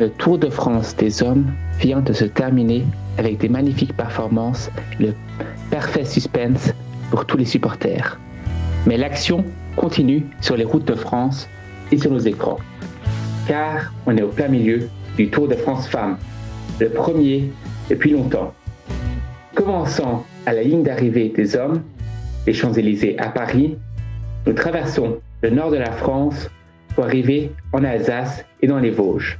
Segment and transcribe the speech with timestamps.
[0.00, 1.46] Le Tour de France des hommes
[1.78, 2.84] vient de se terminer
[3.16, 5.14] avec des magnifiques performances, le
[5.70, 6.74] parfait suspense
[7.10, 8.18] pour tous les supporters.
[8.86, 9.44] Mais l'action
[9.76, 11.48] continue sur les routes de France
[11.92, 12.58] et sur nos écrans.
[13.46, 16.18] Car on est au plein milieu du Tour de France Femmes,
[16.80, 17.52] le premier
[17.88, 18.52] depuis longtemps.
[19.54, 21.82] Commençant à la ligne d'arrivée des hommes,
[22.48, 23.78] les Champs-Élysées à Paris,
[24.44, 26.50] nous traversons le nord de la France
[26.96, 29.38] pour arriver en Alsace et dans les Vosges.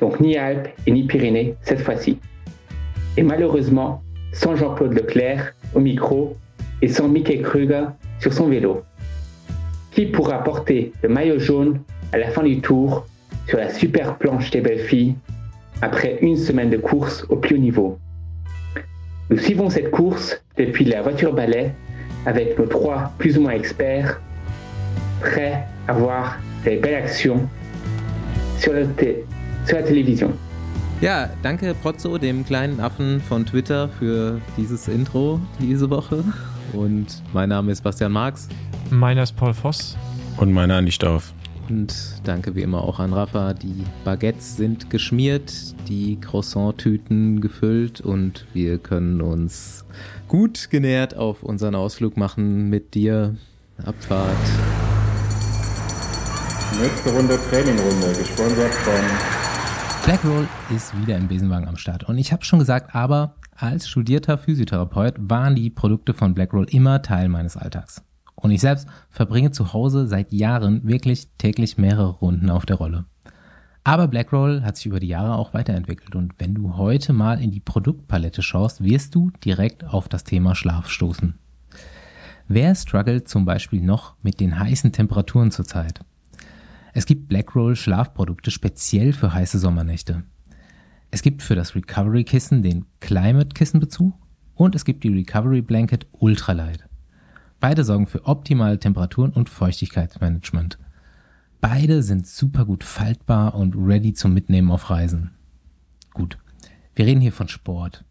[0.00, 2.18] Donc ni Alpes et ni Pyrénées cette fois-ci.
[3.16, 4.02] Et malheureusement,
[4.32, 6.36] sans Jean-Claude Leclerc au micro
[6.82, 7.86] et sans Mickey Kruger
[8.20, 8.82] sur son vélo.
[9.90, 11.80] Qui pourra porter le maillot jaune
[12.12, 13.06] à la fin du tour
[13.48, 15.14] sur la super planche des belles filles
[15.82, 17.98] après une semaine de course au plus haut niveau?
[19.30, 21.72] Nous suivons cette course depuis la voiture balai
[22.26, 24.20] avec nos trois plus ou moins experts
[25.20, 27.48] prêts à voir des belles actions
[28.58, 28.84] sur la,
[29.72, 30.32] la Television.
[31.00, 36.24] Ja, danke Prozzo, dem kleinen Affen von Twitter, für dieses Intro diese Woche.
[36.72, 38.48] Und mein Name ist Bastian Marx.
[38.90, 39.96] Meiner ist Paul Voss.
[40.38, 41.32] Und meiner Andi Stauf.
[41.68, 43.52] Und danke wie immer auch an Rafa.
[43.54, 45.52] Die Baguettes sind geschmiert,
[45.88, 49.84] die Croissant-Tüten gefüllt und wir können uns
[50.28, 53.36] gut genährt auf unseren Ausflug machen mit dir.
[53.84, 54.34] Abfahrt.
[56.80, 59.37] Nächste Runde Trainingrunde, gesponsert von
[60.08, 62.04] Blackroll ist wieder im Besenwagen am Start.
[62.04, 67.02] Und ich habe schon gesagt, aber als studierter Physiotherapeut waren die Produkte von Blackroll immer
[67.02, 68.02] Teil meines Alltags.
[68.34, 73.04] Und ich selbst verbringe zu Hause seit Jahren wirklich täglich mehrere Runden auf der Rolle.
[73.84, 77.50] Aber Blackroll hat sich über die Jahre auch weiterentwickelt und wenn du heute mal in
[77.50, 81.34] die Produktpalette schaust, wirst du direkt auf das Thema Schlaf stoßen.
[82.48, 86.00] Wer struggelt zum Beispiel noch mit den heißen Temperaturen zurzeit?
[86.94, 90.24] Es gibt Blackroll Schlafprodukte speziell für heiße Sommernächte.
[91.10, 94.14] Es gibt für das Recovery Kissen den Climate Kissenbezug
[94.54, 96.88] und es gibt die Recovery Blanket Ultralight.
[97.60, 100.78] Beide sorgen für optimale Temperaturen und Feuchtigkeitsmanagement.
[101.60, 105.32] Beide sind super gut faltbar und ready zum Mitnehmen auf Reisen.
[106.14, 106.38] Gut,
[106.94, 108.04] wir reden hier von Sport.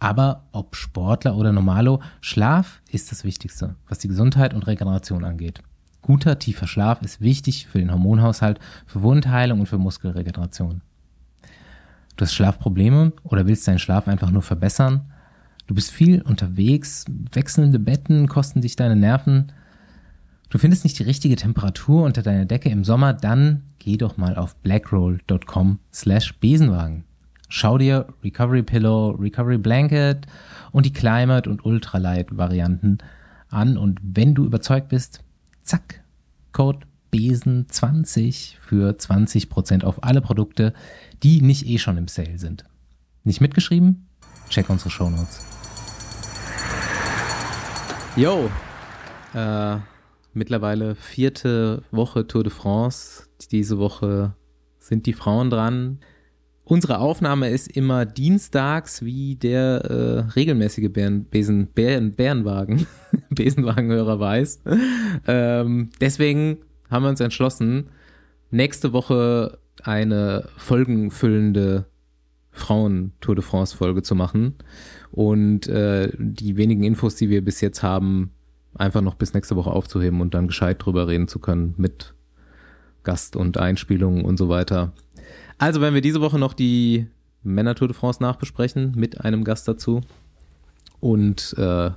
[0.00, 5.62] Aber ob Sportler oder Normalo, Schlaf ist das Wichtigste, was die Gesundheit und Regeneration angeht.
[6.08, 10.80] Guter, tiefer Schlaf ist wichtig für den Hormonhaushalt, für Wundheilung und für Muskelregeneration.
[12.16, 15.12] Du hast Schlafprobleme oder willst deinen Schlaf einfach nur verbessern?
[15.66, 19.52] Du bist viel unterwegs, wechselnde Betten kosten dich deine Nerven.
[20.48, 24.34] Du findest nicht die richtige Temperatur unter deiner Decke im Sommer, dann geh doch mal
[24.34, 27.04] auf blackroll.com slash Besenwagen.
[27.50, 30.26] Schau dir Recovery Pillow, Recovery Blanket
[30.72, 32.96] und die Climate und Ultralight Varianten
[33.50, 35.22] an und wenn du überzeugt bist,
[35.68, 36.02] zack,
[36.52, 40.72] Code BESEN20 für 20% auf alle Produkte,
[41.22, 42.64] die nicht eh schon im Sale sind.
[43.24, 44.06] Nicht mitgeschrieben?
[44.48, 45.44] Check unsere Shownotes.
[48.16, 48.50] Yo,
[49.34, 49.76] äh,
[50.32, 53.26] mittlerweile vierte Woche Tour de France.
[53.50, 54.34] Diese Woche
[54.78, 56.00] sind die Frauen dran.
[56.68, 62.86] Unsere Aufnahme ist immer dienstags, wie der äh, regelmäßige Bären, Besen, Bären, Bärenwagen,
[63.30, 64.60] Besenwagenhörer weiß.
[65.26, 66.58] Ähm, deswegen
[66.90, 67.88] haben wir uns entschlossen,
[68.50, 71.86] nächste Woche eine folgenfüllende
[72.50, 74.56] Frauen-Tour de France-Folge zu machen
[75.10, 78.32] und äh, die wenigen Infos, die wir bis jetzt haben,
[78.74, 82.12] einfach noch bis nächste Woche aufzuheben und dann gescheit drüber reden zu können mit
[83.04, 84.92] Gast und Einspielungen und so weiter.
[85.58, 87.08] Also werden wir diese Woche noch die
[87.42, 90.02] Männer Tour de France nachbesprechen mit einem Gast dazu
[91.00, 91.90] und äh,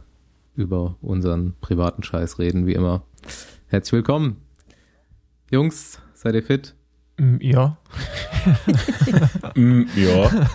[0.56, 3.04] über unseren privaten Scheiß reden, wie immer.
[3.68, 4.38] Herzlich willkommen.
[5.52, 6.74] Jungs, seid ihr fit?
[7.18, 7.78] Mm, ja.
[9.56, 10.50] mm, ja.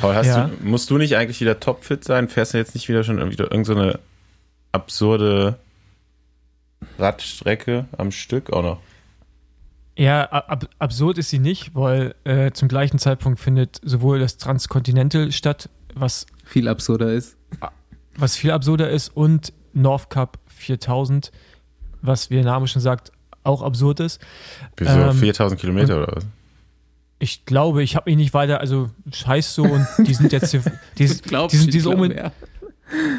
[0.00, 0.48] Paul, hast ja.
[0.48, 2.28] du, musst du nicht eigentlich wieder topfit sein?
[2.28, 3.98] Fährst du jetzt nicht wieder schon wieder irgendeine so
[4.72, 5.58] absurde
[6.98, 8.80] Radstrecke am Stück auch noch?
[9.98, 15.32] Ja, ab absurd ist sie nicht, weil äh, zum gleichen Zeitpunkt findet sowohl das Transcontinental
[15.32, 17.36] statt, was viel absurder ist.
[18.16, 21.32] Was viel absurder ist und North Cup 4000,
[22.00, 23.10] was wie der Name schon sagt,
[23.42, 24.20] auch absurd ist.
[24.76, 24.92] Wieso?
[24.92, 26.26] Ähm, 4000 Kilometer oder was?
[27.18, 30.58] Ich glaube, ich habe mich nicht weiter, also scheiß so und die sind jetzt, die,
[30.60, 30.64] die,
[30.98, 32.14] die, sind, die, sind oben,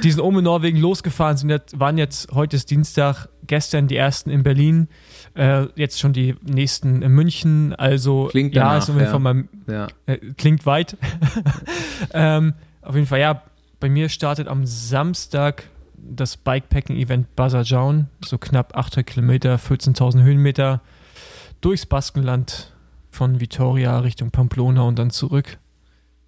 [0.02, 3.98] die sind oben in Norwegen losgefahren, sind jetzt, waren jetzt, heute ist Dienstag, gestern die
[3.98, 4.88] ersten in Berlin
[5.34, 9.12] äh, jetzt schon die nächsten in München, also klingt ja, danach, ist auf jeden ja.
[9.12, 9.88] Fall mal, ja.
[10.06, 10.96] äh, klingt weit.
[12.14, 13.42] ähm, auf jeden Fall, ja,
[13.80, 15.64] bei mir startet am Samstag
[15.98, 20.82] das Bikepacking-Event Bazajaun, so knapp 800 Kilometer, 14.000 Höhenmeter
[21.60, 22.74] durchs Baskenland
[23.10, 25.58] von Vitoria Richtung Pamplona und dann zurück.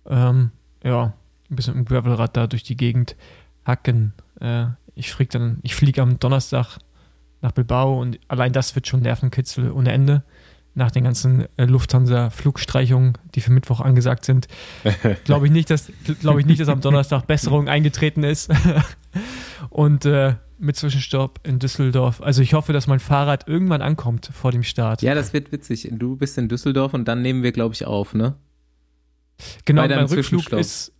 [0.07, 0.51] Ähm,
[0.83, 1.13] ja,
[1.49, 3.15] ein bisschen im Gravelrad da durch die Gegend
[3.65, 4.13] hacken.
[4.39, 4.65] Äh,
[4.95, 6.79] ich fliege dann, ich fliege am Donnerstag
[7.41, 10.23] nach Bilbao und allein das wird schon Nervenkitzel ohne Ende.
[10.73, 14.47] Nach den ganzen äh, Lufthansa-Flugstreichungen, die für Mittwoch angesagt sind,
[15.25, 15.91] glaube ich nicht, dass
[16.21, 18.49] glaube ich nicht, dass am Donnerstag Besserung eingetreten ist.
[19.69, 22.21] und äh, mit Zwischenstopp in Düsseldorf.
[22.21, 25.01] Also ich hoffe, dass mein Fahrrad irgendwann ankommt vor dem Start.
[25.01, 25.89] Ja, das wird witzig.
[25.91, 28.35] Du bist in Düsseldorf und dann nehmen wir, glaube ich, auf, ne?
[29.65, 30.93] Genau, mein Rückflug ist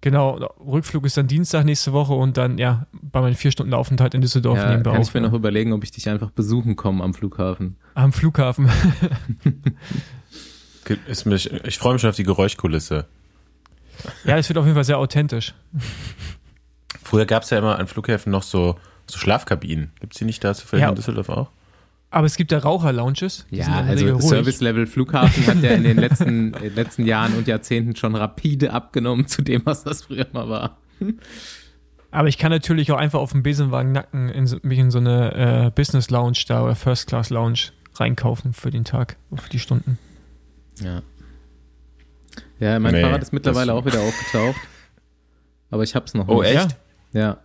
[0.00, 4.14] Genau, Rückflug ist dann Dienstag nächste Woche und dann, ja, bei meinem vier Stunden Aufenthalt
[4.14, 5.08] in Düsseldorf ja, nehmen wir kann auf.
[5.08, 7.76] Ich mir noch überlegen, ob ich dich einfach besuchen komme am Flughafen.
[7.94, 8.70] Am Flughafen.
[11.24, 13.06] mich, ich freue mich schon auf die Geräuschkulisse.
[14.24, 15.54] Ja, es wird auf jeden Fall sehr authentisch.
[17.02, 19.90] Früher gab es ja immer an Flughäfen noch so, so Schlafkabinen.
[20.00, 20.90] Gibt es die nicht da zufällig ja.
[20.90, 21.50] in Düsseldorf auch?
[22.10, 23.46] Aber es gibt ja Raucher-Lounges.
[23.50, 27.96] Ja, also Service-Level Flughafen hat ja in den letzten, in den letzten Jahren und Jahrzehnten
[27.96, 30.78] schon rapide abgenommen zu dem, was das früher mal war.
[32.10, 34.98] Aber ich kann natürlich auch einfach auf dem Besenwagen nacken in so, mich in so
[34.98, 39.58] eine äh, Business Lounge da oder First Class Lounge reinkaufen für den Tag, für die
[39.58, 39.98] Stunden.
[40.80, 41.02] Ja.
[42.58, 44.60] Ja, mein nee, Fahrrad ist mittlerweile auch wieder aufgetaucht.
[45.70, 46.54] Aber ich hab's noch oh, nicht.
[46.54, 46.76] Oh, echt?
[47.12, 47.38] Ja.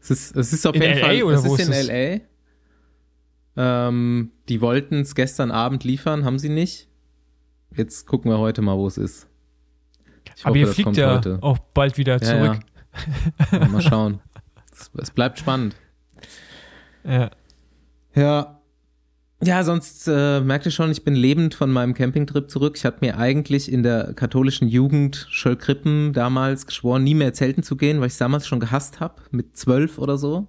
[0.00, 2.31] Es ist, es ist auf in jeden LA Fall, oder es ist in ist LA.
[3.56, 6.88] Ähm, die wollten es gestern Abend liefern, haben sie nicht.
[7.76, 9.28] Jetzt gucken wir heute mal, wo es ist.
[10.36, 11.38] Ich Aber hoffe, ihr fliegt ja heute.
[11.40, 12.60] auch bald wieder zurück.
[13.52, 13.68] Ja, ja.
[13.68, 14.20] mal schauen.
[14.72, 15.76] es, es, bleibt spannend.
[17.04, 17.30] Ja.
[18.14, 18.58] Ja.
[19.44, 22.74] Ja, sonst äh, merkt ihr schon, ich bin lebend von meinem Campingtrip zurück.
[22.76, 27.76] Ich hatte mir eigentlich in der katholischen Jugend Schöllkrippen damals geschworen, nie mehr zelten zu
[27.76, 30.46] gehen, weil ich damals schon gehasst habe, mit zwölf oder so.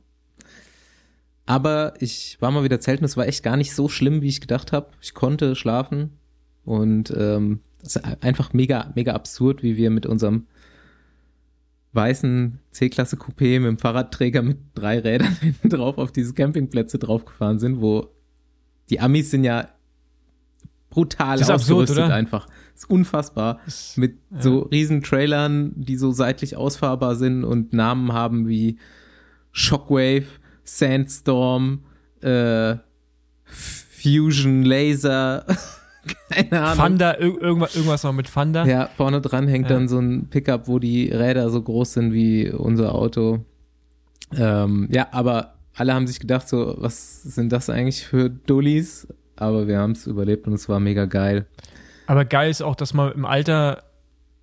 [1.45, 4.41] Aber ich war mal wieder zelten, es war echt gar nicht so schlimm, wie ich
[4.41, 4.87] gedacht habe.
[5.01, 6.11] Ich konnte schlafen
[6.63, 10.47] und ähm, es ist einfach mega, mega absurd, wie wir mit unserem
[11.91, 17.59] weißen C-Klasse Coupé mit dem Fahrradträger mit drei Rädern hinten drauf auf diese Campingplätze draufgefahren
[17.59, 18.07] sind, wo
[18.89, 19.69] die Amis sind ja
[20.89, 22.45] brutal das ist ausgerüstet absurd, einfach.
[22.45, 23.59] Das ist unfassbar.
[23.65, 24.41] Das, mit ja.
[24.41, 28.77] so riesen Trailern, die so seitlich ausfahrbar sind und Namen haben wie
[29.51, 30.25] Shockwave,
[30.63, 31.83] Sandstorm,
[32.21, 32.75] äh,
[33.45, 35.45] Fusion Laser,
[36.29, 36.85] keine Ahnung.
[36.85, 38.65] Thunder, irgendwas, irgendwas noch mit Thunder.
[38.65, 39.75] Ja, vorne dran hängt ja.
[39.75, 43.45] dann so ein Pickup, wo die Räder so groß sind wie unser Auto.
[44.35, 49.07] Ähm, ja, aber alle haben sich gedacht, so, was sind das eigentlich für Dullis?
[49.35, 51.47] Aber wir haben es überlebt und es war mega geil.
[52.05, 53.83] Aber geil ist auch, dass man im Alter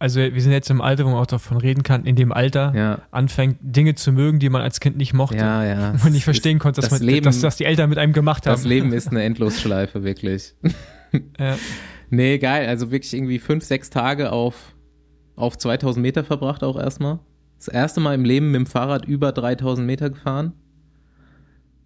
[0.00, 2.72] also wir sind jetzt im Alter, wo man auch davon reden kann, in dem Alter
[2.74, 3.02] ja.
[3.10, 5.36] anfängt, Dinge zu mögen, die man als Kind nicht mochte.
[5.36, 5.90] Ja, ja.
[6.04, 8.46] Und nicht verstehen konnte, dass, das man, Leben, dass, dass die Eltern mit einem gemacht
[8.46, 8.54] haben.
[8.54, 10.54] Das Leben ist eine Endlosschleife, wirklich.
[11.38, 11.58] ja.
[12.08, 12.66] Nee, geil.
[12.66, 14.74] Also wirklich irgendwie fünf, sechs Tage auf,
[15.36, 17.18] auf 2000 Meter verbracht auch erstmal.
[17.58, 20.54] Das erste Mal im Leben mit dem Fahrrad über 3000 Meter gefahren.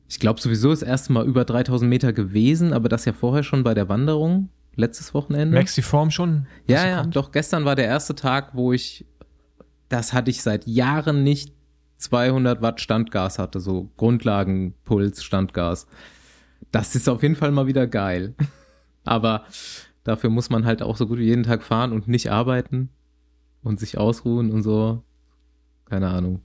[0.08, 3.64] Ich glaube sowieso das erste Mal über 3000 Meter gewesen, aber das ja vorher schon
[3.64, 5.54] bei der Wanderung letztes Wochenende.
[5.54, 6.46] Merkst die Form schon?
[6.66, 7.16] Ja, ja, kommt?
[7.16, 9.06] doch gestern war der erste Tag, wo ich,
[9.88, 11.54] das hatte ich seit Jahren nicht,
[11.98, 15.86] 200 Watt Standgas hatte, so Grundlagenpuls Standgas.
[16.70, 18.34] Das ist auf jeden Fall mal wieder geil.
[19.04, 19.44] Aber
[20.02, 22.90] dafür muss man halt auch so gut wie jeden Tag fahren und nicht arbeiten
[23.62, 25.02] und sich ausruhen und so.
[25.86, 26.42] Keine Ahnung.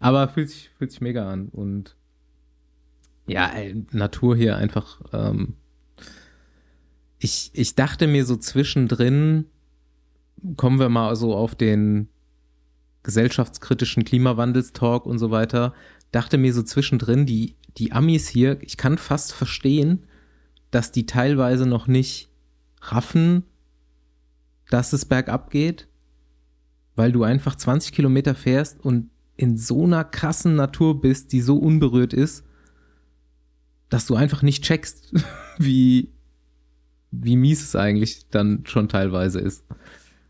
[0.00, 1.96] Aber fühlt sich, fühlt sich mega an und
[3.26, 3.52] ja,
[3.92, 5.56] Natur hier einfach ähm,
[7.18, 9.46] ich, ich dachte mir so zwischendrin,
[10.56, 12.08] kommen wir mal so auf den
[13.02, 15.74] gesellschaftskritischen Klimawandelstalk und so weiter,
[16.12, 20.04] dachte mir so zwischendrin, die, die Amis hier, ich kann fast verstehen,
[20.70, 22.28] dass die teilweise noch nicht
[22.80, 23.44] raffen,
[24.70, 25.88] dass es bergab geht,
[26.94, 31.56] weil du einfach 20 Kilometer fährst und in so einer krassen Natur bist, die so
[31.56, 32.44] unberührt ist,
[33.88, 35.14] dass du einfach nicht checkst,
[35.58, 36.12] wie,
[37.10, 39.64] wie mies es eigentlich dann schon teilweise ist.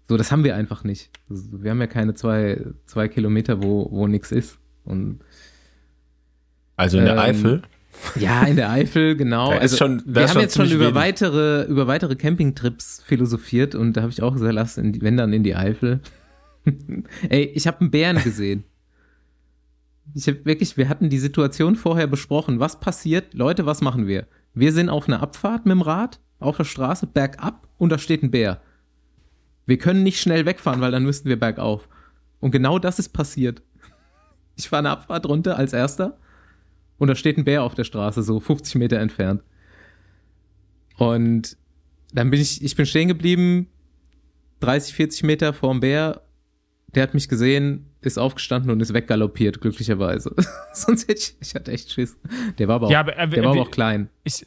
[0.09, 1.11] So, das haben wir einfach nicht.
[1.29, 4.59] Wir haben ja keine zwei, zwei Kilometer, wo, wo nichts ist.
[4.85, 5.21] Und,
[6.77, 7.63] also in der ähm, Eifel?
[8.17, 9.51] Ja, in der Eifel, genau.
[9.51, 10.95] also, schon, wir haben jetzt schon über wenig.
[10.95, 15.17] weitere, über weitere Campingtrips philosophiert und da habe ich auch gesagt, lass in die, wenn
[15.17, 16.01] dann in die Eifel.
[17.29, 18.65] Ey, ich habe einen Bären gesehen.
[20.15, 22.61] Ich habe wirklich, wir hatten die Situation vorher besprochen.
[22.61, 23.35] Was passiert?
[23.35, 24.27] Leute, was machen wir?
[24.55, 28.23] Wir sind auf einer Abfahrt mit dem Rad auf der Straße bergab und da steht
[28.23, 28.61] ein Bär.
[29.67, 31.89] Wir können nicht schnell wegfahren, weil dann müssten wir bergauf.
[32.41, 33.63] Und genau das ist passiert.
[34.57, 36.19] Ich fahre eine Abfahrt runter als erster
[36.99, 39.43] und da steht ein Bär auf der Straße, so 50 Meter entfernt.
[40.97, 41.57] Und
[42.13, 43.69] dann bin ich, ich bin stehen geblieben,
[44.61, 46.23] 30, 40 Meter vorm Bär.
[46.95, 50.35] Der hat mich gesehen, ist aufgestanden und ist weggaloppiert, glücklicherweise.
[50.73, 52.17] Sonst hätte ich, ich hatte echt Schiss.
[52.59, 54.09] Der war aber auch, ja, aber, äh, der war aber auch klein.
[54.25, 54.47] Ist,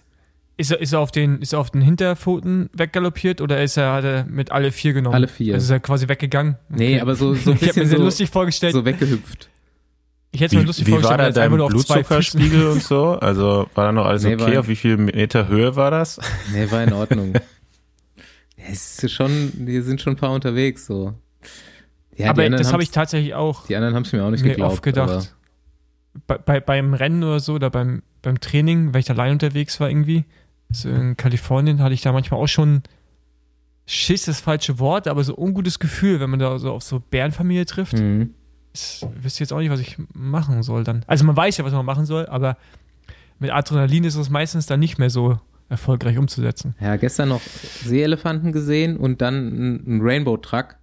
[0.62, 3.94] ist er, ist er auf den, ist er auf den Hinterpfoten weggaloppiert oder ist er,
[3.94, 5.16] hat er mit alle vier genommen?
[5.16, 5.56] Alle vier.
[5.56, 6.56] Also ist er quasi weggegangen?
[6.72, 6.94] Okay.
[6.94, 8.74] Nee, aber so, so ein bisschen ich mir so, lustig vorgestellt.
[8.74, 9.50] So weggehüpft.
[10.32, 13.20] Ich hätte mir lustig wie vorgestellt, war da dein Blutzuckerspiegel und so?
[13.20, 14.58] Also war da noch alles nee, okay?
[14.58, 16.22] Auf wie viel Meter Höhe war das?
[16.54, 17.34] Nee, war in Ordnung.
[18.56, 21.14] es ist schon, wir sind schon ein paar unterwegs so.
[22.16, 23.68] Ja, aber das habe ich tatsächlich auch.
[23.68, 24.74] Die anderen haben es mir auch nicht geglaubt.
[24.74, 25.36] Oft gedacht.
[26.28, 29.90] Bei, bei, beim Rennen oder so oder beim, beim Training, weil ich allein unterwegs war
[29.90, 30.26] irgendwie,
[30.72, 32.84] so in Kalifornien hatte ich da manchmal auch schon
[33.86, 37.66] Schiss, das falsche Wort, aber so ungutes Gefühl, wenn man da so auf so Bärenfamilie
[37.66, 37.94] trifft.
[37.94, 38.36] Mhm.
[38.74, 41.04] Ich wüsste jetzt auch nicht, was ich machen soll dann.
[41.08, 42.58] Also man weiß ja, was man machen soll, aber
[43.40, 46.76] mit Adrenalin ist es meistens dann nicht mehr so erfolgreich umzusetzen.
[46.80, 50.78] Ja, gestern noch Seeelefanten gesehen und dann ein Rainbow Truck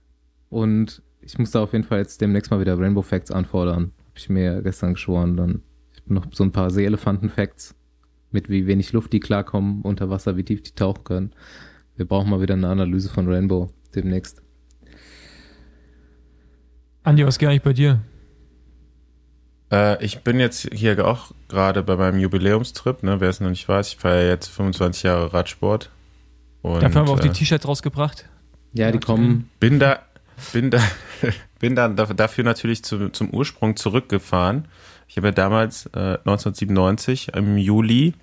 [0.50, 3.92] und ich muss da auf jeden Fall jetzt demnächst mal wieder Rainbow Facts anfordern.
[4.09, 7.75] Hab ich mir gestern geschworen, dann ich noch so ein paar Seeelefanten Facts
[8.30, 11.32] mit wie wenig Luft die klarkommen unter Wasser, wie tief die tauchen können.
[11.97, 14.42] Wir brauchen mal wieder eine Analyse von Rainbow demnächst.
[17.02, 18.00] Andi, was geht eigentlich bei dir?
[19.70, 23.20] Äh, ich bin jetzt hier auch gerade bei meinem Jubiläumstrip, ne?
[23.20, 23.88] wer es noch nicht weiß.
[23.88, 25.90] Ich feiere jetzt 25 Jahre Radsport.
[26.62, 28.28] Und, Dafür haben wir auch die äh, T-Shirts rausgebracht.
[28.73, 29.50] Ja, die kommen.
[29.61, 30.00] Bin da,
[30.52, 30.80] bin da,
[31.61, 34.68] bin dann dafür natürlich zu, zum Ursprung zurückgefahren.
[35.09, 38.15] Ich habe ja damals äh, 1997 im Juli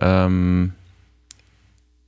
[0.00, 0.72] ähm,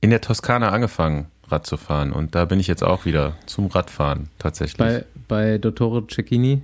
[0.01, 2.11] in der Toskana angefangen, Rad zu fahren.
[2.11, 4.77] Und da bin ich jetzt auch wieder zum Radfahren tatsächlich.
[4.77, 6.61] Bei, bei Dottore Cecchini?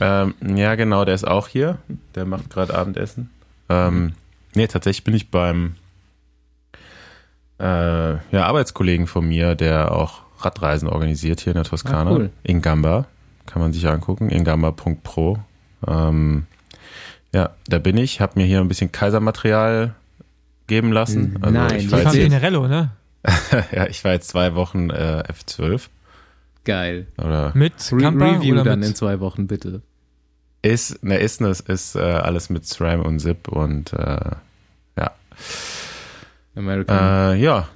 [0.00, 1.78] Ähm, ja, genau, der ist auch hier.
[2.14, 3.30] Der macht gerade Abendessen.
[3.68, 4.12] Ähm,
[4.54, 5.74] nee, tatsächlich bin ich beim
[7.58, 12.10] äh, ja, Arbeitskollegen von mir, der auch Radreisen organisiert hier in der Toskana.
[12.10, 12.30] Ah, cool.
[12.42, 13.06] In Gamba.
[13.46, 14.28] Kann man sich angucken.
[14.28, 15.38] Ingamba.pro.
[15.86, 16.46] Ähm,
[17.32, 18.20] ja, da bin ich.
[18.20, 19.94] Habe mir hier ein bisschen Kaisermaterial
[20.66, 21.34] geben lassen.
[21.34, 21.44] Mhm.
[21.44, 22.90] Also Nein, ich war jetzt, Pinarello, ne?
[23.72, 25.88] ja, ich war jetzt zwei Wochen äh, F12.
[26.64, 27.06] Geil.
[27.18, 28.88] Oder mit Re Review oder dann mit?
[28.88, 29.82] in zwei Wochen, bitte.
[30.62, 34.30] Ist, ne, ist, ne, ist äh, alles mit SRAM und ZIP und äh,
[34.98, 35.12] ja.
[36.56, 37.34] American.
[37.34, 37.68] Äh, ja.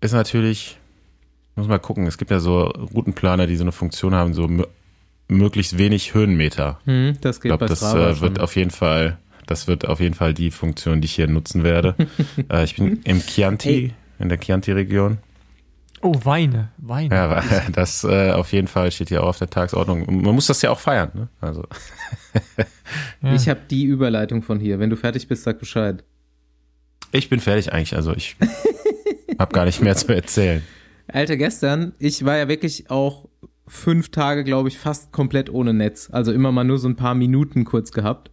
[0.00, 0.78] Ist natürlich,
[1.56, 4.48] muss mal gucken, es gibt ja so Routenplaner, die so eine Funktion haben, so
[5.28, 6.78] möglichst wenig Höhenmeter.
[6.84, 10.14] Hm, das geht ich glaube, das äh, wird auf jeden Fall das wird auf jeden
[10.14, 11.94] Fall die Funktion, die ich hier nutzen werde.
[12.50, 13.94] äh, ich bin im Chianti, Ey.
[14.18, 15.18] in der Chianti-Region.
[16.00, 17.14] Oh, Weine, Weine.
[17.14, 17.42] Ja,
[17.72, 20.22] das äh, auf jeden Fall steht hier auch auf der Tagesordnung.
[20.22, 21.10] Man muss das ja auch feiern.
[21.14, 21.28] Ne?
[21.40, 21.64] Also.
[23.22, 23.34] ja.
[23.34, 24.80] Ich habe die Überleitung von hier.
[24.80, 26.02] Wenn du fertig bist, sag Bescheid.
[27.12, 27.94] Ich bin fertig eigentlich.
[27.94, 28.36] Also ich
[29.38, 30.62] habe gar nicht mehr zu erzählen.
[31.12, 33.28] Alter, gestern, ich war ja wirklich auch
[33.66, 36.08] fünf Tage, glaube ich, fast komplett ohne Netz.
[36.10, 38.30] Also immer mal nur so ein paar Minuten kurz gehabt.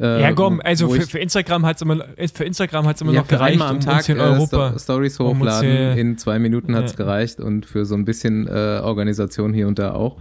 [0.00, 3.20] Äh, ja, komm, also für, für, Instagram hat es immer, für Instagram hat's immer ja,
[3.20, 5.92] noch gereicht, einmal am Tag um Europa, äh, Stories hochladen.
[5.92, 6.96] Um in zwei Minuten hat's ja.
[6.98, 10.20] gereicht und für so ein bisschen äh, Organisation hier und da auch.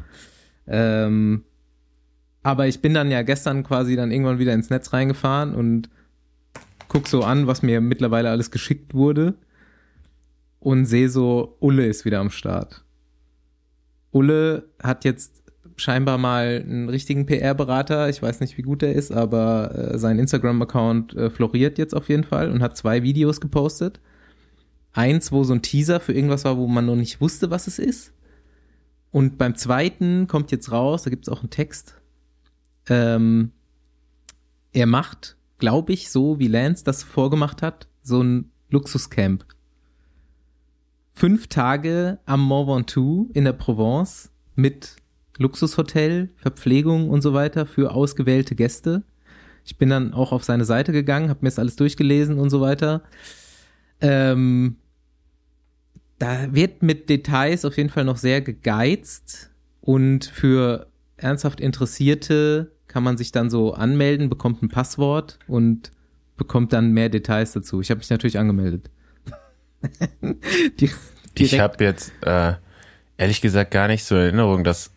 [0.66, 1.44] Ähm,
[2.42, 5.90] aber ich bin dann ja gestern quasi dann irgendwann wieder ins Netz reingefahren und
[6.88, 9.36] guck so an, was mir mittlerweile alles geschickt wurde
[10.60, 12.84] und sehe so, Ulle ist wieder am Start.
[14.12, 15.44] Ulle hat jetzt
[15.76, 18.10] scheinbar mal einen richtigen PR-Berater.
[18.10, 22.10] Ich weiß nicht, wie gut er ist, aber äh, sein Instagram-Account äh, floriert jetzt auf
[22.10, 24.00] jeden Fall und hat zwei Videos gepostet.
[24.92, 27.78] Eins, wo so ein Teaser für irgendwas war, wo man noch nicht wusste, was es
[27.78, 28.14] ist.
[29.12, 31.96] Und beim zweiten kommt jetzt raus, da gibt es auch einen Text.
[32.90, 33.52] Ähm,
[34.74, 39.46] er macht, glaube ich, so wie Lance das vorgemacht hat, so ein Luxuscamp.
[41.18, 44.98] Fünf Tage am Mont Ventoux in der Provence mit
[45.40, 49.02] Luxushotel, Verpflegung und so weiter für ausgewählte Gäste.
[49.66, 52.62] Ich bin dann auch auf seine Seite gegangen, habe mir das alles durchgelesen und so
[52.62, 53.02] weiter.
[54.00, 54.76] Ähm,
[56.20, 59.50] da wird mit Details auf jeden Fall noch sehr gegeizt
[59.82, 65.90] und für ernsthaft Interessierte kann man sich dann so anmelden, bekommt ein Passwort und
[66.38, 67.82] bekommt dann mehr Details dazu.
[67.82, 68.92] Ich habe mich natürlich angemeldet.
[71.36, 72.54] ich habe jetzt äh,
[73.18, 74.92] ehrlich gesagt gar nicht so in Erinnerung, dass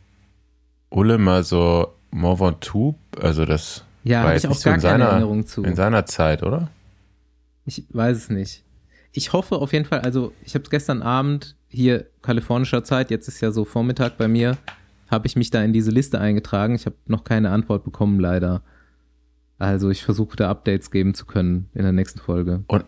[0.90, 4.80] Ulle mal so Mont Ventoux, also das ja, war jetzt ich auch gar so in,
[4.80, 5.62] seiner, Erinnerung zu.
[5.62, 6.70] in seiner Zeit, oder?
[7.66, 8.64] Ich weiß es nicht.
[9.12, 13.40] Ich hoffe auf jeden Fall, also ich habe gestern Abend hier kalifornischer Zeit, jetzt ist
[13.40, 14.56] ja so Vormittag bei mir,
[15.10, 16.74] habe ich mich da in diese Liste eingetragen.
[16.74, 18.62] Ich habe noch keine Antwort bekommen, leider.
[19.58, 22.64] Also ich versuche da Updates geben zu können in der nächsten Folge.
[22.68, 22.84] Und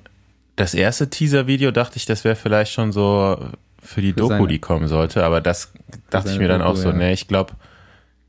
[0.57, 3.39] das erste Teaser-Video dachte ich, das wäre vielleicht schon so
[3.83, 5.73] für die für Doku, seine, die kommen sollte, aber das
[6.11, 6.95] dachte ich mir dann Doku, auch so, ja.
[6.95, 7.55] nee, ich glaube,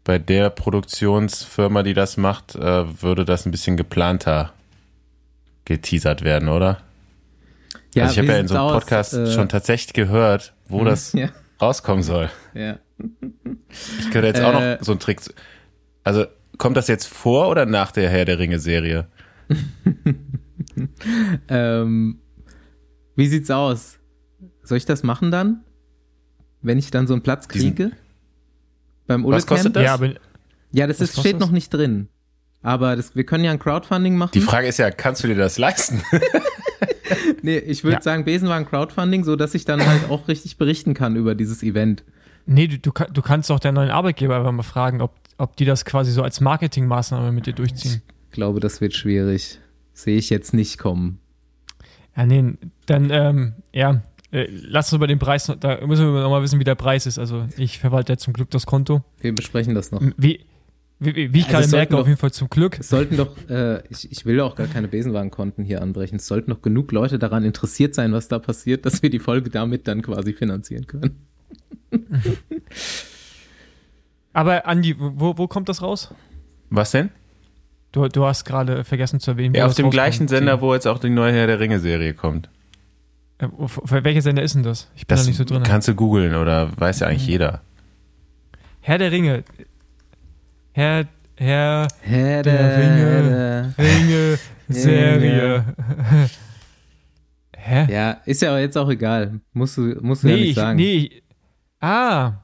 [0.04, 4.54] bei der Produktionsfirma, die das macht, äh, würde das ein bisschen geplanter
[5.66, 6.82] geteasert werden, oder?
[7.96, 11.14] Ja, also ich habe ja in so einem Podcast äh, schon tatsächlich gehört, wo das
[11.14, 11.30] ja.
[11.62, 12.30] rauskommen soll.
[12.54, 12.80] Ja.
[14.00, 14.78] Ich könnte jetzt auch noch äh.
[14.82, 15.22] so einen Trick.
[16.04, 16.26] Also
[16.58, 19.08] kommt das jetzt vor oder nach der Herr der Ringe Serie?
[21.50, 22.20] ähm,
[23.16, 24.00] wie sieht's aus?
[24.64, 25.64] Soll ich das machen dann?
[26.62, 27.72] Wenn ich dann so einen Platz kriege?
[27.72, 27.92] Diesen,
[29.08, 29.84] Beim Was kostet das?
[29.84, 30.14] Ja, aber,
[30.72, 31.42] ja das ist, steht das?
[31.42, 32.08] noch nicht drin.
[32.62, 34.32] Aber das, wir können ja ein Crowdfunding machen.
[34.34, 36.02] Die Frage ist ja, kannst du dir das leisten?
[37.42, 38.02] nee, ich würde ja.
[38.02, 42.06] sagen, Besenwagen Crowdfunding, so dass ich dann halt auch richtig berichten kann über dieses Event.
[42.46, 45.66] Nee, du, du, du kannst doch deinen neuen Arbeitgeber einfach mal fragen, ob, ob die
[45.66, 48.02] das quasi so als Marketingmaßnahme mit dir durchziehen.
[48.30, 49.60] Ich glaube, das wird schwierig.
[49.94, 51.20] Sehe ich jetzt nicht kommen.
[52.16, 56.42] Ja, nee, dann, ähm, ja, äh, lass uns über den Preis, da müssen wir nochmal
[56.42, 57.20] wissen, wie der Preis ist.
[57.20, 59.04] Also ich verwalte ja zum Glück das Konto.
[59.20, 60.02] Wir besprechen das noch.
[60.18, 60.46] Wie,
[61.00, 62.80] wie, wie ich also gerade merke, doch, auf jeden Fall zum Glück.
[62.80, 66.16] Es sollten doch, äh, ich, ich will auch gar keine Besenwagenkonten hier anbrechen.
[66.16, 69.50] Es sollten doch genug Leute daran interessiert sein, was da passiert, dass wir die Folge
[69.50, 71.28] damit dann quasi finanzieren können.
[74.34, 76.14] Aber Andi, wo, wo kommt das raus?
[76.70, 77.12] Was denn?
[77.94, 79.54] Du, du hast gerade vergessen zu erwähnen.
[79.54, 82.50] Ja, auf dem gleichen Sender, wo jetzt auch die neue Herr der Ringe-Serie kommt.
[83.40, 83.52] Ja,
[84.04, 84.90] welcher Sender ist denn das?
[84.96, 85.62] Ich bin das da nicht so drin.
[85.62, 87.32] Kannst du googeln oder weiß ja eigentlich mhm.
[87.32, 87.62] jeder.
[88.82, 89.44] Herr der Ringe.
[90.72, 95.66] Herr, Herr, Herr der, der Ringe, Ringe, Serie.
[97.56, 97.94] Hä?
[97.94, 99.40] Ja, ist ja jetzt auch egal.
[99.54, 100.80] Musst du, musst du nee, ja nicht sagen.
[100.80, 101.22] Ich, nee,
[101.80, 102.43] ah.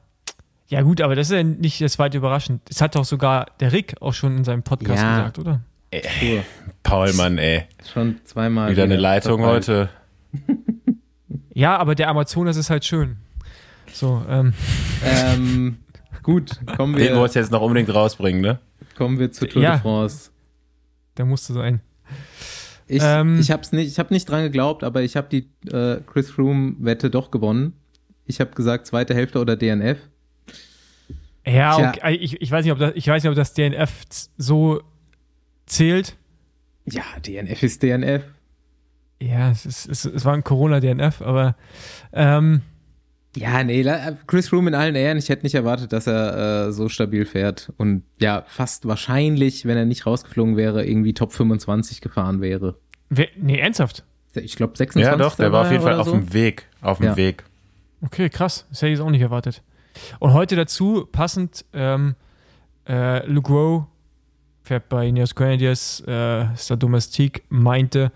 [0.70, 2.62] Ja gut, aber das ist ja nicht das zweite überraschend.
[2.66, 5.16] Das hat doch sogar der Rick auch schon in seinem Podcast ja.
[5.16, 5.60] gesagt, oder?
[5.90, 6.42] Ey,
[6.84, 7.64] Paul, Mann, ey.
[7.92, 8.70] Schon zweimal.
[8.70, 9.88] Wieder, eine Leitung heute.
[11.52, 13.16] ja, aber der Amazonas ist halt schön.
[13.92, 14.54] So, ähm.
[15.04, 15.78] ähm
[16.22, 17.04] Gut, kommen wir.
[17.04, 18.60] Den wolltest du jetzt noch unbedingt rausbringen, ne?
[18.96, 20.30] Kommen wir zur Tour ja, de France.
[21.16, 21.80] Der musste sein.
[22.86, 26.00] Ich, ähm, ich habe nicht, ich hab nicht dran geglaubt, aber ich habe die äh,
[26.06, 27.72] Chris Froome-Wette doch gewonnen.
[28.26, 29.98] Ich habe gesagt, zweite Hälfte oder DNF.
[31.46, 32.16] Ja, okay.
[32.16, 34.04] ich, ich, weiß nicht, ob das, ich weiß nicht, ob das DNF
[34.36, 34.82] so
[35.66, 36.16] zählt.
[36.84, 38.24] Ja, DNF ist DNF.
[39.22, 41.56] Ja, es, ist, es, es war ein Corona-DNF, aber
[42.12, 42.62] ähm,
[43.36, 43.84] ja, nee,
[44.26, 47.72] Chris Froome in allen Ehren, ich hätte nicht erwartet, dass er äh, so stabil fährt
[47.76, 52.76] und ja, fast wahrscheinlich, wenn er nicht rausgeflogen wäre, irgendwie Top 25 gefahren wäre.
[53.08, 54.04] We nee, ernsthaft?
[54.34, 55.12] Ich glaube 26.
[55.12, 56.12] Ja, doch, der war auf jeden Fall auf so.
[56.12, 57.16] dem Weg, auf dem ja.
[57.16, 57.44] Weg.
[58.02, 59.62] Okay, krass, das hätte ich jetzt auch nicht erwartet.
[60.18, 62.14] Und heute dazu, passend, ähm,
[62.88, 63.86] äh, Lugro
[64.62, 68.12] fährt bei Ineos Grenadiers, äh, Star Domestique, meinte,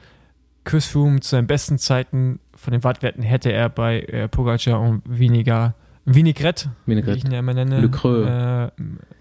[0.65, 5.03] Chris Froome zu seinen besten Zeiten von den Wattwerten hätte er bei äh, Pogacar und
[5.07, 5.75] weniger
[6.07, 7.15] Vinaigrette, Vinaigrette.
[7.15, 8.71] wie ich ihn ja immer nenne, Le Creux, äh,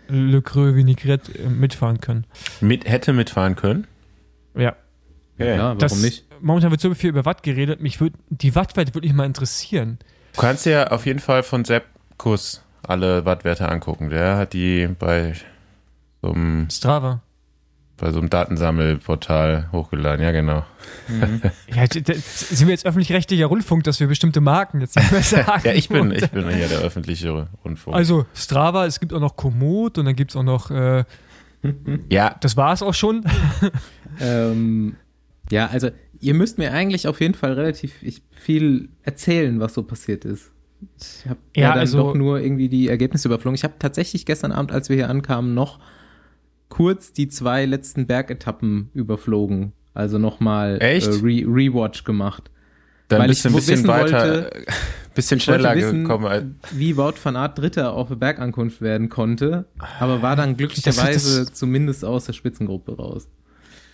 [0.08, 2.26] Le Creux Vinaigrette äh, mitfahren können.
[2.62, 3.88] Mit, hätte mitfahren können?
[4.56, 4.76] Ja.
[5.36, 5.58] Okay.
[5.58, 6.26] Ja, warum das, nicht?
[6.41, 9.97] Momentan wird so viel über Watt geredet, mich würde die Wattwerte wirklich mal interessieren.
[10.34, 11.86] Du kannst dir auf jeden Fall von Sepp
[12.23, 14.09] Kuss alle Wattwerte angucken.
[14.09, 15.33] Der hat die bei
[16.21, 17.21] so einem Strava
[17.97, 20.65] bei so einem Datensammelportal hochgeladen, ja genau.
[21.07, 21.41] Mhm.
[21.73, 25.62] Ja, sind wir jetzt öffentlich-rechtlicher Rundfunk, dass wir bestimmte Marken jetzt nicht mehr sagen?
[25.65, 27.95] ja, ich bin, ich bin hier der öffentliche Rundfunk.
[27.95, 31.03] Also Strava, es gibt auch noch Komoot und dann gibt es auch noch äh,
[32.09, 32.36] Ja.
[32.39, 33.25] Das war es auch schon.
[34.19, 34.95] ähm,
[35.51, 37.93] ja, also ihr müsst mir eigentlich auf jeden Fall relativ
[38.31, 40.53] viel erzählen, was so passiert ist.
[41.00, 43.56] Ich habe ja, ja, dann also, doch nur irgendwie die Ergebnisse überflogen.
[43.56, 45.80] Ich habe tatsächlich gestern Abend, als wir hier ankamen, noch
[46.69, 49.74] kurz die zwei letzten Bergetappen überflogen.
[49.93, 52.50] Also nochmal äh, Re Rewatch gemacht.
[53.10, 54.65] Dann Weil bist du ein bisschen weiter, wollte,
[55.13, 56.60] bisschen schneller wissen, gekommen.
[56.72, 59.65] Wie Wout van Aert Dritter auf der Bergankunft werden konnte,
[60.00, 63.28] aber war dann glücklicherweise das, das, zumindest aus der Spitzengruppe raus.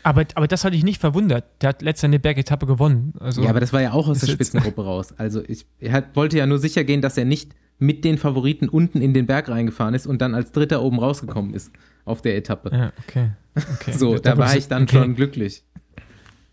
[0.03, 1.45] Aber, aber das hatte ich nicht verwundert.
[1.62, 3.13] Der hat letzte eine Bergetappe gewonnen.
[3.19, 5.13] Also ja, aber das war ja auch aus der Spitzengruppe raus.
[5.17, 8.69] Also ich, er hat, wollte ja nur sicher gehen, dass er nicht mit den Favoriten
[8.69, 11.71] unten in den Berg reingefahren ist und dann als Dritter oben rausgekommen ist
[12.05, 12.71] auf der Etappe.
[12.73, 13.31] Ja, okay.
[13.55, 13.91] okay.
[13.97, 14.97] So, da war ich dann okay.
[14.97, 15.63] schon glücklich.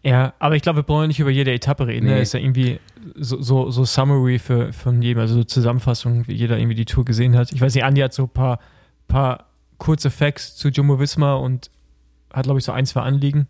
[0.03, 2.07] Ja, aber ich glaube, wir brauchen nicht über jede Etappe reden.
[2.07, 2.13] Ne?
[2.13, 2.17] Nee.
[2.19, 2.23] Ne?
[2.23, 2.79] Ist ja irgendwie
[3.17, 7.05] so, so, so Summary für, von jedem, also so Zusammenfassung, wie jeder irgendwie die Tour
[7.05, 7.51] gesehen hat.
[7.51, 8.61] Ich weiß nicht, Andi hat so ein paar,
[9.09, 9.47] paar
[9.79, 11.71] kurze Facts zu Jumbo Visma und
[12.37, 13.49] hat, glaube ich, so ein, zwei Anliegen,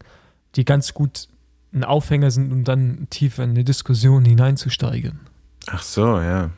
[0.55, 1.29] die ganz gut
[1.75, 5.21] ein Aufhänger sind, um dann tiefer in eine Diskussion hineinzusteigen.
[5.67, 6.51] Ach so, ja.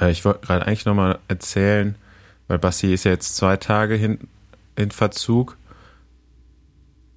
[0.00, 1.94] Äh, ich wollte gerade eigentlich nochmal erzählen,
[2.48, 4.18] weil Basti ist ja jetzt zwei Tage hin,
[4.74, 5.56] in Verzug.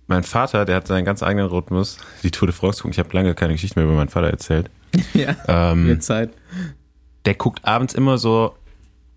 [0.07, 2.91] mein Vater, der hat seinen ganz eigenen Rhythmus, die Tour de France gucken.
[2.91, 4.69] Ich habe lange keine Geschichte mehr über meinen Vater erzählt.
[5.13, 6.31] ja, ähm, Zeit.
[7.25, 8.55] Der guckt abends immer so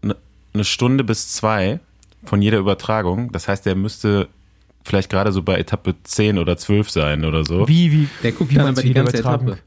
[0.03, 0.17] eine
[0.55, 1.81] ne Stunde bis zwei
[2.25, 3.33] von jeder Übertragung.
[3.33, 4.29] Das heißt, der müsste
[4.89, 7.69] vielleicht gerade so bei Etappe 10 oder 12 sein oder so.
[7.69, 8.09] Wie, wie?
[8.23, 9.59] Der guckt wie dann aber die ganze Etappe.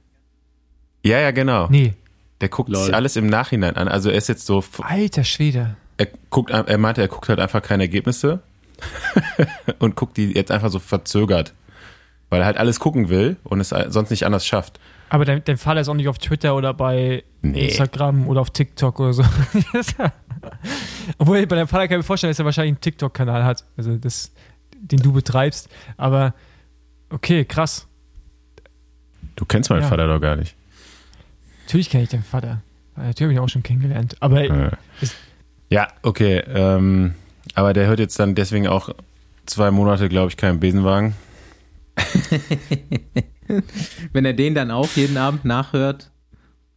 [1.04, 1.68] Ja, ja, genau.
[1.70, 1.94] Nee.
[2.42, 2.86] Der guckt Lol.
[2.86, 3.88] sich alles im Nachhinein an.
[3.88, 4.64] Also er ist jetzt so.
[4.82, 5.76] Alter Schwede.
[5.98, 8.42] Er guckt, er meinte, er guckt halt einfach keine Ergebnisse
[9.80, 11.54] und guckt die jetzt einfach so verzögert.
[12.30, 14.80] Weil er halt alles gucken will und es sonst nicht anders schafft.
[15.10, 17.68] Aber dein, dein Vater ist auch nicht auf Twitter oder bei nee.
[17.68, 19.24] Instagram oder auf TikTok oder so.
[21.18, 23.98] Obwohl, bei deinem Vater kann ich mir vorstellen, dass er wahrscheinlich einen TikTok-Kanal hat, also
[23.98, 24.32] das,
[24.82, 25.70] den du betreibst.
[25.98, 26.34] Aber
[27.10, 27.88] okay, krass.
[29.36, 29.88] Du kennst meinen ja.
[29.88, 30.56] Vater doch gar nicht.
[31.65, 32.62] Natürlich kenne ich deinen Vater.
[32.96, 34.17] Natürlich habe ich ihn auch schon kennengelernt.
[34.20, 34.72] Aber ja,
[35.70, 36.44] ja okay.
[36.48, 37.15] Ähm,
[37.56, 38.89] aber der hört jetzt dann deswegen auch
[39.46, 41.15] zwei Monate, glaube ich, keinen Besenwagen.
[44.13, 46.12] Wenn er den dann auch jeden Abend nachhört,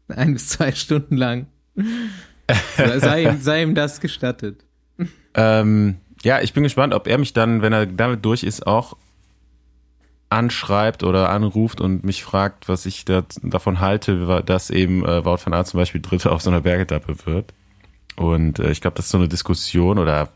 [0.09, 1.47] ein bis zwei Stunden lang,
[2.77, 4.65] sei, ihm, sei ihm das gestattet.
[5.35, 8.97] Ähm, ja, ich bin gespannt, ob er mich dann, wenn er damit durch ist, auch
[10.31, 15.39] anschreibt oder anruft und mich fragt, was ich da, davon halte, dass eben äh, Wout
[15.45, 17.55] van Aert zum Beispiel Dritter auf so einer Bergetappe wird.
[18.17, 20.31] Und äh, ich glaube, das ist so eine Diskussion oder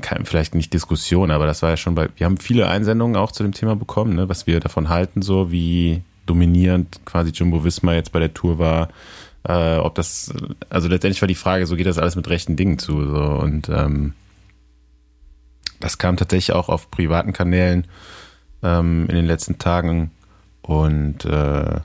[0.00, 3.30] kein, vielleicht nicht Diskussion, aber das war ja schon bei, wir haben viele Einsendungen auch
[3.30, 7.94] zu dem Thema bekommen, ne, was wir davon halten, so wie dominierend quasi Jumbo Visma
[7.94, 8.88] jetzt bei der Tour war,
[9.46, 10.32] äh, ob das,
[10.70, 13.68] also letztendlich war die Frage, so geht das alles mit rechten Dingen zu, so und
[13.68, 14.14] ähm,
[15.80, 17.86] das kam tatsächlich auch auf privaten Kanälen
[18.62, 20.10] ähm, in den letzten Tagen
[20.62, 21.80] und äh,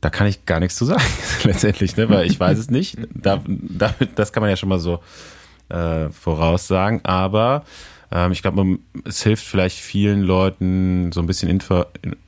[0.00, 1.02] da kann ich gar nichts zu sagen,
[1.44, 2.08] letztendlich, ne?
[2.08, 2.96] weil ich weiß es nicht.
[3.14, 5.00] Da, damit, das kann man ja schon mal so
[5.68, 7.64] äh, voraussagen, aber
[8.10, 11.84] ähm, ich glaube, es hilft vielleicht vielen Leuten, so ein bisschen Info,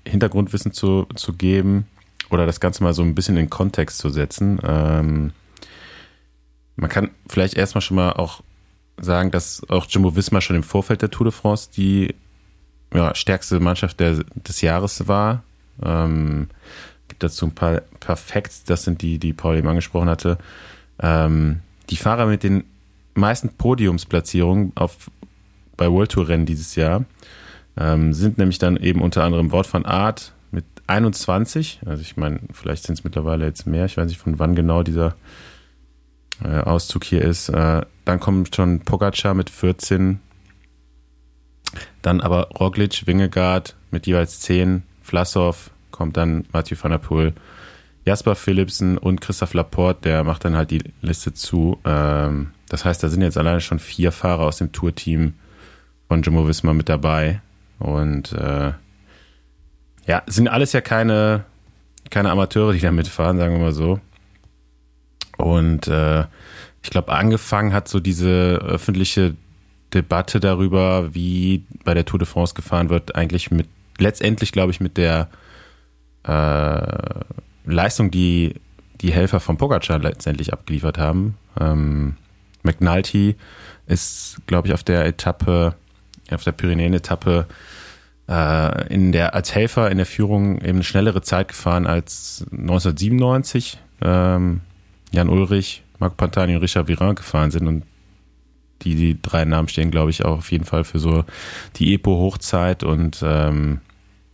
[0.07, 1.87] Hintergrundwissen zu, zu geben
[2.33, 4.59] oder das Ganze mal so ein bisschen in Kontext zu setzen.
[4.65, 5.33] Ähm,
[6.77, 8.43] man kann vielleicht erstmal schon mal auch
[9.01, 12.15] sagen, dass auch Jumbo Visma schon im Vorfeld der Tour de France die
[12.95, 15.43] ja, stärkste Mannschaft der, des Jahres war.
[15.83, 16.49] Ähm,
[17.09, 20.39] gibt dazu ein paar, paar Facts, das sind die, die Paul eben angesprochen hatte.
[21.01, 22.65] Ähm, die Fahrer mit den
[23.15, 25.11] meisten Podiumsplatzierungen auf,
[25.77, 27.05] bei World Tour Rennen dieses Jahr
[27.77, 31.81] ähm, sind nämlich dann eben unter anderem Wort von Art mit 21.
[31.85, 33.87] Also ich meine, vielleicht sind es mittlerweile jetzt mehr.
[33.87, 35.17] Ich weiß nicht, von wann genau dieser
[36.45, 37.49] äh, Auszug hier ist.
[37.49, 40.21] Äh, dann kommt schon Pogacar mit 14.
[42.03, 44.83] Dann aber Roglic, Wingegaard mit jeweils 10.
[45.03, 47.33] Vlasov kommt dann Mathieu van der Poel.
[48.05, 51.79] Jasper Philipsen und Christoph Laporte, der macht dann halt die Liste zu.
[51.85, 55.35] Ähm, das heißt, da sind jetzt alleine schon vier Fahrer aus dem Tourteam
[56.09, 57.41] von Jumbo Visma mit dabei.
[57.79, 58.73] Und äh,
[60.07, 61.45] ja, sind alles ja keine,
[62.11, 64.01] keine Amateure, die da mitfahren, sagen wir mal so.
[65.39, 66.25] Und äh,
[66.83, 69.35] ich glaube, angefangen hat so diese öffentliche
[69.95, 74.81] Debatte darüber, wie bei der Tour de France gefahren wird, eigentlich mit, letztendlich glaube ich,
[74.81, 75.29] mit der
[76.25, 77.21] äh,
[77.65, 78.55] Leistung, die
[79.01, 81.37] die Helfer von Pogacar letztendlich abgeliefert haben.
[81.61, 82.17] Ähm,
[82.63, 83.37] McNulty
[83.87, 85.75] ist, glaube ich, auf der Etappe,
[86.31, 87.47] auf der Pyrenäen-Etappe
[88.33, 93.79] äh, in der, als Helfer in der Führung eben eine schnellere Zeit gefahren als 1997
[94.01, 94.61] ähm,
[95.11, 97.67] Jan Ulrich, Marco Pantani und Richard Virin gefahren sind.
[97.67, 97.85] Und
[98.83, 101.25] die, die drei Namen stehen, glaube ich, auch auf jeden Fall für so
[101.77, 102.83] die Epo-Hochzeit.
[102.83, 103.81] Und ähm,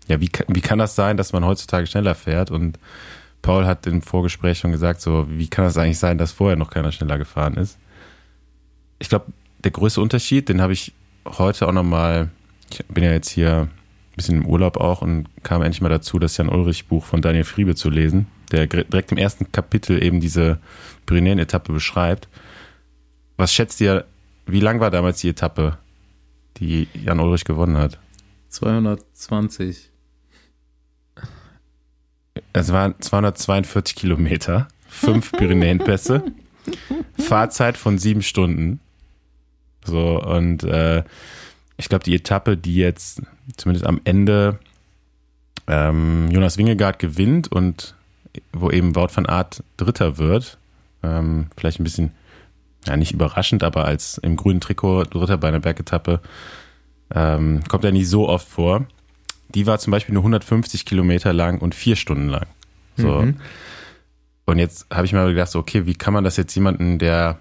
[0.07, 2.51] ja, wie, wie kann das sein, dass man heutzutage schneller fährt?
[2.51, 2.79] Und
[3.43, 6.71] Paul hat im Vorgespräch schon gesagt, so, wie kann das eigentlich sein, dass vorher noch
[6.71, 7.79] keiner schneller gefahren ist?
[8.99, 9.27] ich glaube,
[9.65, 10.93] der größte Unterschied, den habe ich
[11.25, 12.31] heute auch nochmal,
[12.71, 13.69] ich bin ja jetzt hier
[14.19, 17.45] bisschen im Urlaub auch und kam endlich mal dazu, das Jan Ulrich Buch von Daniel
[17.45, 20.59] Friebe zu lesen, der direkt im ersten Kapitel eben diese
[21.07, 22.29] Pyrenäen-Etappe beschreibt.
[23.39, 24.05] Was schätzt ihr,
[24.47, 25.79] wie lang war damals die Etappe,
[26.59, 27.99] die Jan Ulrich gewonnen hat?
[28.51, 29.91] 220.
[32.53, 36.25] Es waren 242 Kilometer, fünf Pyrenäenpässe,
[37.19, 38.81] Fahrzeit von sieben Stunden.
[39.85, 41.05] So, und äh,
[41.79, 43.23] ich glaube, die Etappe, die jetzt
[43.57, 44.59] zumindest am Ende
[45.67, 47.95] ähm, Jonas Wingegaard gewinnt und
[48.53, 50.59] wo eben Wout van Aert Dritter wird,
[51.03, 52.13] ähm, vielleicht ein bisschen,
[52.87, 56.21] ja, nicht überraschend, aber als im grünen Trikot Dritter bei einer Bergetappe,
[57.15, 58.87] ähm, kommt er nicht so oft vor.
[59.55, 62.47] Die war zum Beispiel nur 150 Kilometer lang und vier Stunden lang.
[62.97, 63.23] So.
[63.23, 63.37] Mhm.
[64.45, 67.39] Und jetzt habe ich mal gedacht, so, okay, wie kann man das jetzt jemanden, der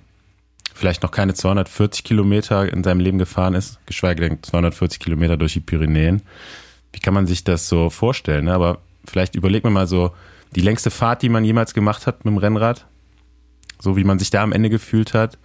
[0.77, 5.53] vielleicht noch keine 240 Kilometer in seinem Leben gefahren ist, geschweige denn 240 Kilometer durch
[5.53, 6.21] die Pyrenäen.
[6.93, 8.45] Wie kann man sich das so vorstellen?
[8.45, 8.53] Ne?
[8.53, 10.11] Aber vielleicht überlegt man mal so
[10.55, 12.85] die längste Fahrt, die man jemals gemacht hat mit dem Rennrad,
[13.79, 15.37] so wie man sich da am Ende gefühlt hat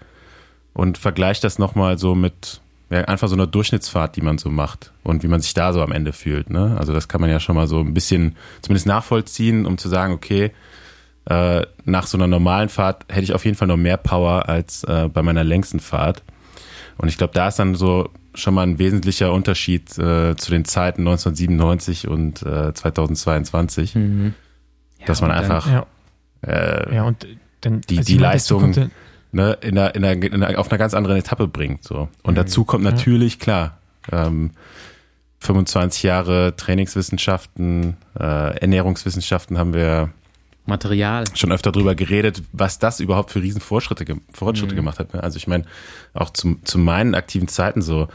[0.74, 4.92] und vergleicht das nochmal so mit ja, einfach so einer Durchschnittsfahrt, die man so macht
[5.02, 6.50] und wie man sich da so am Ende fühlt.
[6.50, 6.76] Ne?
[6.78, 10.12] Also das kann man ja schon mal so ein bisschen zumindest nachvollziehen, um zu sagen,
[10.12, 10.52] okay,
[11.26, 14.84] äh, nach so einer normalen Fahrt hätte ich auf jeden Fall noch mehr Power als
[14.84, 16.22] äh, bei meiner längsten Fahrt.
[16.98, 20.64] Und ich glaube, da ist dann so schon mal ein wesentlicher Unterschied äh, zu den
[20.64, 24.34] Zeiten 1997 und äh, 2022, mhm.
[24.98, 25.86] ja, dass man einfach dann, ja.
[26.46, 27.26] Äh, ja, und
[27.60, 28.90] dann, die, also die Leistung
[29.32, 31.84] ne, in der, in der, in der, auf einer ganz anderen Etappe bringt.
[31.84, 32.08] So.
[32.22, 32.36] Und mhm.
[32.36, 33.78] dazu kommt natürlich, klar,
[34.10, 34.52] ähm,
[35.40, 40.10] 25 Jahre Trainingswissenschaften, äh, Ernährungswissenschaften haben wir
[40.64, 41.24] Material.
[41.34, 44.68] Schon öfter drüber geredet, was das überhaupt für riesen Fortschritte, mhm.
[44.74, 45.14] gemacht hat.
[45.14, 45.22] Ne?
[45.22, 45.64] Also ich meine,
[46.14, 48.08] auch zu, zu meinen aktiven Zeiten so,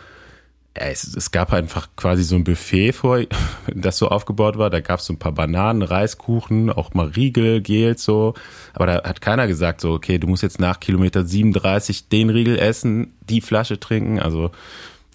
[0.80, 3.20] es, es gab einfach quasi so ein Buffet vor,
[3.74, 4.70] das so aufgebaut war.
[4.70, 8.34] Da gab es so ein paar Bananen, Reiskuchen, auch mal Riegel, Gels so.
[8.74, 12.60] Aber da hat keiner gesagt so, okay, du musst jetzt nach Kilometer 37 den Riegel
[12.60, 14.20] essen, die Flasche trinken.
[14.20, 14.52] Also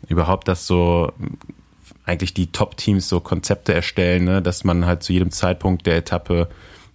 [0.09, 1.13] überhaupt das so
[2.05, 4.43] eigentlich die Top-Teams so Konzepte erstellen, ne?
[4.43, 6.49] dass man halt zu jedem Zeitpunkt der Etappe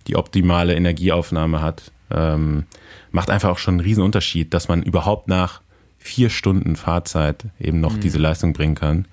[0.07, 1.91] die optimale Energieaufnahme hat.
[2.09, 2.65] Ähm,
[3.11, 5.61] macht einfach auch schon einen riesen Unterschied, dass man überhaupt nach
[5.97, 7.99] vier Stunden Fahrzeit eben noch mhm.
[7.99, 9.05] diese Leistung bringen kann.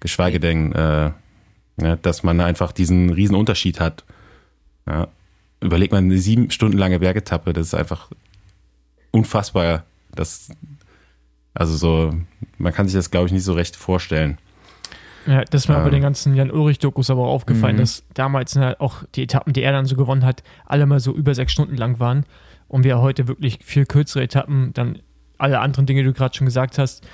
[0.00, 1.12] Geschweige denn, äh,
[1.80, 4.04] ja, dass man einfach diesen riesen Unterschied hat.
[4.86, 5.08] Ja.
[5.60, 8.08] Überlegt man eine sieben Stunden lange Bergetappe, das ist einfach
[9.10, 9.84] unfassbar.
[10.12, 10.48] Das,
[11.54, 12.14] also so,
[12.58, 14.38] man kann sich das, glaube ich, nicht so recht vorstellen.
[15.26, 17.80] Ja, das ist mir ähm, bei den ganzen Jan-Ulrich-Dokus aber auch aufgefallen, mhm.
[17.80, 21.14] dass damals halt auch die Etappen, die er dann so gewonnen hat, alle mal so
[21.14, 22.24] über sechs Stunden lang waren.
[22.68, 25.00] Und wir heute wirklich viel kürzere Etappen, dann
[25.38, 27.06] alle anderen Dinge, die du gerade schon gesagt hast,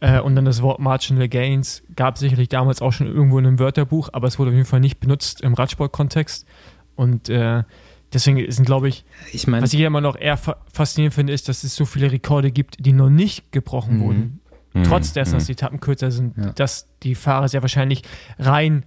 [0.00, 3.46] äh, und dann das Wort Marginal Gains gab es sicherlich damals auch schon irgendwo in
[3.46, 6.46] einem Wörterbuch, aber es wurde auf jeden Fall nicht benutzt im Radsport-Kontext.
[6.94, 7.64] Und äh,
[8.12, 11.64] deswegen sind, glaube ich, ich mein, was ich immer noch eher faszinierend finde, ist, dass
[11.64, 14.00] es so viele Rekorde gibt, die noch nicht gebrochen mhm.
[14.00, 14.40] wurden.
[14.72, 14.84] Mhm.
[14.84, 15.46] Trotz dessen, dass mhm.
[15.46, 16.50] die Etappen kürzer sind, ja.
[16.52, 18.02] dass die Fahrer sehr wahrscheinlich
[18.38, 18.84] rein,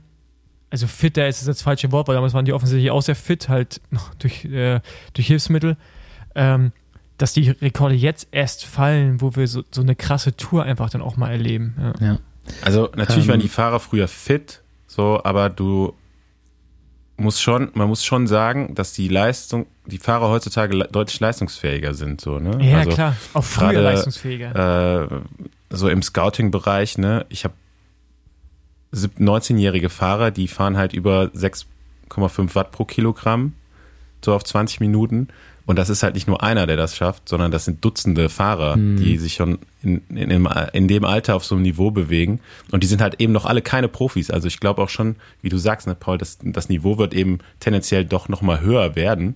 [0.70, 3.82] also fitter ist das falsche Wort, weil damals waren die offensichtlich auch sehr fit, halt
[3.90, 4.80] noch durch, äh,
[5.14, 5.78] durch Hilfsmittel,
[6.36, 6.72] ähm,
[7.18, 11.02] dass die Rekorde jetzt erst fallen, wo wir so, so eine krasse Tour einfach dann
[11.02, 11.76] auch mal erleben.
[11.78, 12.08] Ja.
[12.08, 12.20] ja.
[12.64, 15.94] Also natürlich ähm, waren die Fahrer früher fit, so, aber du
[17.18, 22.20] muss schon, man muss schon sagen, dass die Leistung, die Fahrer heutzutage deutlich leistungsfähiger sind,
[22.20, 22.58] so, ne?
[22.66, 25.10] Ja, also klar, auch früher grade, leistungsfähiger.
[25.12, 25.22] Äh,
[25.72, 27.54] so im Scouting-Bereich, ne, ich habe
[28.94, 33.54] 19-jährige Fahrer, die fahren halt über 6,5 Watt pro Kilogramm,
[34.24, 35.30] so auf 20 Minuten.
[35.66, 38.76] Und das ist halt nicht nur einer, der das schafft, sondern das sind Dutzende Fahrer,
[38.76, 38.98] mhm.
[38.98, 40.30] die sich schon in, in,
[40.74, 42.40] in, dem Alter auf so einem Niveau bewegen.
[42.72, 44.32] Und die sind halt eben noch alle keine Profis.
[44.32, 47.40] Also ich glaube auch schon, wie du sagst, ne, Paul, das, das Niveau wird eben
[47.60, 49.36] tendenziell doch nochmal höher werden.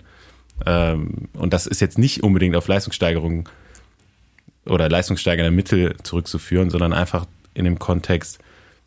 [0.66, 3.48] Ähm, und das ist jetzt nicht unbedingt auf Leistungssteigerung
[4.66, 8.38] oder leistungssteigernde Mittel zurückzuführen, sondern einfach in dem Kontext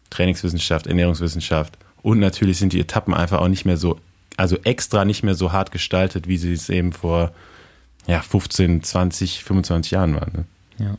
[0.10, 4.00] Trainingswissenschaft, Ernährungswissenschaft und natürlich sind die Etappen einfach auch nicht mehr so,
[4.38, 7.34] also extra nicht mehr so hart gestaltet, wie sie es eben vor
[8.08, 10.32] ja, 15, 20, 25 Jahren waren.
[10.34, 10.46] Ne?
[10.86, 10.98] Ja.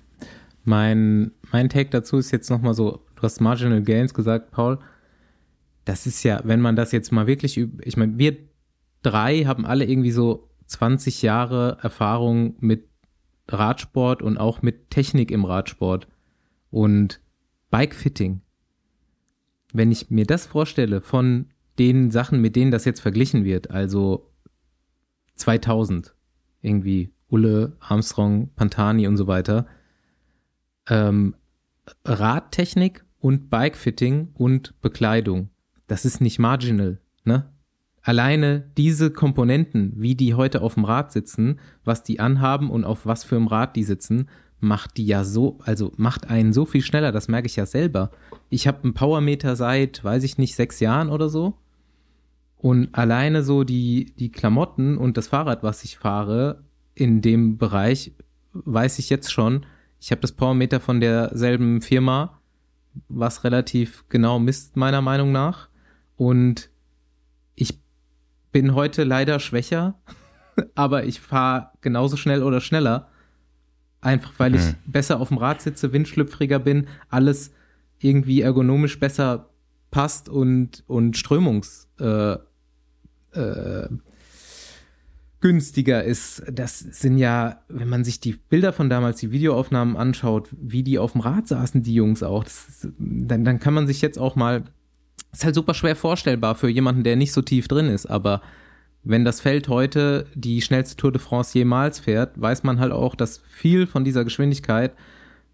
[0.65, 4.79] Mein, mein Take dazu ist jetzt nochmal so, du hast Marginal Gains gesagt, Paul.
[5.87, 8.37] Das ist ja, wenn man das jetzt mal wirklich, ich meine, wir
[9.03, 12.90] drei haben alle irgendwie so 20 Jahre Erfahrung mit
[13.53, 16.09] Radsport und auch mit Technik im Radsport
[16.71, 17.21] und
[17.71, 18.41] Bikefitting.
[19.73, 21.47] Wenn ich mir das vorstelle von
[21.79, 24.31] den Sachen, mit denen das jetzt verglichen wird, also
[25.37, 26.15] 2000,
[26.61, 29.67] irgendwie Ulle, Armstrong, Pantani und so weiter,
[30.89, 31.35] ähm,
[32.05, 35.51] Radtechnik und Bikefitting und Bekleidung,
[35.87, 37.50] das ist nicht marginal, ne?
[38.03, 43.07] Alleine diese Komponenten, wie die heute auf dem Rad sitzen, was die anhaben und auf
[43.07, 44.29] was für einem Rad die sitzen,
[44.61, 48.11] macht die ja so, also macht einen so viel schneller, das merke ich ja selber.
[48.49, 51.55] Ich habe einen Powermeter seit, weiß ich nicht, sechs Jahren oder so.
[52.59, 56.63] Und alleine so die, die Klamotten und das Fahrrad, was ich fahre,
[56.95, 58.13] in dem Bereich,
[58.53, 59.65] weiß ich jetzt schon,
[60.01, 62.41] ich habe das Powermeter von derselben Firma,
[63.09, 65.69] was relativ genau misst, meiner Meinung nach.
[66.17, 66.70] Und
[68.53, 69.95] bin heute leider schwächer,
[70.75, 73.09] aber ich fahre genauso schnell oder schneller.
[74.01, 74.77] Einfach weil ich mhm.
[74.87, 77.53] besser auf dem Rad sitze, windschlüpfriger bin, alles
[77.99, 79.51] irgendwie ergonomisch besser
[79.91, 82.37] passt und, und strömungs, äh,
[83.33, 83.89] äh,
[85.41, 86.43] günstiger ist.
[86.51, 90.99] Das sind ja, wenn man sich die Bilder von damals, die Videoaufnahmen anschaut, wie die
[90.99, 94.37] auf dem Rad saßen, die Jungs auch, ist, dann, dann kann man sich jetzt auch
[94.37, 94.65] mal,
[95.33, 98.41] ist halt super schwer vorstellbar für jemanden, der nicht so tief drin ist, aber
[99.03, 103.15] wenn das Feld heute die schnellste Tour de France jemals fährt, weiß man halt auch,
[103.15, 104.93] dass viel von dieser Geschwindigkeit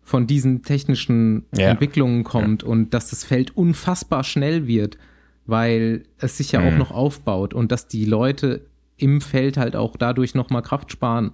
[0.02, 1.68] von diesen technischen ja.
[1.68, 2.68] Entwicklungen kommt ja.
[2.68, 4.98] und dass das Feld unfassbar schnell wird,
[5.46, 6.68] weil es sich ja mhm.
[6.68, 11.32] auch noch aufbaut und dass die Leute im Feld halt auch dadurch nochmal Kraft sparen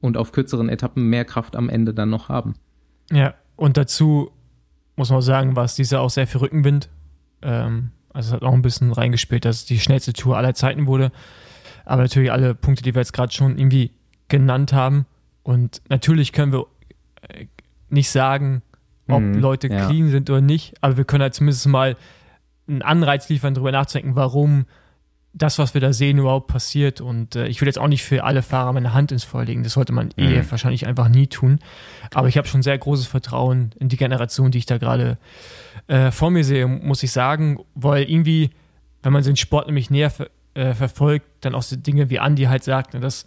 [0.00, 2.54] und auf kürzeren Etappen mehr Kraft am Ende dann noch haben.
[3.10, 4.30] Ja, und dazu
[4.96, 6.88] muss man sagen, war es dieser auch sehr viel Rückenwind.
[7.42, 10.86] Ähm, also es hat auch ein bisschen reingespielt, dass es die schnellste Tour aller Zeiten
[10.86, 11.12] wurde.
[11.84, 13.90] Aber natürlich alle Punkte, die wir jetzt gerade schon irgendwie
[14.28, 15.06] genannt haben.
[15.42, 16.66] Und natürlich können wir
[17.28, 17.46] äh,
[17.88, 18.62] nicht sagen,
[19.08, 19.86] ob mhm, Leute ja.
[19.86, 21.96] clean sind oder nicht, aber wir können halt zumindest mal
[22.68, 24.66] einen Anreiz liefern, darüber nachzudenken, warum
[25.34, 27.00] das, was wir da sehen, überhaupt passiert.
[27.00, 29.62] Und äh, ich will jetzt auch nicht für alle Fahrer meine Hand ins Feuer legen.
[29.62, 30.34] Das sollte man eh mhm.
[30.34, 31.58] eh wahrscheinlich einfach nie tun.
[32.12, 35.18] Aber ich habe schon sehr großes Vertrauen in die Generation, die ich da gerade
[35.86, 37.60] äh, vor mir sehe, muss ich sagen.
[37.74, 38.50] Weil irgendwie,
[39.02, 42.44] wenn man den Sport nämlich näher ver äh, verfolgt, dann auch so Dinge wie Andi
[42.44, 43.24] halt sagt, ne, dass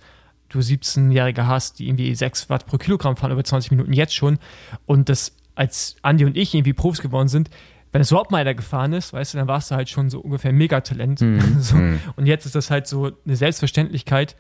[0.50, 4.38] du 17-Jährige hast, die irgendwie 6 Watt pro Kilogramm fahren über 20 Minuten jetzt schon.
[4.86, 7.50] Und das, als Andi und ich irgendwie Profis geworden sind,
[7.96, 10.20] wenn es überhaupt mal einer gefahren ist, weißt du, dann warst du halt schon so
[10.20, 11.22] ungefähr Megatalent.
[11.22, 11.56] Mhm.
[11.62, 11.78] so.
[11.78, 12.02] Mhm.
[12.18, 14.36] Und jetzt ist das halt so eine Selbstverständlichkeit.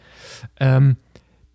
[0.60, 0.98] Ähm,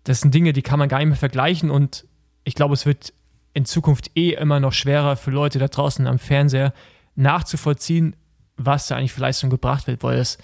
[0.05, 2.07] das sind Dinge, die kann man gar nicht mehr vergleichen und
[2.43, 3.13] ich glaube, es wird
[3.53, 6.73] in Zukunft eh immer noch schwerer für Leute da draußen am Fernseher
[7.15, 8.15] nachzuvollziehen,
[8.57, 10.39] was da eigentlich für Leistung gebracht wird, weil es,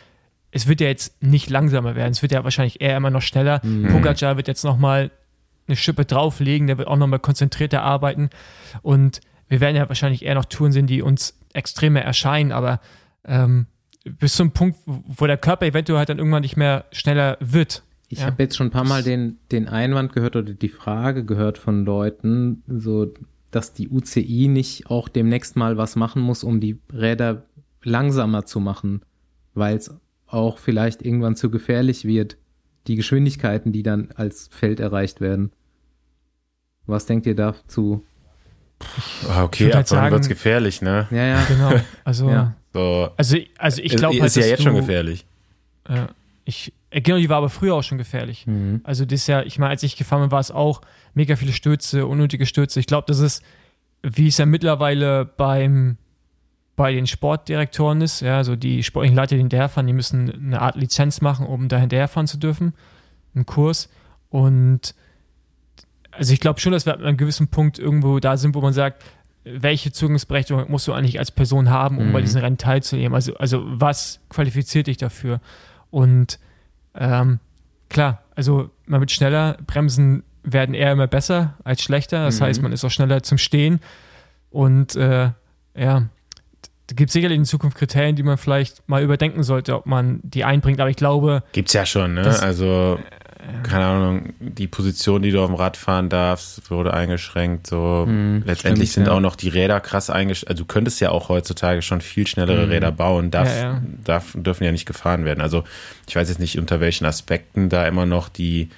[0.52, 3.62] es wird ja jetzt nicht langsamer werden, es wird ja wahrscheinlich eher immer noch schneller.
[3.66, 3.88] Mhm.
[3.88, 5.10] Pogacar wird jetzt nochmal
[5.66, 8.30] eine Schippe drauflegen, der wird auch nochmal konzentrierter arbeiten
[8.84, 12.80] und wir werden ja wahrscheinlich eher noch Touren sehen, die uns Extreme erscheinen, aber
[13.26, 13.68] ähm,
[14.04, 17.84] bis zum Punkt, wo der Körper eventuell halt dann irgendwann nicht mehr schneller wird.
[18.10, 18.26] Ich ja.
[18.28, 21.86] habe jetzt schon ein paar Mal den, den Einwand gehört oder die Frage gehört von
[21.86, 23.14] Leuten, so
[23.52, 27.44] dass die UCI nicht auch demnächst mal was machen muss, um die Räder
[27.84, 29.02] langsamer zu machen,
[29.54, 29.94] weil es
[30.28, 32.38] auch vielleicht irgendwann zu gefährlich wird,
[32.88, 35.52] die Geschwindigkeiten, die dann als Feld erreicht werden.
[36.86, 38.06] Was denkt ihr dazu?
[39.30, 41.08] Ah, okay, ab halt wird es gefährlich, ne?
[41.12, 41.44] Ja, ja.
[41.48, 41.72] Genau.
[42.04, 42.54] Also, ja.
[42.74, 43.10] So.
[43.18, 45.26] also, also ich glaube halt, Ist ja jetzt du, schon gefährlich.
[45.90, 46.08] Äh,
[46.46, 48.46] ich, genau, die war aber früher auch schon gefährlich.
[48.46, 48.82] Mhm.
[48.84, 50.82] Also das ist ja, ich meine, als ich gefahren bin, war es auch
[51.14, 52.80] mega viele Stürze, unnötige Stürze.
[52.80, 53.44] Ich glaube, das ist,
[54.04, 55.98] wie es ja mittlerweile beim
[56.78, 60.76] bei den Sportdirektoren ist, ja, also die sportlichen Leiter, die hinterherfahren, die müssen eine Art
[60.76, 62.76] Lizenz machen, um da hinterherfahren zu dürfen,
[63.34, 63.90] einen Kurs.
[64.30, 64.94] Und
[66.18, 68.74] also ich glaube schon, dass wir an einem gewissen Punkt irgendwo da sind, wo man
[68.74, 69.04] sagt,
[69.44, 72.14] welche Zugangsberechtigung musst du eigentlich als Person haben, um mhm.
[72.14, 73.16] bei diesen Rennen teilzunehmen?
[73.16, 75.40] Also, also was qualifiziert dich dafür?
[75.90, 76.40] Und
[76.96, 77.40] ähm,
[77.90, 82.26] klar, also man wird schneller, Bremsen werden eher immer besser als schlechter.
[82.26, 82.46] Das mhm.
[82.46, 83.80] heißt, man ist auch schneller zum Stehen.
[84.50, 85.32] Und äh,
[85.76, 86.10] ja,
[86.88, 90.20] da gibt es sicherlich in Zukunft Kriterien, die man vielleicht mal überdenken sollte, ob man
[90.24, 90.80] die einbringt.
[90.80, 91.44] Aber ich glaube.
[91.52, 92.40] Gibt es ja schon, ne?
[92.42, 92.98] Also
[93.64, 97.68] keine Ahnung, die Position, die du auf dem Rad fahren darfst, wurde eingeschränkt.
[97.68, 99.18] So hm, letztendlich stimmt, sind ja.
[99.18, 100.50] auch noch die Räder krass eingeschränkt.
[100.50, 102.70] Also du könntest ja auch heutzutage schon viel schnellere hm.
[102.70, 103.82] Räder bauen, darf, ja, ja.
[104.04, 105.42] Darf, dürfen ja nicht gefahren werden.
[105.42, 105.64] Also
[106.08, 108.70] ich weiß jetzt nicht, unter welchen Aspekten da immer noch die,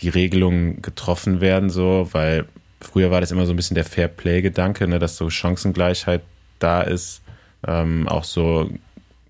[0.00, 2.44] die Regelungen getroffen werden, so, weil
[2.80, 6.22] früher war das immer so ein bisschen der Fair Play-Gedanke, ne, dass so Chancengleichheit
[6.58, 7.22] da ist,
[7.66, 8.70] ähm, auch so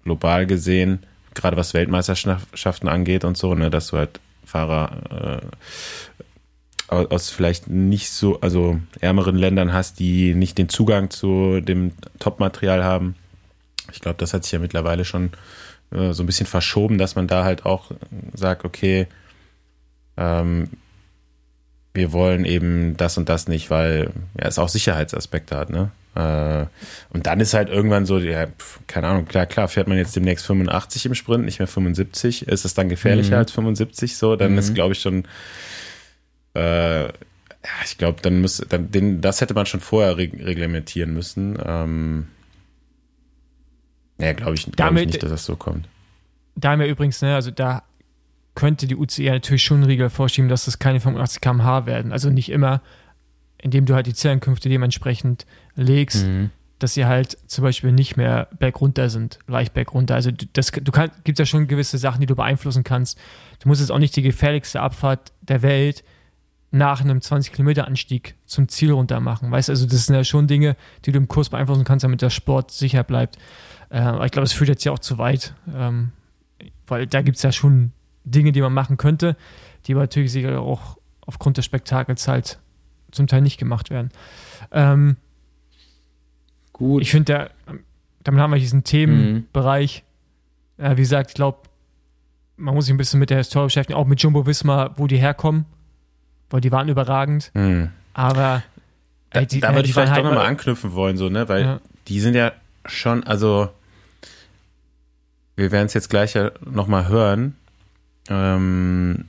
[0.04, 1.00] global gesehen,
[1.34, 5.46] gerade was Weltmeisterschaften angeht und so, ne, dass du halt Fahrer äh,
[6.88, 12.82] aus vielleicht nicht so, also ärmeren Ländern hast, die nicht den Zugang zu dem Top-Material
[12.82, 13.14] haben.
[13.92, 15.30] Ich glaube, das hat sich ja mittlerweile schon
[15.90, 17.90] äh, so ein bisschen verschoben, dass man da halt auch
[18.34, 19.06] sagt, okay,
[20.16, 20.70] ähm,
[21.92, 25.90] wir wollen eben das und das nicht, weil ja, es auch Sicherheitsaspekte hat, ne?
[26.14, 26.66] Äh,
[27.10, 28.46] und dann ist halt irgendwann so, ja,
[28.86, 32.48] keine Ahnung, klar, klar, fährt man jetzt demnächst 85 im Sprint, nicht mehr 75.
[32.48, 33.38] Ist es dann gefährlicher mhm.
[33.38, 34.36] als 75 so?
[34.36, 34.58] Dann mhm.
[34.58, 35.24] ist, glaube ich, schon,
[36.54, 37.10] äh, ja,
[37.84, 41.58] ich glaube, dann muss, dann, den, das hätte man schon vorher reg reglementieren müssen.
[41.64, 42.28] Ähm,
[44.18, 45.88] ja, glaube ich, glaub ich nicht, dass das so kommt.
[46.56, 47.84] Da haben wir übrigens, ne, also da
[48.54, 52.10] könnte die UCI natürlich schon einen Riegel vorschieben, dass das keine 85 km/h werden.
[52.10, 52.82] Also nicht immer,
[53.62, 56.50] indem du halt die Zellenkünfte dementsprechend legst, mhm.
[56.78, 60.14] dass sie halt zum Beispiel nicht mehr bergunter sind, leicht bergunter.
[60.14, 63.18] Also das, du kann, gibt ja schon gewisse Sachen, die du beeinflussen kannst.
[63.60, 66.04] Du musst jetzt auch nicht die gefährlichste Abfahrt der Welt
[66.70, 69.50] nach einem 20 Kilometer Anstieg zum Ziel runter machen.
[69.50, 72.30] Weißt also das sind ja schon Dinge, die du im Kurs beeinflussen kannst, damit der
[72.30, 73.38] Sport sicher bleibt.
[73.90, 76.12] Äh, aber ich glaube, es führt jetzt ja auch zu weit, ähm,
[76.86, 77.92] weil da gibt es ja schon
[78.24, 79.36] Dinge, die man machen könnte,
[79.86, 82.58] die aber natürlich sicher auch aufgrund des Spektakels halt
[83.10, 84.10] zum Teil nicht gemacht werden.
[84.72, 85.16] Ähm,
[86.72, 87.02] Gut.
[87.02, 87.50] Ich finde,
[88.22, 90.04] damit haben wir diesen Themenbereich.
[90.76, 90.84] Mhm.
[90.84, 91.58] Äh, wie gesagt, ich glaube,
[92.56, 95.16] man muss sich ein bisschen mit der Historie beschäftigen, auch mit Jumbo Wismar, wo die
[95.16, 95.64] herkommen,
[96.50, 97.50] weil die waren überragend.
[97.54, 97.90] Mhm.
[98.14, 98.62] Aber
[99.30, 101.48] da, die, da würde ich vielleicht halt doch nochmal anknüpfen wollen, so, ne?
[101.48, 101.80] Weil ja.
[102.06, 102.52] die sind ja
[102.86, 103.70] schon, also
[105.56, 107.56] wir werden es jetzt gleich ja nochmal hören.
[108.28, 109.24] Ähm,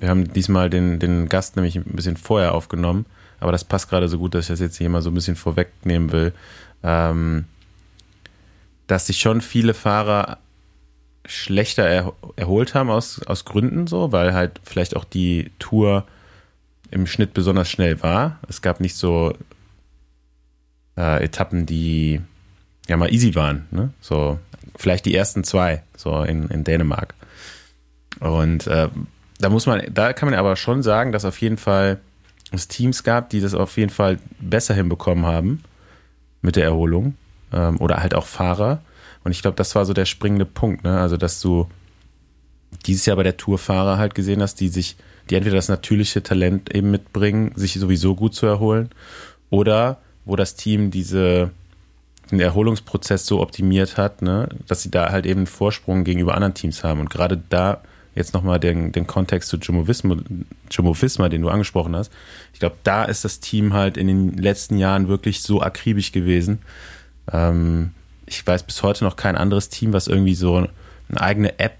[0.00, 3.06] wir haben diesmal den, den Gast nämlich ein bisschen vorher aufgenommen,
[3.38, 5.36] aber das passt gerade so gut, dass ich das jetzt hier mal so ein bisschen
[5.36, 6.32] vorwegnehmen will.
[6.82, 7.44] Ähm,
[8.86, 10.38] dass sich schon viele Fahrer
[11.26, 16.06] schlechter er, erholt haben aus, aus Gründen so, weil halt vielleicht auch die Tour
[16.90, 18.40] im Schnitt besonders schnell war.
[18.48, 19.34] Es gab nicht so
[20.96, 22.20] äh, Etappen, die
[22.88, 23.66] ja mal easy waren.
[23.70, 23.92] Ne?
[24.00, 24.38] So
[24.76, 27.14] vielleicht die ersten zwei, so in, in Dänemark.
[28.18, 28.88] Und äh,
[29.40, 32.00] da muss man, da kann man aber schon sagen, dass auf jeden Fall
[32.52, 35.62] es Teams gab, die das auf jeden Fall besser hinbekommen haben
[36.42, 37.14] mit der Erholung
[37.52, 38.82] ähm, oder halt auch Fahrer.
[39.24, 40.98] Und ich glaube, das war so der springende Punkt, ne?
[40.98, 41.68] Also, dass du
[42.86, 44.96] dieses Jahr bei der Tourfahrer halt gesehen hast, die sich
[45.28, 48.90] die entweder das natürliche Talent eben mitbringen, sich sowieso gut zu erholen,
[49.48, 51.50] oder wo das Team diese,
[52.30, 56.54] den Erholungsprozess so optimiert hat, ne, dass sie da halt eben einen Vorsprung gegenüber anderen
[56.54, 57.00] Teams haben.
[57.00, 57.80] Und gerade da
[58.14, 62.12] jetzt nochmal den, den Kontext zu Jumbo Visma, den du angesprochen hast.
[62.52, 66.60] Ich glaube, da ist das Team halt in den letzten Jahren wirklich so akribisch gewesen.
[67.32, 67.92] Ähm,
[68.26, 70.56] ich weiß bis heute noch kein anderes Team, was irgendwie so
[71.08, 71.78] eine eigene App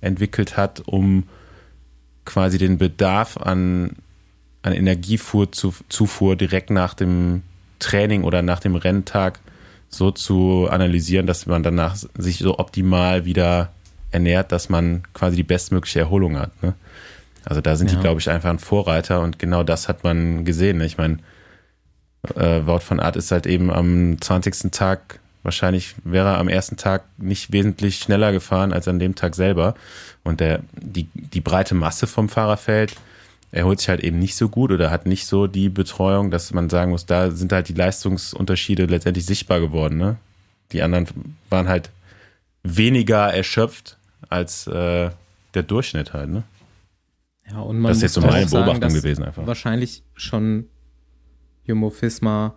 [0.00, 1.24] entwickelt hat, um
[2.24, 3.96] quasi den Bedarf an,
[4.62, 7.42] an Energiezufuhr direkt nach dem
[7.78, 9.40] Training oder nach dem Renntag
[9.88, 13.72] so zu analysieren, dass man danach sich so optimal wieder
[14.10, 16.62] ernährt, dass man quasi die bestmögliche Erholung hat.
[16.62, 16.74] Ne?
[17.44, 17.96] Also da sind ja.
[17.96, 20.78] die, glaube ich, einfach ein Vorreiter und genau das hat man gesehen.
[20.78, 20.86] Ne?
[20.86, 21.18] Ich meine,
[22.34, 24.70] äh, Wort von Art ist halt eben am 20.
[24.70, 29.34] Tag, wahrscheinlich wäre er am ersten Tag nicht wesentlich schneller gefahren als an dem Tag
[29.34, 29.74] selber.
[30.24, 32.96] Und der, die, die breite Masse vom Fahrerfeld
[33.50, 36.68] erholt sich halt eben nicht so gut oder hat nicht so die Betreuung, dass man
[36.68, 39.96] sagen muss, da sind halt die Leistungsunterschiede letztendlich sichtbar geworden.
[39.96, 40.16] Ne?
[40.72, 41.06] Die anderen
[41.48, 41.90] waren halt
[42.62, 43.97] weniger erschöpft
[44.28, 45.10] als äh,
[45.54, 46.30] der Durchschnitt halt.
[46.30, 46.44] Ne?
[47.50, 49.46] Ja, und man das ist jetzt so meine Beobachtung sagen, gewesen einfach.
[49.46, 50.66] Wahrscheinlich schon
[51.64, 52.56] Jumbo Fisma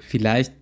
[0.00, 0.52] vielleicht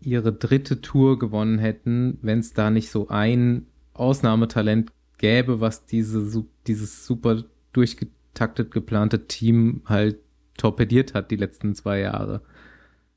[0.00, 6.44] ihre dritte Tour gewonnen hätten, wenn es da nicht so ein Ausnahmetalent gäbe, was diese,
[6.66, 10.18] dieses super durchgetaktet geplante Team halt
[10.56, 12.42] torpediert hat die letzten zwei Jahre.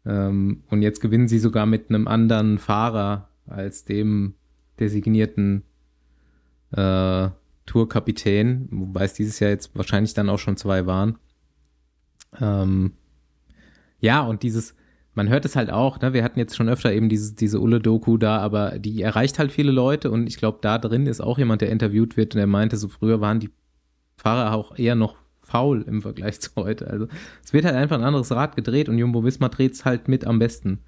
[0.06, 4.36] Ähm, und jetzt gewinnen sie sogar mit einem anderen Fahrer als dem
[4.80, 5.64] designierten
[6.72, 7.30] äh,
[7.66, 11.18] Tourkapitän, wobei es dieses Jahr jetzt wahrscheinlich dann auch schon zwei waren.
[12.40, 12.94] Ähm,
[14.00, 14.76] ja, und dieses,
[15.14, 16.14] man hört es halt auch, ne?
[16.14, 19.72] wir hatten jetzt schon öfter eben diese, diese Ulle-Doku da, aber die erreicht halt viele
[19.72, 22.78] Leute und ich glaube, da drin ist auch jemand, der interviewt wird und der meinte,
[22.78, 23.52] so früher waren die
[24.18, 26.88] Fahrer auch eher noch faul im Vergleich zu heute.
[26.88, 27.08] Also
[27.44, 30.26] es wird halt einfach ein anderes Rad gedreht und Jumbo Wismar dreht es halt mit
[30.26, 30.80] am besten.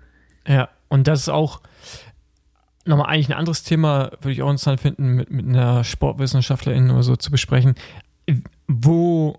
[0.48, 1.62] Ja, und das ist auch
[2.86, 7.04] nochmal eigentlich ein anderes Thema, würde ich auch interessant finden, mit, mit einer Sportwissenschaftlerin oder
[7.04, 7.76] so zu besprechen.
[8.68, 9.38] Wo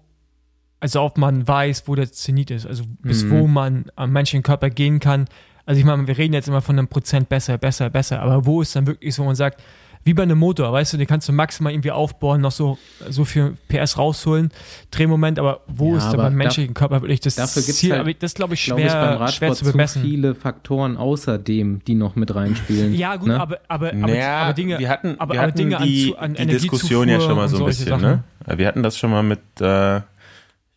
[0.82, 3.30] also ob man weiß, wo der Zenit ist, also bis mhm.
[3.30, 5.26] wo man am menschlichen Körper gehen kann.
[5.64, 8.62] Also ich meine, wir reden jetzt immer von einem Prozent besser, besser, besser, aber wo
[8.62, 9.62] ist dann wirklich so, wo man sagt,
[10.04, 12.78] wie bei einem Motor, weißt du, den kannst du maximal irgendwie aufbauen, noch so,
[13.08, 14.50] so viel PS rausholen,
[14.90, 17.96] Drehmoment, aber wo ja, ist denn beim menschlichen Körper wirklich das dafür gibt's Ziel?
[17.96, 20.02] Halt, das glaube ich schwer, glaub ich, schwer zu bemessen.
[20.02, 22.94] Zu viele Faktoren außerdem, die noch mit reinspielen.
[22.94, 23.40] Ja, gut, ne?
[23.40, 26.46] aber, aber, naja, aber, Dinge, wir hatten, aber, wir hatten Dinge die, an, an die
[26.46, 28.24] Diskussion ja schon mal so ein bisschen, ne?
[28.46, 30.00] Wir hatten das schon mal mit, äh,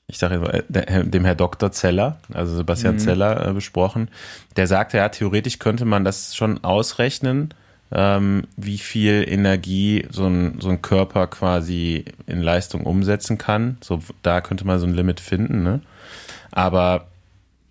[0.08, 1.72] ich sage dem Herr Dr.
[1.72, 3.00] Zeller, also Sebastian mhm.
[3.00, 4.10] Zeller, äh, besprochen.
[4.56, 7.54] Der sagte, ja, theoretisch könnte man das schon ausrechnen,
[7.92, 13.78] ähm, wie viel Energie so ein, so ein Körper quasi in Leistung umsetzen kann.
[13.82, 15.82] So, da könnte man so ein Limit finden, ne?
[16.52, 17.08] Aber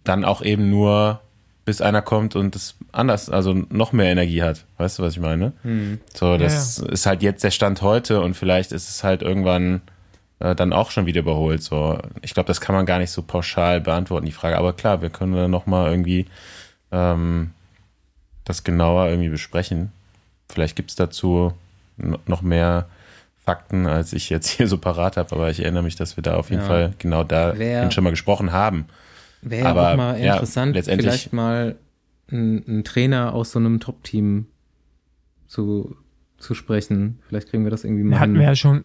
[0.04, 1.20] dann auch eben nur,
[1.64, 4.66] bis einer kommt und es anders, also noch mehr Energie hat.
[4.76, 5.52] Weißt du, was ich meine?
[5.62, 6.00] Mhm.
[6.12, 6.92] So, das ja, ja.
[6.92, 9.80] ist halt jetzt der Stand heute und vielleicht ist es halt irgendwann
[10.40, 11.62] äh, dann auch schon wieder überholt.
[11.62, 14.58] So, ich glaube, das kann man gar nicht so pauschal beantworten, die Frage.
[14.58, 16.26] Aber klar, wir können dann nochmal irgendwie
[16.92, 17.52] ähm,
[18.44, 19.90] das genauer irgendwie besprechen.
[20.54, 21.52] Vielleicht gibt es dazu
[22.26, 22.88] noch mehr
[23.44, 26.36] Fakten, als ich jetzt hier so parat habe, aber ich erinnere mich, dass wir da
[26.36, 26.68] auf jeden ja.
[26.68, 28.86] Fall genau da schon mal gesprochen haben.
[29.42, 31.76] Wäre aber auch mal interessant, ja, vielleicht mal
[32.30, 34.46] einen Trainer aus so einem Top-Team
[35.46, 35.96] zu,
[36.38, 37.18] zu sprechen.
[37.28, 38.18] Vielleicht kriegen wir das irgendwie mal.
[38.18, 38.84] Hatten wir ja schon,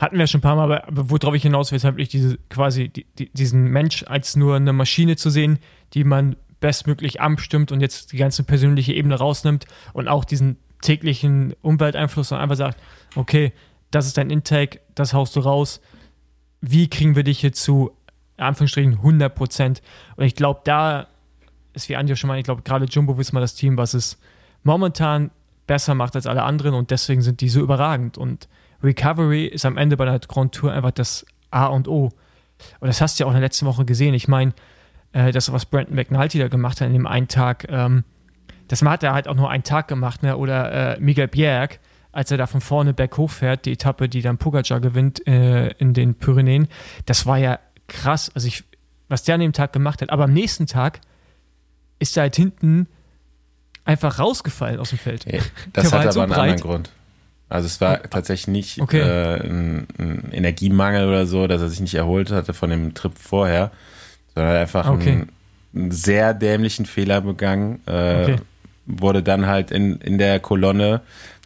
[0.00, 2.88] hatten wir schon ein paar Mal, aber worauf ich hinaus will, ist halt diese, quasi
[2.88, 5.58] die, die, diesen Mensch als nur eine Maschine zu sehen,
[5.92, 11.54] die man bestmöglich abstimmt und jetzt die ganze persönliche Ebene rausnimmt und auch diesen täglichen
[11.62, 12.80] Umwelteinfluss und einfach sagt,
[13.16, 13.52] okay,
[13.90, 15.80] das ist dein Intake, das haust du raus.
[16.60, 17.92] Wie kriegen wir dich hier zu,
[18.36, 19.82] Anführungsstrichen, 100 Prozent?
[20.16, 21.08] Und ich glaube, da
[21.72, 24.18] ist wie Andi schon mal, ich glaube, gerade Jumbo Wismar das Team, was es
[24.62, 25.30] momentan
[25.66, 28.18] besser macht als alle anderen und deswegen sind die so überragend.
[28.18, 28.48] Und
[28.82, 32.12] Recovery ist am Ende bei der Grand Tour einfach das A und O.
[32.80, 34.14] Und das hast du ja auch in der letzten Woche gesehen.
[34.14, 34.52] Ich meine,
[35.12, 38.04] äh, das, was Brandon McNulty da gemacht hat in dem einen Tag, ähm,
[38.68, 40.36] das hat er halt auch nur einen Tag gemacht, ne?
[40.36, 41.80] Oder äh, Miguel Bjerg,
[42.12, 45.94] als er da von vorne berghoch fährt, die Etappe, die dann Pogacar gewinnt äh, in
[45.94, 46.68] den Pyrenäen,
[47.06, 47.58] das war ja
[47.88, 48.30] krass.
[48.34, 48.64] Also ich,
[49.08, 50.10] was der an dem Tag gemacht hat.
[50.10, 51.00] Aber am nächsten Tag
[51.98, 52.86] ist er halt hinten
[53.84, 55.26] einfach rausgefallen aus dem Feld.
[55.30, 55.40] Ja,
[55.72, 56.38] das hat halt aber so einen breit.
[56.40, 56.90] anderen Grund.
[57.48, 59.00] Also es war tatsächlich nicht okay.
[59.00, 63.12] äh, ein, ein, Energiemangel oder so, dass er sich nicht erholt hatte von dem Trip
[63.16, 63.70] vorher,
[64.34, 65.10] sondern einfach okay.
[65.10, 65.32] einen,
[65.74, 67.80] einen, sehr dämlichen Fehler begangen.
[67.86, 68.36] Äh, okay.
[68.86, 71.00] Wurde dann halt in, in der Kolonne,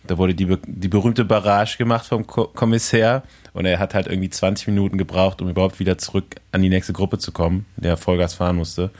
[0.07, 3.22] da wurde die, die berühmte Barrage gemacht vom Ko Kommissär
[3.53, 6.93] und er hat halt irgendwie 20 Minuten gebraucht, um überhaupt wieder zurück an die nächste
[6.93, 8.91] Gruppe zu kommen, der Vollgas fahren musste.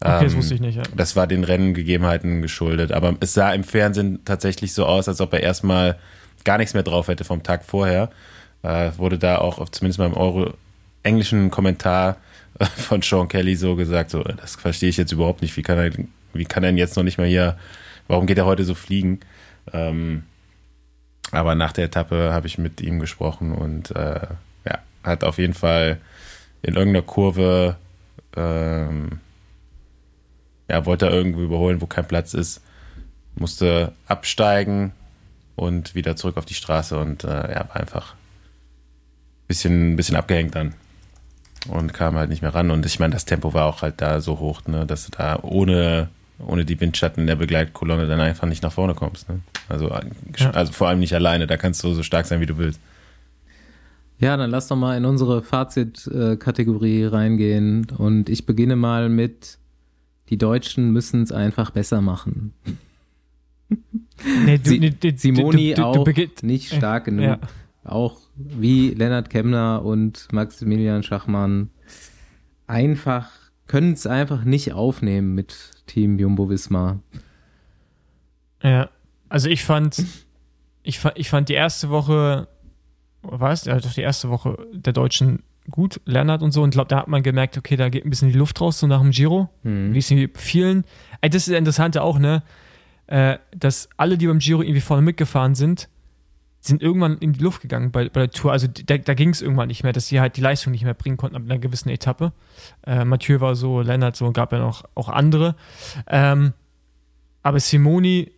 [0.00, 0.82] Okay, das ähm, wusste ich nicht, ja.
[0.94, 2.92] Das war den Rennengegebenheiten geschuldet.
[2.92, 5.96] Aber es sah im Fernsehen tatsächlich so aus, als ob er erstmal
[6.44, 8.10] gar nichts mehr drauf hätte vom Tag vorher.
[8.62, 10.52] Äh, wurde da auch zumindest mal im Euro
[11.02, 12.16] englischen Kommentar
[12.76, 15.56] von Sean Kelly so gesagt, so, das verstehe ich jetzt überhaupt nicht.
[15.56, 15.90] Wie kann er,
[16.38, 17.58] wie kann er denn jetzt noch nicht mal hier,
[18.08, 19.20] warum geht er heute so fliegen?
[19.72, 20.24] Ähm,
[21.32, 24.26] aber nach der Etappe habe ich mit ihm gesprochen und äh,
[24.64, 25.98] ja, hat auf jeden Fall
[26.62, 27.76] in irgendeiner Kurve
[28.36, 29.20] ähm,
[30.68, 32.62] ja, wollte er irgendwo überholen, wo kein Platz ist,
[33.34, 34.92] musste absteigen
[35.54, 40.54] und wieder zurück auf die Straße und äh, ja, war einfach ein bisschen, bisschen abgehängt
[40.54, 40.74] dann
[41.68, 42.70] und kam halt nicht mehr ran.
[42.70, 45.38] Und ich meine, das Tempo war auch halt da so hoch, ne, dass du da
[45.42, 46.08] ohne,
[46.38, 49.28] ohne die Windschatten der Begleitkolonne dann einfach nicht nach vorne kommst.
[49.28, 49.40] Ne?
[49.68, 50.50] Also, ja.
[50.50, 52.80] also vor allem nicht alleine, da kannst du so stark sein, wie du willst.
[54.18, 57.86] Ja, dann lass doch mal in unsere Fazit-Kategorie reingehen.
[57.96, 59.58] Und ich beginne mal mit
[60.28, 62.52] die Deutschen müssen es einfach besser machen.
[64.44, 66.06] Nee, du, Sie, nee, du, Simoni du, auch
[66.42, 67.24] nicht stark genug.
[67.24, 67.38] Ja.
[67.84, 71.70] Auch wie Lennart Kemner und Maximilian Schachmann
[72.66, 73.30] einfach,
[73.66, 77.00] können es einfach nicht aufnehmen mit Team Jumbo Wismar.
[78.62, 78.90] Ja,
[79.28, 80.04] also ich fand,
[80.82, 82.48] ich fand, ich fand die erste Woche,
[83.22, 83.64] was?
[83.64, 86.62] Ja, doch die erste Woche der Deutschen gut, Lennart und so.
[86.62, 88.78] Und ich glaube, da hat man gemerkt, okay, da geht ein bisschen die Luft raus,
[88.78, 89.48] so nach dem Giro.
[89.62, 89.94] Mhm.
[89.94, 90.84] Wie es vielen.
[91.20, 92.42] Ey, das ist das Interessante auch, ne?
[93.08, 95.88] Äh, dass alle, die beim Giro irgendwie vorne mitgefahren sind,
[96.66, 98.52] sind irgendwann in die Luft gegangen bei, bei der Tour.
[98.52, 100.94] Also da, da ging es irgendwann nicht mehr, dass sie halt die Leistung nicht mehr
[100.94, 102.32] bringen konnten ab einer gewissen Etappe.
[102.86, 105.56] Äh, Mathieu war so, Lennart so, gab ja noch auch andere.
[106.06, 106.52] Ähm,
[107.42, 108.32] aber Simoni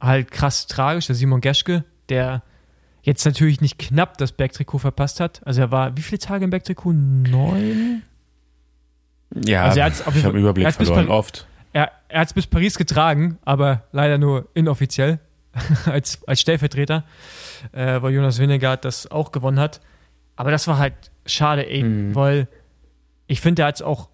[0.00, 2.42] halt krass tragisch, der Simon Geschke, der
[3.08, 5.40] Jetzt natürlich nicht knapp das Bergtrikot verpasst hat.
[5.46, 6.92] Also er war wie viele Tage im Bergtrikot?
[6.92, 8.02] Neun?
[9.46, 11.46] Ja, also ich habe Überblick verloren, oft.
[11.72, 15.20] Er, er hat es bis Paris getragen, aber leider nur inoffiziell
[15.86, 17.04] als, als Stellvertreter,
[17.72, 19.80] äh, weil Jonas Winnegard das auch gewonnen hat.
[20.36, 20.94] Aber das war halt
[21.26, 22.14] schade eben, mhm.
[22.14, 22.48] weil
[23.26, 24.08] ich finde, er hat es auch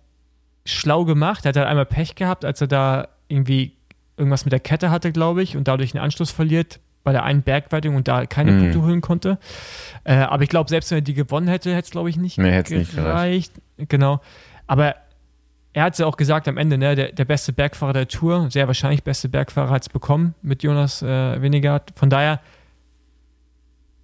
[0.64, 1.44] schlau gemacht.
[1.44, 3.76] Er hat halt einmal Pech gehabt, als er da irgendwie
[4.16, 7.42] irgendwas mit der Kette hatte, glaube ich, und dadurch einen Anschluss verliert bei der einen
[7.42, 8.60] Bergwertung und da keine mm.
[8.60, 9.38] Punkte holen konnte.
[10.04, 12.38] Äh, aber ich glaube, selbst wenn er die gewonnen hätte, hätte es, glaube ich, nicht
[12.38, 13.52] nee, gereicht.
[13.76, 14.20] Nicht genau.
[14.66, 14.96] Aber
[15.74, 18.48] er hat es ja auch gesagt am Ende, ne, der, der beste Bergfahrer der Tour,
[18.50, 21.92] sehr wahrscheinlich beste Bergfahrer hat es bekommen mit Jonas äh, Winnegard.
[21.96, 22.40] Von daher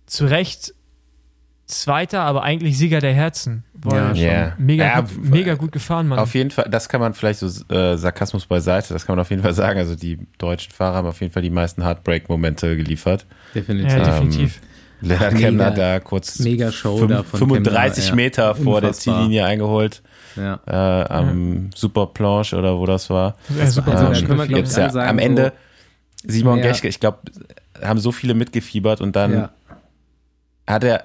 [0.07, 0.75] zu Recht
[1.67, 3.63] Zweiter, aber eigentlich Sieger der Herzen.
[3.89, 4.55] Ja, yeah.
[4.59, 6.19] mega, ja, gut, mega gut gefahren, Mann.
[6.19, 9.31] Auf jeden Fall, das kann man vielleicht so äh, Sarkasmus beiseite, das kann man auf
[9.31, 9.79] jeden Fall sagen.
[9.79, 13.25] Also die deutschen Fahrer haben auf jeden Fall die meisten Heartbreak-Momente geliefert.
[13.55, 13.93] Definitiv.
[13.93, 14.61] Ja, definitiv.
[14.61, 18.55] Ähm, Lennart Kemner da kurz mega Show 35 Kemner, Meter ja.
[18.55, 18.81] vor Unfassbar.
[18.81, 20.03] der Ziellinie eingeholt.
[20.37, 20.61] Ja.
[20.67, 21.71] Äh, am ja.
[21.75, 23.37] Super Planche oder wo das war.
[23.57, 25.53] Ja, Super ähm, können wir, jetzt, ja, sagen, am Ende
[26.25, 26.69] Simon ja.
[26.69, 27.19] Geschke, ich glaube,
[27.83, 29.49] haben so viele mitgefiebert und dann
[30.67, 31.05] hat er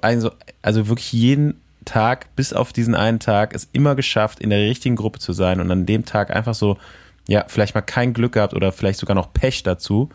[0.00, 0.30] also,
[0.62, 4.96] also wirklich jeden Tag, bis auf diesen einen Tag, es immer geschafft, in der richtigen
[4.96, 6.76] Gruppe zu sein und an dem Tag einfach so,
[7.26, 10.10] ja, vielleicht mal kein Glück gehabt oder vielleicht sogar noch Pech dazu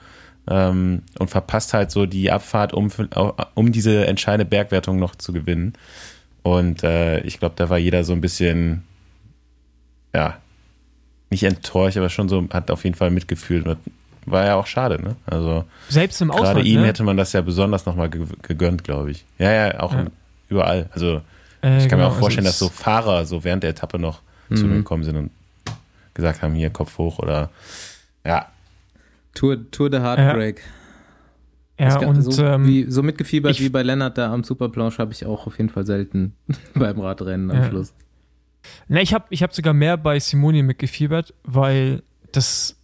[0.48, 2.90] ähm, und verpasst halt so die Abfahrt, um,
[3.56, 5.74] um diese entscheidende Bergwertung noch zu gewinnen.
[6.44, 8.84] Und äh, ich glaube, da war jeder so ein bisschen,
[10.14, 10.38] ja,
[11.30, 13.66] nicht enttäuscht, aber schon so, hat auf jeden Fall mitgefühlt.
[14.26, 15.16] war ja auch schade, ne?
[15.26, 16.56] Also selbst im Ausland.
[16.58, 16.88] Gerade ihm ne?
[16.88, 19.26] hätte man das ja besonders nochmal gegönnt, glaube ich.
[19.40, 20.06] Ja, ja, auch Ja.
[20.50, 20.90] überall.
[20.94, 21.22] Also
[21.64, 23.98] Äh, ich kann mir genau, auch vorstellen, also dass so Fahrer so während der Etappe
[23.98, 24.20] noch
[24.54, 25.32] zu mir gekommen sind und
[26.14, 27.50] gesagt haben, hier Kopf hoch oder
[28.26, 28.48] ja,
[29.34, 30.60] Tour, Tour de Heartbreak.
[30.60, 30.64] Ja,
[31.90, 35.12] Ga- und so, ähm, wie, so mitgefiebert ich- wie bei Lennart da am Superplanche habe
[35.14, 36.36] ich auch auf jeden Fall selten
[36.76, 37.70] beim Radrennen am Ja.
[37.70, 37.94] Schluss.
[38.88, 42.78] Ne, ich habe ich hab sogar mehr bei Simoni mitgefiebert, weil das,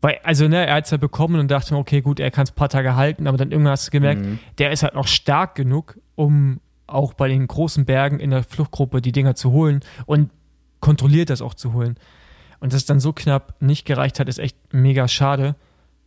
[0.00, 2.44] weil, also ne, er hat es ja bekommen und dachte mir, okay, gut, er kann
[2.44, 4.38] es ein paar Tage halten, aber dann irgendwann hast du gemerkt, Mhm.
[4.58, 9.00] der ist halt noch stark genug, um auch bei den großen Bergen in der Fluchtgruppe
[9.00, 10.30] die Dinger zu holen und
[10.80, 11.96] kontrolliert das auch zu holen.
[12.60, 15.54] Und dass es dann so knapp nicht gereicht hat, ist echt mega schade.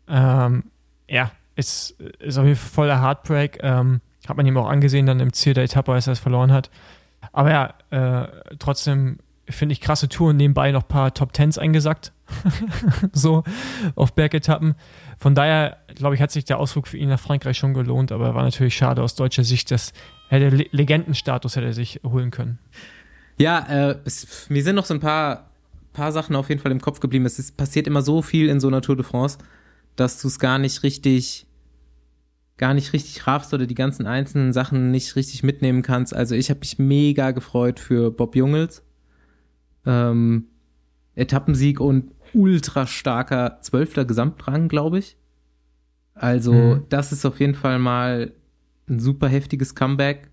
[0.09, 0.65] Ähm,
[1.07, 1.31] ja,
[1.61, 3.59] ist, ist auf jeden Fall voller Heartbreak.
[3.61, 6.51] Ähm, hat man ihm auch angesehen dann im Ziel der Etappe, als er es verloren
[6.51, 6.69] hat.
[7.31, 7.73] Aber ja,
[8.23, 8.27] äh,
[8.59, 12.13] trotzdem finde ich krasse Tour und nebenbei noch ein paar Top Tens eingesackt.
[13.11, 13.43] so
[13.95, 14.75] auf Bergetappen.
[15.17, 18.33] Von daher, glaube ich, hat sich der Ausflug für ihn nach Frankreich schon gelohnt, aber
[18.35, 19.93] war natürlich schade aus deutscher Sicht, dass
[20.29, 22.59] hätte Le Legendenstatus hätte er sich holen können.
[23.37, 25.49] Ja, äh, es, mir sind noch so ein paar,
[25.93, 27.25] paar Sachen auf jeden Fall im Kopf geblieben.
[27.25, 29.37] Es ist, passiert immer so viel in so einer Tour de France,
[29.95, 31.45] dass du es gar nicht richtig,
[32.61, 36.15] gar nicht richtig raffst oder die ganzen einzelnen Sachen nicht richtig mitnehmen kannst.
[36.15, 38.83] Also ich habe mich mega gefreut für Bob Jungels.
[39.83, 40.45] Ähm,
[41.15, 45.17] Etappensieg und ultra starker zwölfter Gesamtrang, glaube ich.
[46.13, 46.85] Also Mhm.
[46.89, 48.31] das ist auf jeden Fall mal
[48.87, 50.29] ein super heftiges Comeback.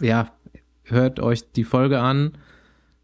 [0.00, 0.30] Ja,
[0.84, 2.38] hört euch die Folge an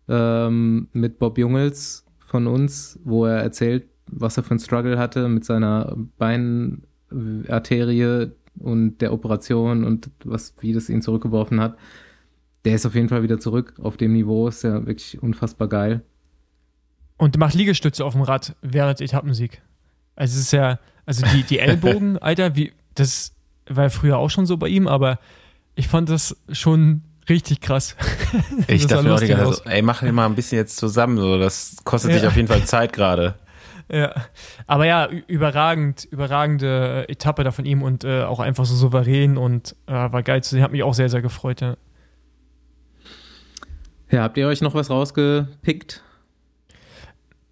[0.08, 5.28] ähm, mit Bob Jungels von uns, wo er erzählt, was er für einen Struggle hatte
[5.28, 5.96] mit seiner
[7.12, 11.76] Beinarterie und der Operation und was, wie das ihn zurückgeworfen hat.
[12.64, 16.02] Der ist auf jeden Fall wieder zurück auf dem Niveau, ist ja wirklich unfassbar geil.
[17.16, 19.62] Und macht Liegestütze auf dem Rad während Etappensieg.
[20.16, 23.32] Also es ist ja, also die, die Ellbogen, Alter, wie, das
[23.68, 25.18] war ja früher auch schon so bei ihm, aber
[25.74, 27.96] ich fand das schon richtig krass.
[28.68, 29.56] ich dachte mir auch die lustig ganze aus.
[29.58, 32.18] Zeit, so, ey, mach den mal ein bisschen jetzt zusammen, so, das kostet Ja.
[32.18, 33.34] dich auf jeden Fall Zeit gerade.
[33.92, 34.14] Ja,
[34.66, 39.76] aber ja, überragend, überragende Etappe da von ihm und äh, auch einfach so souverän und
[39.86, 40.62] äh, war geil zu sehen.
[40.62, 41.60] Hat mich auch sehr, sehr gefreut.
[41.60, 41.76] Ja.
[44.10, 46.02] Ja, habt ihr euch noch was rausgepickt?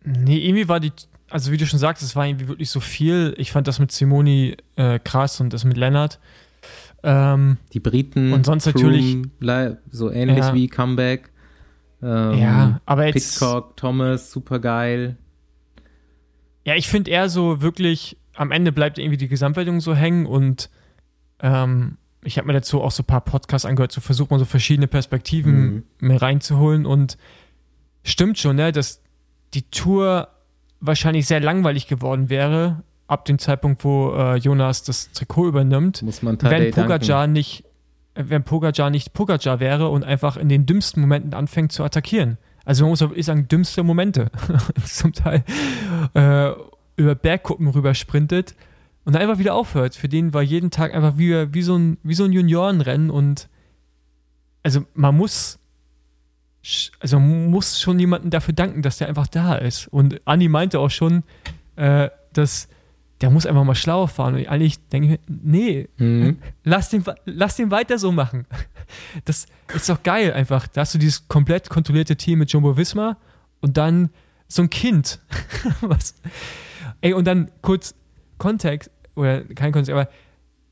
[0.04, 0.92] Nee, irgendwie war die,
[1.30, 3.34] also wie du schon sagst, es war irgendwie wirklich so viel.
[3.38, 6.18] Ich fand das mit Simoni äh, krass und das mit Lennart.
[7.02, 10.54] Ähm, Die Briten Und sonst natürlich- li- so ähnlich Ja.
[10.54, 11.30] wie Comeback.
[12.02, 13.38] Ähm, ja, aber jetzt.
[13.38, 15.16] Pitcock, Thomas, super geil.
[16.64, 20.70] Ja, ich finde eher so wirklich, am Ende bleibt irgendwie die Gesamtwertung so hängen und
[21.40, 24.44] ähm, ich habe mir dazu auch so ein paar Podcasts angehört, so versucht man so
[24.44, 26.08] verschiedene Perspektiven Mhm.
[26.08, 27.16] mir reinzuholen und
[28.02, 29.00] stimmt schon, ne, dass
[29.54, 30.28] die Tour
[30.80, 36.22] wahrscheinlich sehr langweilig geworden wäre, ab dem Zeitpunkt, wo äh, Jonas das Trikot übernimmt, Muss
[36.22, 37.32] man wenn Pogacar danken.
[37.32, 37.64] nicht,
[38.14, 42.38] äh, wenn Pogacar nicht Pogacar wäre und einfach in den dümmsten Momenten anfängt zu attackieren.
[42.70, 44.30] Also man muss wirklich sagen, dümmste Momente.
[44.84, 45.42] Zum Teil
[46.14, 46.52] äh,
[46.94, 48.54] über Bergkuppen rüber sprintet
[49.04, 49.96] und einfach wieder aufhört.
[49.96, 53.48] Für den war jeden Tag einfach wie, wie, so, ein, wie so ein Juniorenrennen und
[54.62, 55.58] also man muss
[57.00, 59.88] also man muss schon jemanden dafür danken, dass der einfach da ist.
[59.88, 61.24] Und Andi meinte auch schon,
[61.74, 62.68] äh, dass
[63.20, 64.34] der muss einfach mal schlauer fahren.
[64.34, 66.38] Und eigentlich denke ich mir, nee, Mhm.
[66.64, 68.46] lass den, lass den weiter so machen.
[69.24, 70.66] Das ist doch geil einfach.
[70.66, 73.16] Da hast du dieses komplett kontrollierte Team mit Jumbo Visma
[73.60, 74.10] und dann
[74.48, 75.20] so ein Kind.
[75.80, 76.16] Was?
[77.00, 77.94] Ey, und dann kurz
[78.38, 80.08] Kontext, oder kein Kontext, aber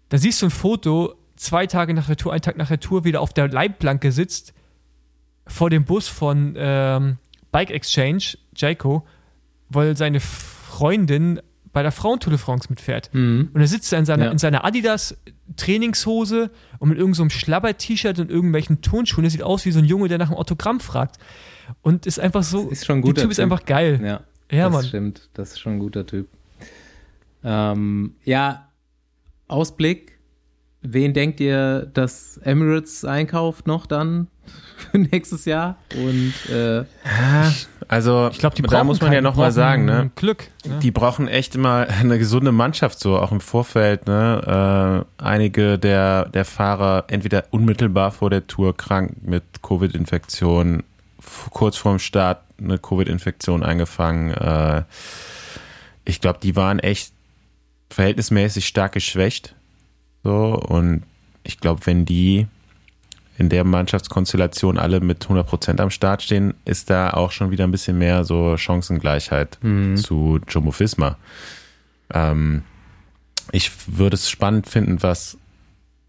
[0.08, 3.04] da siehst du ein Foto, zwei Tage nach der Tour, einen Tag nach der Tour,
[3.04, 4.52] wieder auf der Leitplanke sitzt,
[5.46, 7.18] vor dem Bus von ähm,
[7.52, 9.06] Bike Exchange, Jaco,
[9.68, 11.40] weil seine Freundin
[11.72, 13.10] bei der Frauentour de France mitfährt.
[13.12, 13.50] Mhm.
[13.52, 14.30] Und er sitzt da in seiner, Ja.
[14.30, 15.16] in seiner Adidas
[15.56, 19.22] Trainingshose und mit irgendeinem so Schlabber-T-Shirt und irgendwelchen Turnschuhen.
[19.24, 21.16] Der sieht aus wie so ein Junge, der nach einem Autogramm fragt.
[21.82, 22.68] Und ist einfach so.
[22.68, 23.44] Ist schon ein guter Typ ist Typ.
[23.44, 24.00] einfach geil.
[24.02, 24.84] Ja, Ja, das Mann.
[24.84, 25.28] stimmt.
[25.34, 26.28] Das ist schon ein guter Typ.
[27.44, 28.68] Ähm, ja,
[29.46, 30.18] Ausblick.
[30.80, 34.28] Wen denkt ihr, dass Emirates einkauft noch dann
[34.90, 35.76] für nächstes Jahr?
[35.96, 36.84] Und äh,
[37.88, 40.10] Also, Ich glaube, die da muss man ja nochmal sagen, ne?
[40.14, 40.50] Glück.
[40.66, 40.78] Ne?
[40.80, 44.06] Die brauchen echt immer eine gesunde Mannschaft, so auch im Vorfeld.
[44.06, 45.06] Ne?
[45.18, 50.82] Äh, einige der, der Fahrer entweder unmittelbar vor der Tour krank mit Covid-Infektion,
[51.50, 54.32] kurz vorm Start eine Covid-Infektion eingefangen.
[54.34, 54.82] Äh,
[56.04, 57.12] ich glaube, die waren echt
[57.90, 59.54] verhältnismäßig stark geschwächt.
[60.24, 61.04] So, und
[61.42, 62.48] ich glaube, wenn die
[63.38, 67.64] in der Mannschaftskonstellation alle mit 100 Prozent am Start stehen, ist da auch schon wieder
[67.64, 69.96] ein bisschen mehr so Chancengleichheit mhm.
[69.96, 71.16] zu Jumbo Visma.
[72.12, 72.64] Ähm,
[73.52, 75.38] ich würde es spannend finden, was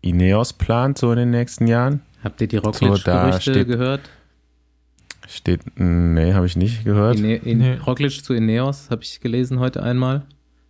[0.01, 2.01] Ineos plant so in den nächsten Jahren.
[2.23, 4.09] Habt ihr die Roglic-Gerüchte so, gehört?
[5.27, 7.19] Steht, nee, habe ich nicht gehört.
[7.19, 7.75] Ine, in, nee.
[7.75, 10.23] Roglic zu Ineos habe ich gelesen heute einmal.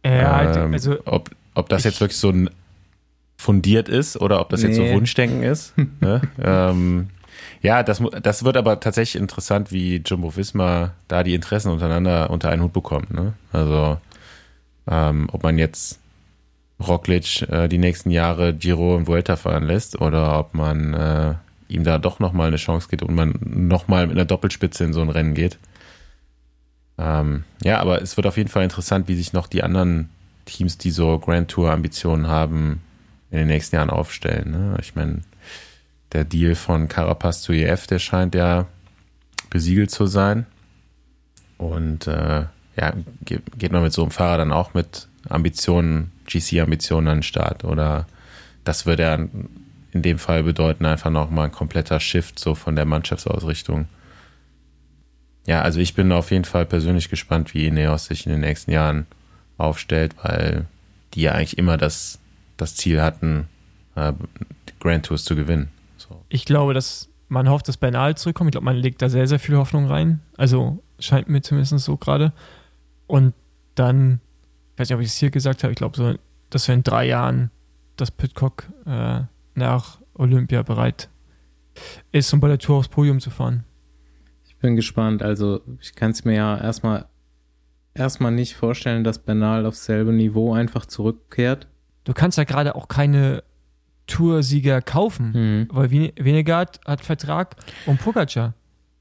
[0.06, 2.50] Ja, ähm, also ob, ob das jetzt wirklich so ein
[3.40, 4.68] fundiert ist oder ob das nee.
[4.68, 5.74] jetzt so Wunschdenken ist.
[6.02, 6.22] ne?
[6.44, 7.08] ähm,
[7.62, 12.50] ja, das, das wird aber tatsächlich interessant, wie Jumbo Visma da die Interessen untereinander unter
[12.50, 13.14] einen Hut bekommt.
[13.14, 13.34] Ne?
[13.54, 13.98] Also,
[14.92, 16.02] ähm, ob man jetzt
[16.86, 21.36] Roglic äh, die nächsten Jahre Giro und Vuelta fahren lässt oder ob man äh,
[21.70, 25.00] ihm da doch nochmal eine Chance gibt und man nochmal mit einer Doppelspitze in so
[25.00, 25.60] ein Rennen geht.
[26.98, 30.10] Ähm, ja, aber es wird auf jeden Fall interessant, wie sich noch die anderen
[30.44, 32.82] Teams, die so Grand Tour Ambitionen haben,
[33.32, 34.52] in den nächsten Jahren aufstellen.
[34.52, 34.78] Ne?
[34.82, 35.22] Ich meine,
[36.12, 38.68] der Deal von Carapaz zu EF, der scheint ja
[39.50, 40.46] besiegelt zu sein.
[41.58, 42.94] Und äh, ja,
[43.26, 47.64] geht man mit so einem Fahrer dann auch mit Ambitionen, GC-Ambitionen an den Start?
[47.64, 48.08] Oder
[48.64, 49.16] das würde ja
[49.92, 53.88] in dem Fall bedeuten, einfach nochmal ein kompletter Shift so von der Mannschaftsausrichtung.
[55.48, 58.72] Ja, also ich bin auf jeden Fall persönlich gespannt, wie Ineos sich in den nächsten
[58.72, 59.08] Jahren
[59.58, 60.66] aufstellt, weil
[61.14, 62.20] die ja eigentlich immer das
[62.62, 63.48] das Ziel hatten,
[63.96, 64.14] äh,
[64.80, 65.70] Grand Tours zu gewinnen.
[65.98, 66.24] So.
[66.30, 68.50] Ich glaube, dass man hofft, dass Bernal zurückkommt.
[68.50, 70.22] Ich glaube, man legt da sehr, sehr viel Hoffnung rein.
[70.38, 72.34] Also scheint mir zumindest so gerade.
[73.08, 73.34] Und
[73.76, 74.20] dann,
[74.74, 76.16] ich weiß nicht, ob ich es hier gesagt habe, ich glaube, so,
[76.50, 77.52] dass wir in drei Jahren
[78.00, 79.22] dass Pitcock äh,
[79.56, 81.10] nach Olympia bereit
[82.12, 83.64] ist, um bei der Tour aufs Podium zu fahren.
[84.48, 85.22] Ich bin gespannt.
[85.22, 87.06] Also ich kann es mir ja erstmal
[87.94, 91.68] erstmal nicht vorstellen, dass Bernal aufs selbe Niveau einfach zurückkehrt
[92.04, 93.44] du kannst ja gerade auch keine
[94.08, 95.68] Toursieger kaufen, mhm.
[95.72, 98.54] weil Venegard hat Vertrag und Pogacar.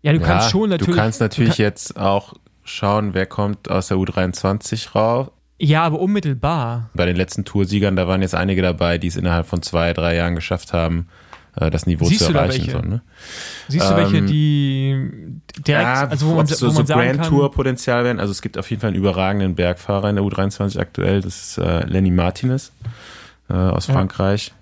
[0.02, 0.94] Ja, du ja, kannst schon natürlich.
[0.94, 5.28] Du kannst natürlich du kann, jetzt auch schauen, wer kommt aus der U23 raus.
[5.60, 6.90] Ja, aber unmittelbar.
[6.94, 10.14] Bei den letzten Toursiegern, da waren jetzt einige dabei, die es innerhalb von zwei, drei
[10.14, 11.08] Jahren geschafft haben,
[11.60, 12.70] äh, das Niveau Siehst zu erreichen.
[12.70, 13.02] So, ne?
[13.68, 17.24] Siehst du welche, ähm, die direkt, ja, also wo man, so, wo man so Grand
[17.24, 18.20] Tour Potenzial werden?
[18.20, 21.58] Also es gibt auf jeden Fall einen überragenden Bergfahrer in der U23 aktuell, das ist
[21.58, 22.72] äh, Lenny Martinez
[23.48, 23.94] äh, aus ja.
[23.94, 24.52] Frankreich.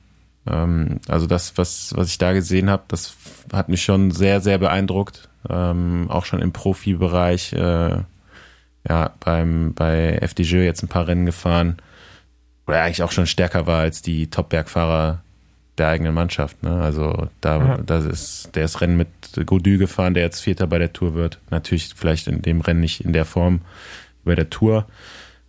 [0.49, 3.17] Ähm, also das, was, was ich da gesehen habe, das
[3.53, 5.29] hat mich schon sehr, sehr beeindruckt.
[5.49, 7.99] Ähm, auch schon im Profibereich, äh,
[8.89, 11.77] ja, beim, bei FDJ jetzt ein paar Rennen gefahren,
[12.67, 15.23] wo er eigentlich auch schon stärker war als die Top-Bergfahrer
[15.79, 16.63] der eigenen Mannschaft.
[16.63, 16.81] Ne?
[16.81, 17.79] Also da, ja.
[17.79, 19.09] das ist, der ist Rennen mit
[19.47, 21.39] Godu gefahren, der jetzt Vierter bei der Tour wird.
[21.51, 23.61] Natürlich vielleicht in dem Rennen nicht in der Form
[24.25, 24.87] bei der Tour.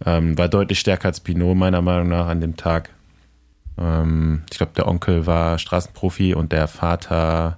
[0.06, 2.90] Ähm, war deutlich stärker als Pinot meiner Meinung nach an dem Tag.
[3.78, 7.58] Ähm, ich glaube, der Onkel war Straßenprofi und der Vater,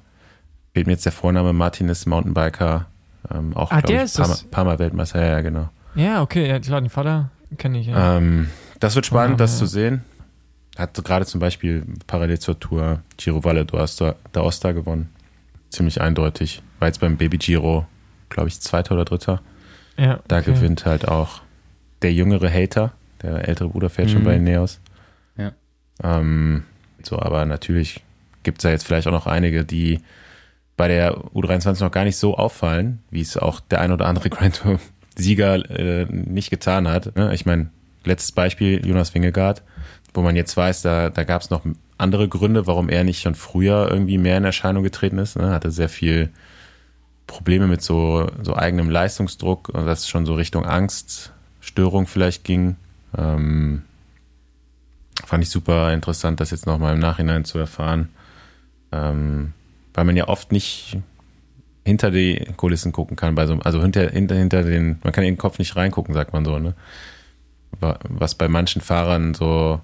[0.73, 2.85] fehlt mir jetzt der Vorname, Martinez Mountainbiker.
[3.33, 4.43] Ähm, auch, ah, der ich, ist paar, das?
[4.43, 5.69] paar Mal Weltmeister, ja, genau.
[5.95, 8.17] Ja, okay, ja, klar, den Vater kenne ich, ja.
[8.17, 8.49] Ähm,
[8.79, 9.59] das wird spannend, oh, das ja.
[9.59, 10.03] zu sehen
[10.79, 15.09] hat gerade zum Beispiel parallel zur Tour Giro Valle d'Aosta gewonnen.
[15.69, 16.63] Ziemlich eindeutig.
[16.79, 17.85] War jetzt beim Baby Giro,
[18.29, 19.41] glaube ich, Zweiter oder Dritter.
[19.97, 20.23] Ja, okay.
[20.29, 21.41] Da gewinnt halt auch
[22.01, 22.93] der jüngere Hater.
[23.21, 24.13] Der ältere Bruder fährt mhm.
[24.13, 24.79] schon bei Neos.
[25.37, 25.51] Ja.
[26.01, 26.63] Ähm,
[27.03, 28.01] so, aber natürlich
[28.43, 29.99] gibt es da jetzt vielleicht auch noch einige, die
[30.77, 34.29] bei der U23 noch gar nicht so auffallen, wie es auch der ein oder andere
[34.29, 34.79] Grand Tour
[35.17, 37.17] Sieger äh, nicht getan hat.
[37.17, 37.33] Ne?
[37.33, 37.69] Ich meine,
[38.05, 39.61] letztes Beispiel, Jonas Wingegaard
[40.13, 41.61] wo man jetzt weiß, da, da gab es noch
[41.97, 45.37] andere Gründe, warum er nicht schon früher irgendwie mehr in Erscheinung getreten ist.
[45.37, 45.51] Ne?
[45.51, 46.29] Hatte sehr viel
[47.27, 52.77] Probleme mit so, so eigenem Leistungsdruck, das schon so Richtung Angststörung vielleicht ging.
[53.17, 53.83] Ähm,
[55.25, 58.09] fand ich super interessant, das jetzt nochmal im Nachhinein zu erfahren.
[58.91, 59.53] Ähm,
[59.93, 60.97] weil man ja oft nicht
[61.85, 65.33] hinter die Kulissen gucken kann, bei so, also hinter, hinter, hinter den, man kann in
[65.33, 66.73] den Kopf nicht reingucken, sagt man so, ne?
[67.79, 69.79] Was bei manchen Fahrern so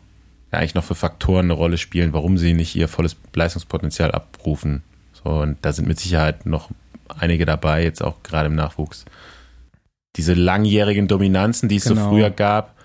[0.56, 4.84] ja eigentlich noch für Faktoren eine Rolle spielen, warum sie nicht ihr volles Leistungspotenzial abrufen.
[5.14, 6.70] So, und da sind mit Sicherheit noch
[7.08, 9.06] einige dabei, jetzt auch gerade im Nachwuchs.
[10.16, 12.04] Diese langjährigen Dominanzen, die es genau.
[12.04, 12.76] so früher gab,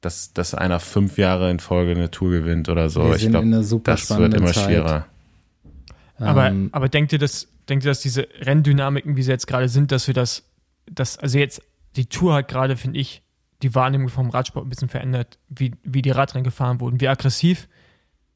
[0.00, 3.08] dass, dass einer fünf Jahre in Folge eine Tour gewinnt oder so.
[3.08, 3.50] Wir ich glaube,
[3.84, 4.64] das wird immer Zeit.
[4.64, 5.06] schwerer.
[6.18, 9.68] Aber, ähm, aber denkt ihr, dass, denkt ihr, dass diese Renndynamiken, wie sie jetzt gerade
[9.68, 10.44] sind, dass wir das,
[10.90, 11.62] dass, also jetzt,
[11.96, 13.22] die Tour hat gerade, finde ich,
[13.62, 17.68] die Wahrnehmung vom Radsport ein bisschen verändert, wie, wie die Radrennen gefahren wurden, wie aggressiv,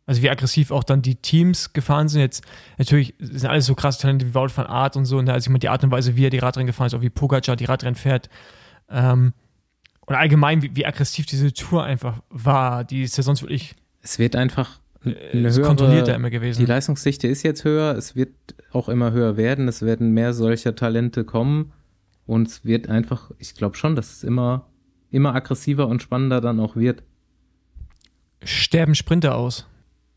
[0.06, 2.20] also wie aggressiv auch dann die Teams gefahren sind.
[2.20, 2.44] Jetzt
[2.78, 5.50] natürlich sind alles so krasse Talente wie Wout van Art und so, und also ich
[5.50, 7.64] meine, die Art und Weise, wie er die Radrennen gefahren ist, auch wie Pogacar die
[7.64, 8.28] Radrennen fährt.
[8.90, 9.32] Ähm,
[10.06, 13.74] und allgemein, wie, wie aggressiv diese Tour einfach war, die ist ja sonst wirklich.
[14.02, 15.14] Es wird einfach eine
[15.50, 16.60] höhere, kontrollierter immer gewesen.
[16.60, 18.32] Die Leistungsdichte ist jetzt höher, es wird
[18.72, 21.72] auch immer höher werden, es werden mehr solcher Talente kommen
[22.26, 24.66] und es wird einfach, ich glaube schon, dass es immer,
[25.14, 27.02] immer aggressiver und spannender dann auch wird.
[28.42, 29.66] Sterben Sprinter aus?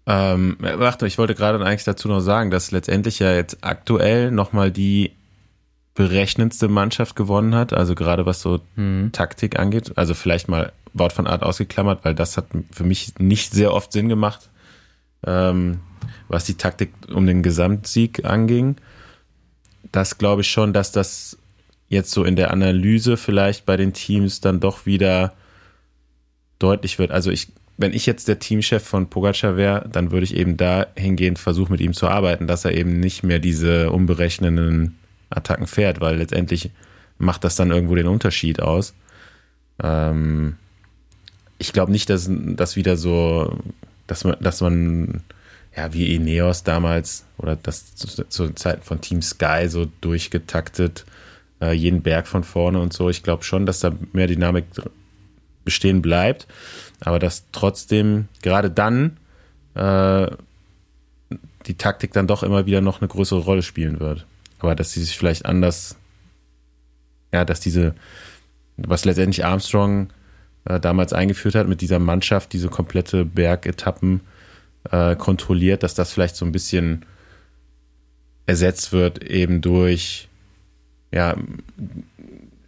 [0.05, 4.71] Ähm, warte, ich wollte gerade eigentlich dazu noch sagen, dass letztendlich ja jetzt aktuell nochmal
[4.71, 5.11] die
[5.93, 9.09] berechnendste Mannschaft gewonnen hat, also gerade was so hm.
[9.11, 9.93] Taktik angeht.
[9.97, 13.91] Also vielleicht mal Wort von Art ausgeklammert, weil das hat für mich nicht sehr oft
[13.91, 14.49] Sinn gemacht,
[15.25, 15.79] ähm,
[16.27, 18.77] was die Taktik um den Gesamtsieg anging.
[19.91, 21.37] Das glaube ich schon, dass das
[21.89, 25.33] jetzt so in der Analyse vielleicht bei den Teams dann doch wieder
[26.59, 27.11] deutlich wird.
[27.11, 31.39] Also ich, wenn ich jetzt der Teamchef von Pogacar wäre, dann würde ich eben dahingehend
[31.39, 34.97] versuchen, mit ihm zu arbeiten, dass er eben nicht mehr diese unberechnenden
[35.29, 36.71] Attacken fährt, weil letztendlich
[37.17, 38.93] macht das dann irgendwo den Unterschied aus.
[39.81, 40.55] Ähm,
[41.59, 43.57] ich glaube nicht, dass das wieder so,
[44.07, 45.21] dass man, dass man,
[45.75, 51.05] ja, wie Ineos damals oder das zu, zu Zeiten von Team Sky so durchgetaktet,
[51.61, 53.09] äh, jeden Berg von vorne und so.
[53.09, 54.65] Ich glaube schon, dass da mehr Dynamik
[55.65, 56.47] bestehen bleibt,
[56.99, 59.17] aber dass trotzdem gerade dann
[59.75, 60.27] äh,
[61.65, 64.25] die Taktik dann doch immer wieder noch eine größere Rolle spielen wird
[64.59, 65.97] aber dass sie sich vielleicht anders,
[67.31, 67.95] ja, dass diese,
[68.77, 70.09] was letztendlich Armstrong
[70.65, 74.21] äh, damals eingeführt hat mit dieser Mannschaft, diese komplette Bergetappen
[74.91, 77.05] äh, kontrolliert, dass das vielleicht so ein bisschen
[78.45, 80.29] ersetzt wird eben durch,
[81.11, 81.35] ja,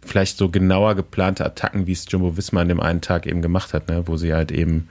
[0.02, 3.74] vielleicht so genauer geplante Attacken, wie es Jumbo Wismar an dem einen Tag eben gemacht
[3.74, 4.88] hat, ne, wo sie halt eben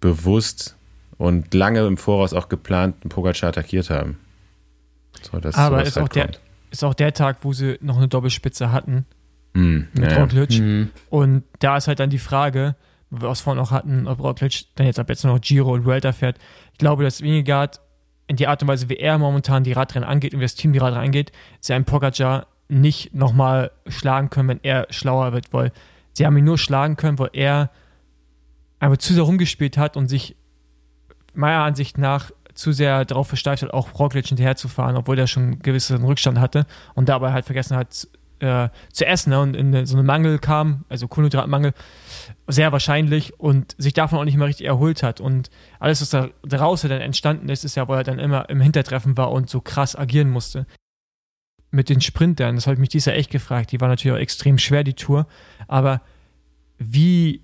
[0.00, 0.76] bewusst
[1.18, 4.18] und lange im Voraus auch geplant einen Pogacar attackiert haben.
[5.22, 6.30] So, Aber ist, halt auch der,
[6.70, 9.04] ist auch der Tag, wo sie noch eine Doppelspitze hatten.
[9.52, 10.58] Mm, mit ja, Roglic.
[10.58, 10.84] Mm.
[11.10, 12.76] Und da ist halt dann die Frage,
[13.10, 15.84] wo wir auch vorhin noch hatten, ob Roglic dann jetzt ab jetzt noch Giro und
[15.84, 16.38] Vuelta fährt.
[16.72, 17.80] Ich glaube, dass Wingegaard
[18.30, 20.72] in die Art und Weise, wie er momentan die Radrennen angeht und wie das Team
[20.72, 25.72] die Radrennen angeht, sie einen Pogacar nicht nochmal schlagen können, wenn er schlauer wird, weil
[26.12, 27.70] sie haben ihn nur schlagen können, weil er
[28.78, 30.36] einfach zu sehr rumgespielt hat und sich
[31.34, 35.58] meiner Ansicht nach zu sehr darauf versteift hat, auch Roglic hinterherzufahren, obwohl der schon einen
[35.58, 38.06] gewissen Rückstand hatte und dabei halt vergessen hat
[38.40, 39.40] äh, zu essen ne?
[39.40, 41.72] und in so einen Mangel kam, also Kohlenhydratmangel,
[42.46, 45.20] sehr wahrscheinlich und sich davon auch nicht mehr richtig erholt hat.
[45.20, 48.60] Und alles, was da daraus dann entstanden ist, ist ja, wo er dann immer im
[48.60, 50.66] Hintertreffen war und so krass agieren musste.
[51.70, 53.70] Mit den Sprintern, das habe ich mich dieser echt gefragt.
[53.70, 55.26] Die war natürlich auch extrem schwer, die Tour.
[55.68, 56.00] Aber
[56.78, 57.42] wie,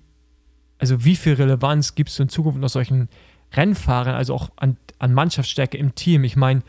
[0.79, 3.07] also wie viel Relevanz gibst du in Zukunft noch solchen
[3.53, 6.23] Rennfahrern, also auch an an Mannschaftsstärke im Team.
[6.23, 6.61] Ich meine,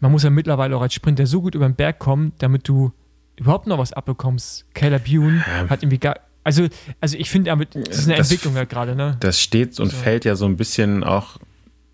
[0.00, 2.92] man muss ja mittlerweile auch als Sprinter so gut über den Berg kommen, damit du
[3.36, 4.66] überhaupt noch was abbekommst.
[4.74, 5.68] Caleb Bune ja.
[5.68, 6.20] hat irgendwie gar.
[6.44, 6.68] Also,
[7.00, 9.16] also ich finde, das ist eine das, Entwicklung ja gerade, ne?
[9.20, 9.96] Das steht und so.
[9.96, 11.38] fällt ja so ein bisschen auch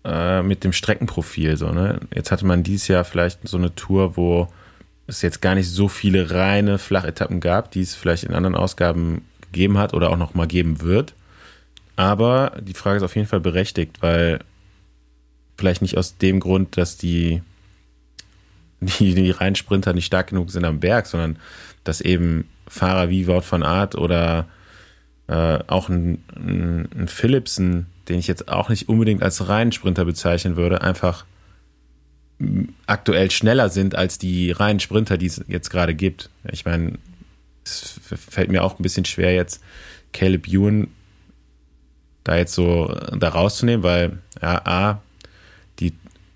[0.03, 1.57] äh, mit dem Streckenprofil.
[1.57, 1.99] So, ne?
[2.13, 4.47] Jetzt hatte man dieses Jahr vielleicht so eine Tour, wo
[5.07, 9.25] es jetzt gar nicht so viele reine Flachetappen gab, die es vielleicht in anderen Ausgaben
[9.41, 11.15] gegeben hat oder auch noch mal geben wird.
[11.95, 14.39] Aber die Frage ist auf jeden Fall berechtigt, weil
[15.57, 17.41] Vielleicht nicht aus dem Grund, dass die,
[18.85, 21.37] die, die Reinsprinter nicht stark genug sind am Berg, sondern
[21.83, 24.47] dass eben Fahrer wie Wout van Art oder
[25.27, 30.55] äh, auch ein, ein, ein Philipsen, den ich jetzt auch nicht unbedingt als Reinsprinter bezeichnen
[30.55, 31.25] würde, einfach
[32.87, 36.29] aktuell schneller sind als die reinen Sprinter, die es jetzt gerade gibt.
[36.51, 36.97] Ich meine,
[37.63, 39.61] es fällt mir auch ein bisschen schwer jetzt
[40.11, 40.87] Caleb Ewan
[42.23, 45.01] da jetzt so da rauszunehmen, weil ja, A,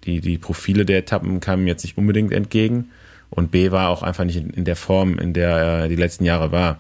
[0.08, 2.92] die, die Profile der Etappen kamen jetzt nicht unbedingt entgegen.
[3.30, 6.24] Und B war auch einfach nicht in, in der Form, in der er die letzten
[6.24, 6.80] Jahre war.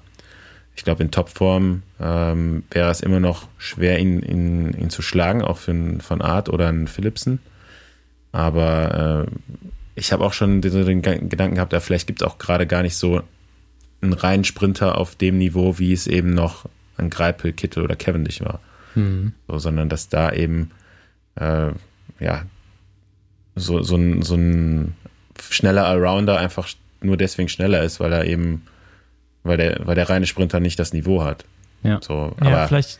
[0.75, 5.41] Ich glaube, in Topform ähm, wäre es immer noch schwer, ihn, ihn, ihn zu schlagen,
[5.41, 7.39] auch für einen von Art oder einen Philipsen.
[8.32, 9.61] Aber äh,
[9.95, 12.84] ich habe auch schon den, den Gedanken gehabt, ja, vielleicht gibt es auch gerade gar
[12.84, 13.21] nicht so
[14.01, 16.65] einen reinen Sprinter auf dem Niveau, wie es eben noch
[16.97, 18.59] ein Greipel, Kittel oder Cavendish war.
[18.95, 19.34] Mhm.
[19.47, 20.71] So, sondern dass da eben
[21.36, 21.71] äh,
[22.19, 22.43] ja
[23.58, 24.95] so, so, ein, so ein
[25.49, 26.68] schneller Allrounder einfach
[27.01, 28.66] nur deswegen schneller ist, weil er eben,
[29.43, 31.45] weil der, weil der reine Sprinter nicht das Niveau hat.
[31.84, 31.99] Ja.
[32.01, 32.99] So, aber ja, vielleicht.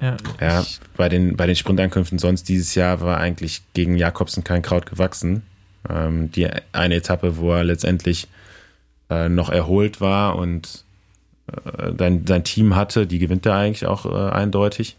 [0.00, 0.64] Ja, ja
[0.96, 5.42] bei den, bei den Sprintankünften sonst dieses Jahr war eigentlich gegen Jakobsen kein Kraut gewachsen.
[5.88, 8.28] Ähm, die eine Etappe, wo er letztendlich
[9.10, 10.84] äh, noch erholt war und
[11.48, 14.96] äh, sein, sein Team hatte, die gewinnt er eigentlich auch äh, eindeutig.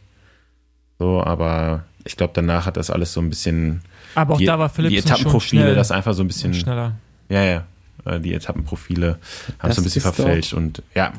[0.99, 3.81] So, aber ich glaube, danach hat das alles so ein bisschen
[4.15, 6.53] aber auch die, da war Philips Die Etappenprofile, das einfach so ein bisschen.
[6.53, 6.93] Schneller.
[7.29, 7.63] Ja, ja.
[8.05, 9.19] Äh, die Etappenprofile
[9.59, 10.53] haben es so ein bisschen verfälscht.
[10.53, 11.13] Und ja,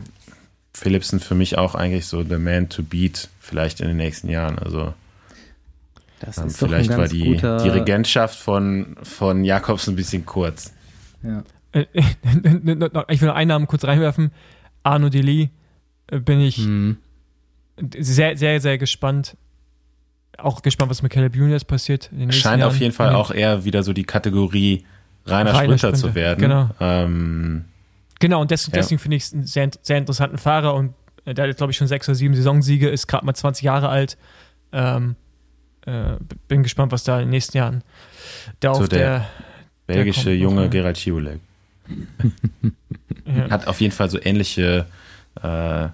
[0.72, 4.58] Philipsen für mich auch eigentlich so the man to beat, vielleicht in den nächsten Jahren.
[4.58, 4.94] Also.
[6.20, 10.72] Das ähm, ist vielleicht war die, die Regentschaft von, von Jakobs ein bisschen kurz.
[11.22, 11.42] Ja.
[11.72, 11.86] Äh,
[13.08, 14.30] ich will einen Namen kurz reinwerfen.
[14.82, 15.50] Arno Deli
[16.08, 16.98] äh, bin ich hm.
[17.98, 19.36] sehr, sehr, sehr gespannt.
[20.38, 22.10] Auch gespannt, was mit Caleb Juniors passiert.
[22.30, 22.62] Scheint Jahren.
[22.62, 24.84] auf jeden Fall auch eher wieder so die Kategorie
[25.26, 26.40] reiner, reiner Sprinter, Sprinter, zu werden.
[26.40, 26.70] Genau.
[26.80, 27.64] Ähm,
[28.18, 28.82] genau, und deswegen, ja.
[28.82, 31.70] deswegen finde ich es einen sehr, sehr interessanten Fahrer und äh, der hat jetzt, glaube
[31.70, 34.16] ich, schon sechs oder sieben Saisonsiege, ist gerade mal 20 Jahre alt.
[34.72, 35.16] Ähm,
[35.86, 36.16] äh,
[36.48, 37.82] bin gespannt, was da in den nächsten Jahren
[38.60, 39.26] da so auf der, der
[39.86, 41.40] belgische der junge Gerald Schiulek.
[43.26, 43.50] ja.
[43.50, 44.86] Hat auf jeden Fall so ähnliche,
[45.42, 45.88] äh,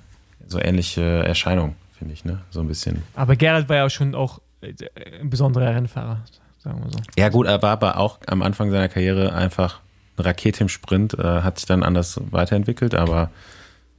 [0.47, 2.41] so ähnliche Erscheinungen, finde ich, ne?
[2.51, 3.03] So ein bisschen.
[3.15, 4.73] Aber Gerald war ja schon auch äh,
[5.21, 6.25] ein besonderer Rennfahrer,
[6.59, 6.99] sagen wir so.
[7.19, 9.81] Ja, gut, er war aber auch am Anfang seiner Karriere einfach
[10.17, 13.31] eine Rakete im Sprint, äh, hat sich dann anders weiterentwickelt, aber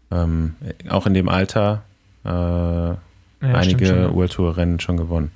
[0.10, 0.56] ähm,
[0.89, 1.84] auch in dem Alter
[2.26, 2.97] äh, ja,
[3.39, 5.32] einige World Tour Rennen schon gewonnen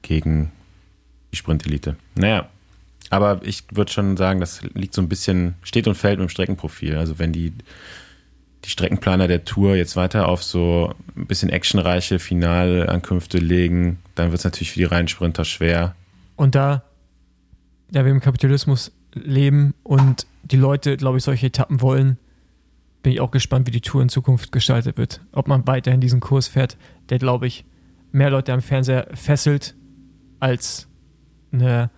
[0.00, 0.50] gegen
[1.32, 1.96] die Sprint-Elite.
[2.14, 2.48] Naja,
[3.10, 6.30] aber ich würde schon sagen, das liegt so ein bisschen, steht und fällt mit dem
[6.30, 6.96] Streckenprofil.
[6.96, 7.52] Also wenn die,
[8.64, 14.38] die Streckenplaner der Tour jetzt weiter auf so ein bisschen actionreiche Finalankünfte legen, dann wird
[14.38, 15.94] es natürlich für die reinen Sprinter schwer.
[16.36, 16.82] Und da,
[17.90, 22.18] da wir im Kapitalismus leben und die Leute, glaube ich, solche Etappen wollen,
[23.02, 25.20] bin ich auch gespannt, wie die Tour in Zukunft gestaltet wird.
[25.32, 26.76] Ob man weiterhin diesen Kurs fährt,
[27.10, 27.64] der, glaube ich,
[28.12, 29.74] mehr Leute am Fernseher fesselt
[30.40, 30.88] als
[31.52, 31.90] eine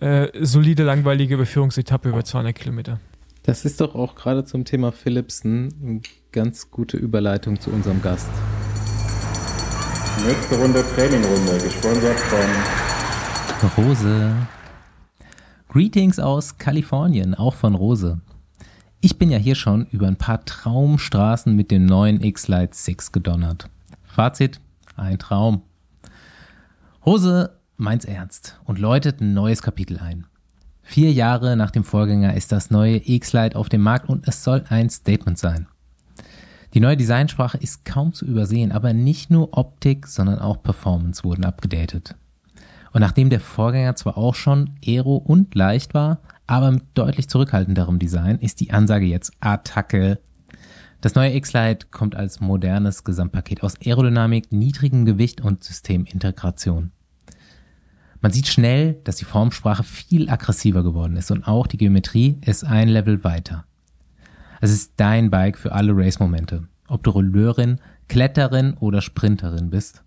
[0.00, 3.00] äh, solide, langweilige Beführungsetappe über 200 Kilometer.
[3.48, 6.00] Das ist doch auch gerade zum Thema Philipsen eine
[6.32, 8.28] ganz gute Überleitung zu unserem Gast.
[10.26, 14.36] Nächste Runde Trainingrunde, gesponsert von Rose.
[15.70, 18.20] Greetings aus Kalifornien, auch von Rose.
[19.00, 23.70] Ich bin ja hier schon über ein paar Traumstraßen mit dem neuen X-Lite 6 gedonnert.
[24.02, 24.60] Fazit,
[24.94, 25.62] ein Traum.
[27.06, 30.26] Rose meint's ernst und läutet ein neues Kapitel ein.
[30.90, 34.64] Vier Jahre nach dem Vorgänger ist das neue X-Lite auf dem Markt und es soll
[34.70, 35.66] ein Statement sein.
[36.72, 41.44] Die neue Designsprache ist kaum zu übersehen, aber nicht nur Optik, sondern auch Performance wurden
[41.44, 42.16] abgedatet.
[42.94, 47.98] Und nachdem der Vorgänger zwar auch schon aero und leicht war, aber mit deutlich zurückhaltenderem
[47.98, 50.18] Design, ist die Ansage jetzt Attacke.
[51.02, 56.92] Das neue X-Lite kommt als modernes Gesamtpaket aus Aerodynamik, niedrigem Gewicht und Systemintegration.
[58.20, 62.64] Man sieht schnell, dass die Formsprache viel aggressiver geworden ist und auch die Geometrie ist
[62.64, 63.64] ein Level weiter.
[64.60, 70.02] Es ist dein Bike für alle Race-Momente, ob du Rolleurin, Kletterin oder Sprinterin bist.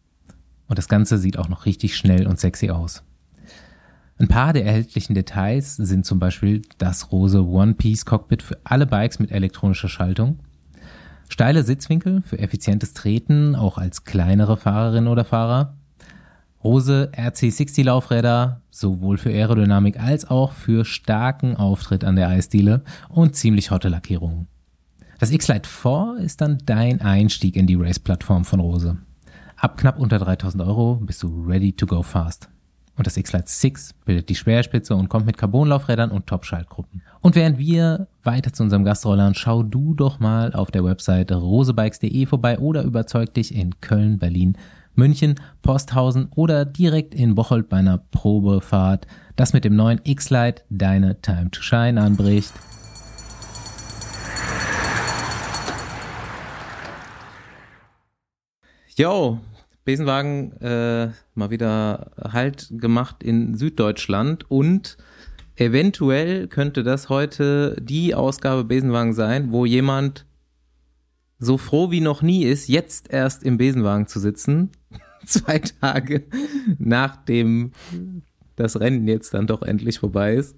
[0.68, 3.03] Und das Ganze sieht auch noch richtig schnell und sexy aus.
[4.18, 9.32] Ein paar der erhältlichen Details sind zum Beispiel das rose One-Piece-Cockpit für alle Bikes mit
[9.32, 10.39] elektronischer Schaltung,
[11.30, 15.76] steile Sitzwinkel für effizientes Treten, auch als kleinere Fahrerin oder Fahrer,
[16.64, 23.36] Rose RC60 Laufräder, sowohl für Aerodynamik als auch für starken Auftritt an der Eisdiele und
[23.36, 24.47] ziemlich hotte Lackierungen.
[25.20, 28.97] Das X-Lite 4 ist dann dein Einstieg in die Race-Plattform von Rose.
[29.55, 32.49] Ab knapp unter 3000 Euro bist du ready to go fast.
[32.97, 37.01] Und das X-Lite 6 bildet die Speerspitze und kommt mit Carbonlaufrädern und Top-Schaltgruppen.
[37.22, 42.26] Und während wir weiter zu unserem Gastrollern, schau du doch mal auf der Webseite rosebikes.de
[42.26, 44.57] vorbei oder überzeug dich in Köln, Berlin,
[44.96, 51.22] München, Posthausen oder direkt in Bocholt bei einer Probefahrt, das mit dem neuen X-Lite deine
[51.22, 52.54] Time to Shine anbricht.
[58.96, 59.39] Yo,
[59.86, 64.98] Besenwagen äh, mal wieder Halt gemacht in Süddeutschland und
[65.56, 70.26] eventuell könnte das heute die Ausgabe Besenwagen sein, wo jemand
[71.42, 74.70] so froh wie noch nie ist, jetzt erst im Besenwagen zu sitzen,
[75.26, 76.24] zwei Tage
[76.78, 77.72] nachdem
[78.56, 80.56] das Rennen jetzt dann doch endlich vorbei ist.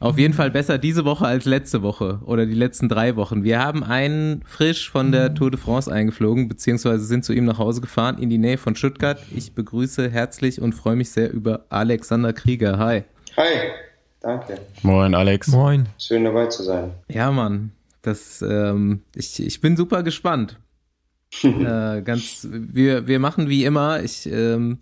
[0.00, 3.42] Auf jeden Fall besser diese Woche als letzte Woche oder die letzten drei Wochen.
[3.42, 7.58] Wir haben einen frisch von der Tour de France eingeflogen, beziehungsweise sind zu ihm nach
[7.58, 9.20] Hause gefahren in die Nähe von Stuttgart.
[9.34, 12.78] Ich begrüße herzlich und freue mich sehr über Alexander Krieger.
[12.78, 13.02] Hi.
[13.36, 13.72] Hi,
[14.20, 14.58] danke.
[14.82, 15.48] Moin, Alex.
[15.48, 15.88] Moin.
[15.98, 16.92] Schön dabei zu sein.
[17.08, 17.72] Ja, Mann.
[18.08, 20.58] Das, ähm, ich, ich bin super gespannt.
[21.42, 24.78] äh, ganz, wir, wir machen wie immer, ich ähm,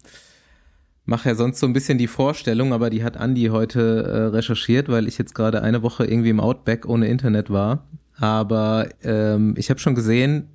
[1.05, 4.89] mache ja sonst so ein bisschen die Vorstellung, aber die hat Andi heute äh, recherchiert,
[4.89, 7.89] weil ich jetzt gerade eine Woche irgendwie im Outback ohne Internet war.
[8.17, 10.49] Aber ähm, ich habe schon gesehen,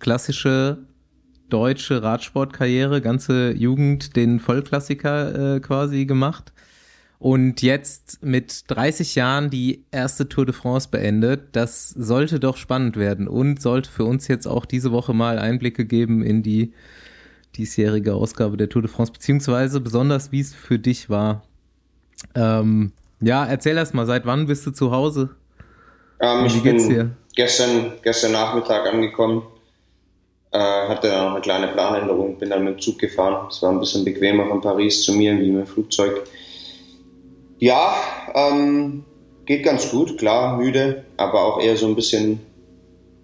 [0.00, 0.78] klassische
[1.48, 6.52] deutsche Radsportkarriere, ganze Jugend den Vollklassiker äh, quasi gemacht
[7.18, 11.48] und jetzt mit 30 Jahren die erste Tour de France beendet.
[11.52, 15.84] Das sollte doch spannend werden und sollte für uns jetzt auch diese Woche mal Einblicke
[15.84, 16.72] geben in die
[17.56, 21.42] diesjährige Ausgabe der Tour de France, beziehungsweise besonders, wie es für dich war.
[22.36, 25.30] Ähm, ja, erzähl erst mal, seit wann bist du zu Hause?
[26.20, 27.10] Ähm, ich bin dir?
[27.34, 29.42] Gestern, gestern Nachmittag angekommen,
[30.52, 33.48] äh, hatte dann noch eine kleine Planänderung, bin dann mit dem Zug gefahren.
[33.50, 36.22] Es war ein bisschen bequemer von Paris zu mir wie mit dem Flugzeug.
[37.58, 37.94] Ja,
[38.34, 39.04] ähm,
[39.46, 42.40] geht ganz gut, klar, müde, aber auch eher so ein bisschen,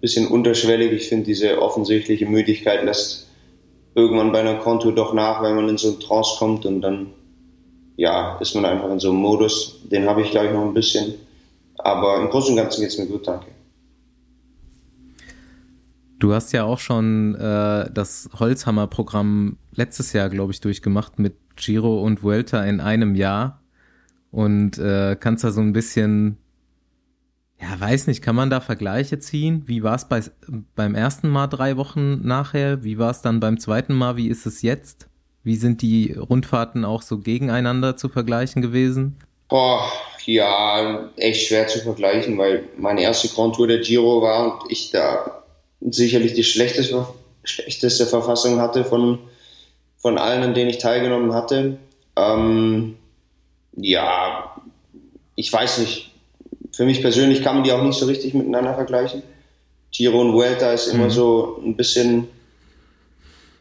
[0.01, 0.91] bisschen unterschwellig.
[0.91, 3.29] Ich finde, diese offensichtliche Müdigkeit lässt
[3.95, 7.13] irgendwann bei einer Kontur doch nach, wenn man in so einen Trance kommt und dann
[7.97, 9.79] ja, ist man einfach in so einem Modus.
[9.85, 11.15] Den habe ich gleich noch ein bisschen.
[11.77, 13.47] Aber im Großen und Ganzen geht es mir gut, danke.
[16.19, 22.01] Du hast ja auch schon äh, das Holzhammer-Programm letztes Jahr, glaube ich, durchgemacht mit Giro
[22.01, 23.61] und Vuelta in einem Jahr
[24.35, 26.37] und äh, kannst da so ein bisschen,
[27.57, 29.63] ja, weiß nicht, kann man da Vergleiche ziehen?
[29.65, 30.19] Wie war es bei,
[30.75, 32.83] beim ersten Mal drei Wochen nachher?
[32.83, 34.17] Wie war es dann beim zweiten Mal?
[34.17, 35.07] Wie ist es jetzt?
[35.43, 39.15] Wie sind die Rundfahrten auch so gegeneinander zu vergleichen gewesen?
[39.47, 39.89] Boah,
[40.25, 44.91] ja, echt schwer zu vergleichen, weil meine erste Grand Tour der Giro war und ich
[44.91, 45.43] da
[45.79, 47.07] sicherlich die schlechteste,
[47.45, 49.17] schlechteste Verfassung hatte von,
[49.95, 51.77] von allen, an denen ich teilgenommen hatte.
[52.17, 52.97] Ähm,
[53.75, 54.55] ja,
[55.35, 56.11] ich weiß nicht.
[56.71, 59.23] Für mich persönlich kann man die auch nicht so richtig miteinander vergleichen.
[59.91, 61.11] Giro und Vuelta ist immer mhm.
[61.11, 62.27] so ein bisschen,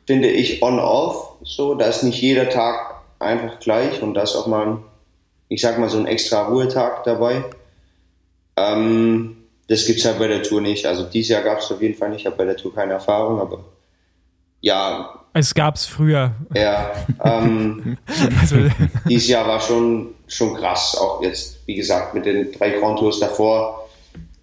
[0.07, 1.37] finde ich, on-off.
[1.45, 4.79] So, da ist nicht jeder Tag einfach gleich und da ist auch mal,
[5.49, 7.45] ich sag mal, so ein extra Ruhetag dabei.
[8.57, 9.37] Ähm,
[9.69, 10.87] das gibt's halt bei der Tour nicht.
[10.87, 12.21] Also dieses Jahr gab es auf jeden Fall nicht.
[12.21, 13.65] Ich habe bei der Tour keine Erfahrung, aber
[14.61, 15.24] ja.
[15.35, 16.33] Es gab's früher.
[16.55, 16.93] Ja.
[17.23, 17.99] Ähm,
[18.41, 18.57] also.
[19.09, 20.97] Dieses Jahr war schon, schon krass.
[20.97, 23.89] Auch jetzt, wie gesagt, mit den drei Grand Tours davor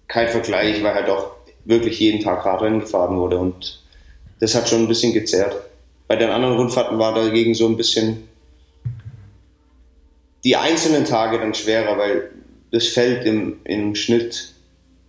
[0.06, 1.32] kein Vergleich, weil halt auch
[1.64, 3.82] wirklich jeden Tag Radrennen gefahren wurde und
[4.40, 5.56] das hat schon ein bisschen gezerrt.
[6.06, 8.28] Bei den anderen Rundfahrten war dagegen so ein bisschen
[10.44, 12.30] die einzelnen Tage dann schwerer, weil
[12.72, 14.52] das Feld im, im Schnitt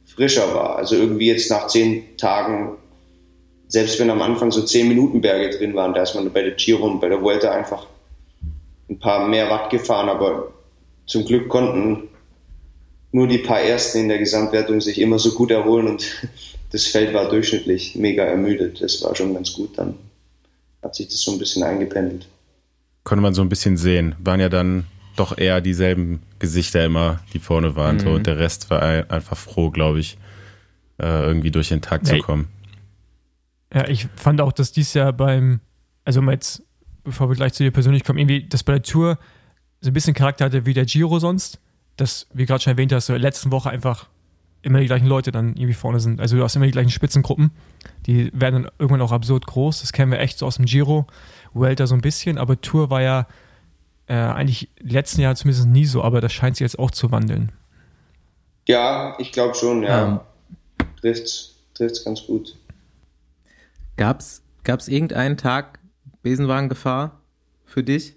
[0.06, 0.78] frischer war.
[0.78, 2.78] Also irgendwie jetzt nach zehn Tagen,
[3.74, 6.52] selbst wenn am Anfang so zehn Minuten Berge drin waren, da ist man bei der
[6.52, 7.88] Giro und bei der Vuelta einfach
[8.88, 10.54] ein paar mehr Watt gefahren, aber
[11.08, 12.04] zum Glück konnten
[13.12, 16.06] nur die paar Ersten in der Gesamtwertung sich immer so gut erholen und
[16.72, 18.80] das Feld war durchschnittlich mega ermüdet.
[18.80, 19.96] Das war schon ganz gut, dann
[20.84, 22.28] hat sich das so ein bisschen eingependelt.
[23.04, 24.14] Konnte man so ein bisschen sehen.
[24.24, 27.96] Waren ja dann doch eher dieselben Gesichter immer, die vorne waren.
[27.96, 28.02] Mhm.
[28.02, 30.20] So, und der Rest war einfach froh, glaube ich,
[31.00, 32.50] äh, irgendwie durch den Tag ja, zu kommen.
[33.74, 35.60] Ja, ich fand auch, dass dies Jahr beim,
[36.06, 36.64] also jetzt,
[37.04, 39.18] bevor wir gleich zu dir persönlich kommen, irgendwie, dass bei der Tour
[39.82, 41.60] so ein bisschen Charakter hatte wie der Giro sonst.
[41.98, 44.08] Dass, wie gerade schon erwähnt hast, so letzten Woche einfach
[44.64, 46.20] immer die gleichen Leute dann irgendwie vorne sind.
[46.20, 47.52] Also du hast immer die gleichen Spitzengruppen.
[48.08, 49.82] Die werden dann irgendwann auch absurd groß.
[49.82, 51.06] Das kennen wir echt so aus dem Giro.
[51.54, 53.28] Welter so ein bisschen, aber Tour war ja
[54.08, 57.52] äh, eigentlich letzten Jahr zumindest nie so, aber das scheint sich jetzt auch zu wandeln.
[58.68, 60.06] Ja, ich glaube schon, ja.
[60.06, 60.20] Ähm,
[61.00, 62.56] trifft's, trifft's ganz gut.
[63.98, 65.80] Gab's, gab's irgendeinen Tag
[66.24, 67.22] Besenwagengefahr
[67.66, 68.16] für dich?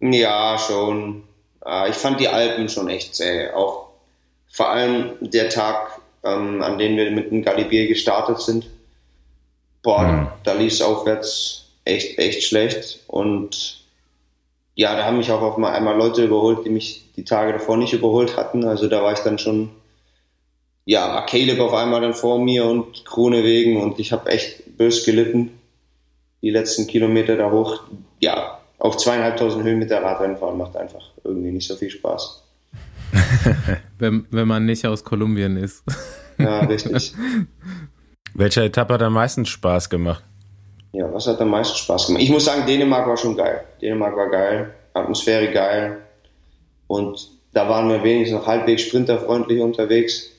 [0.00, 1.24] Ja, schon.
[1.60, 3.50] Ah, ich fand die Alpen schon echt zäh.
[3.50, 3.88] Auch
[4.48, 8.68] vor allem der Tag, ähm, an dem wir mit dem Galibier gestartet sind.
[9.82, 10.28] Boah, mhm.
[10.44, 13.00] da lief es aufwärts echt, echt schlecht.
[13.06, 13.84] Und
[14.74, 17.76] ja, da haben mich auch auf mal einmal Leute überholt, die mich die Tage davor
[17.76, 18.64] nicht überholt hatten.
[18.64, 19.70] Also da war ich dann schon,
[20.84, 24.63] ja, war Caleb auf einmal dann vor mir und Krone wegen und ich habe echt
[24.76, 25.50] bös gelitten.
[26.42, 27.84] Die letzten Kilometer da hoch,
[28.20, 32.42] ja, auf zweieinhalbtausend Höhenmeter Radrennen fahren macht einfach irgendwie nicht so viel Spaß.
[33.98, 35.84] wenn, wenn man nicht aus Kolumbien ist.
[36.38, 37.14] ja, richtig.
[38.34, 40.24] Welche Etappe hat am meisten Spaß gemacht?
[40.94, 42.22] ja, was hat am meisten Spaß gemacht?
[42.22, 43.64] Ich muss sagen, Dänemark war schon geil.
[43.82, 45.98] Dänemark war geil, Atmosphäre geil.
[46.86, 50.30] Und da waren wir wenigstens noch halbwegs sprinterfreundlich unterwegs.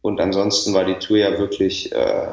[0.00, 2.28] Und ansonsten war die Tour ja wirklich, äh,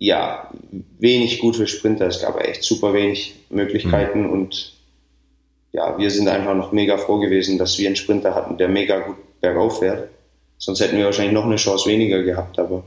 [0.00, 0.50] ja,
[0.98, 2.06] wenig gut für Sprinter.
[2.06, 4.30] Es gab echt super wenig Möglichkeiten mhm.
[4.30, 4.72] und
[5.72, 8.98] ja, wir sind einfach noch mega froh gewesen, dass wir einen Sprinter hatten, der mega
[8.98, 10.08] gut bergauf fährt.
[10.58, 12.82] Sonst hätten wir wahrscheinlich noch eine Chance weniger gehabt, aber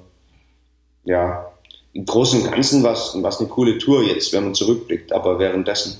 [1.05, 1.49] ja,
[1.93, 5.13] im Großen und Ganzen war es eine coole Tour jetzt, wenn man zurückblickt.
[5.13, 5.97] Aber währenddessen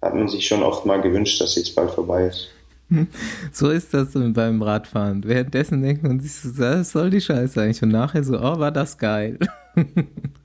[0.00, 2.48] hat man sich schon oft mal gewünscht, dass jetzt bald vorbei ist.
[3.52, 5.24] So ist das beim Radfahren.
[5.24, 7.82] Währenddessen denkt man sich so, was soll die Scheiße eigentlich?
[7.82, 9.38] Und nachher so, oh, war das geil.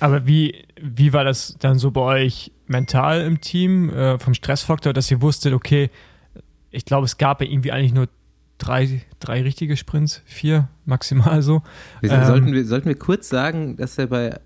[0.00, 4.92] Aber wie, wie war das dann so bei euch mental im Team, äh, vom Stressfaktor,
[4.92, 5.90] dass ihr wusstet, okay,
[6.70, 8.08] ich glaube, es gab ja irgendwie eigentlich nur
[8.58, 11.62] drei, drei richtige Sprints, vier maximal so.
[12.00, 14.38] Wir, ähm, sollten, wir, sollten wir kurz sagen, dass er bei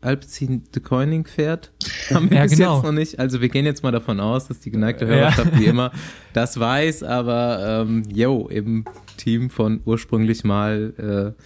[0.00, 1.72] Alpecin de Coining fährt.
[2.10, 2.76] Haben wir ja, bis genau.
[2.76, 3.18] jetzt noch nicht.
[3.18, 5.58] Also wir gehen jetzt mal davon aus, dass die geneigte Hörerschaft ja.
[5.60, 5.92] wie immer
[6.32, 8.84] das weiß, aber ähm, yo, im
[9.16, 11.42] Team von ursprünglich mal äh,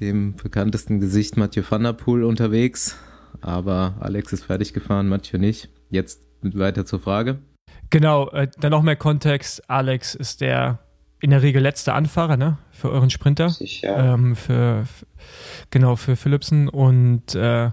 [0.00, 2.96] dem bekanntesten Gesicht Mathieu van der Poel unterwegs.
[3.40, 5.70] Aber Alex ist fertig gefahren, Mathieu nicht.
[5.90, 7.38] Jetzt weiter zur Frage.
[7.90, 9.68] Genau, äh, dann noch mehr Kontext.
[9.68, 10.78] Alex ist der
[11.20, 12.56] in der Regel letzte Anfahrer, ne?
[12.70, 13.50] Für euren Sprinter.
[13.50, 14.14] Sicher.
[14.14, 15.06] Ähm, für, für,
[15.70, 16.68] genau, für Philipsen.
[16.68, 17.70] Und äh,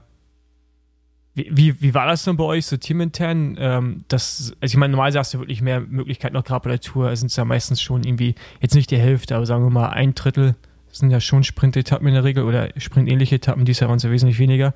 [1.34, 3.56] wie, wie, wie war das denn bei euch, so teamintern?
[3.60, 6.82] Ähm, das, also ich meine, normalerweise hast du wirklich mehr Möglichkeiten, noch gerade bei der
[6.82, 9.90] Tour sind es ja meistens schon irgendwie, jetzt nicht die Hälfte, aber sagen wir mal
[9.90, 10.56] ein Drittel
[11.00, 14.12] sind ja schon Sprintetappen in der Regel oder sprintähnliche Etappen, dies Jahr waren es ja
[14.12, 14.74] wesentlich weniger.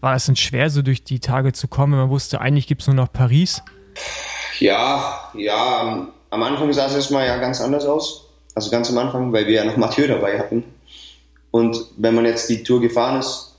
[0.00, 2.80] War es denn schwer, so durch die Tage zu kommen, wenn man wusste, eigentlich gibt
[2.82, 3.62] es nur noch Paris?
[4.58, 8.26] Ja, ja, am Anfang sah es erstmal ja ganz anders aus.
[8.54, 10.64] Also ganz am Anfang, weil wir ja noch Mathieu dabei hatten.
[11.50, 13.56] Und wenn man jetzt die Tour gefahren ist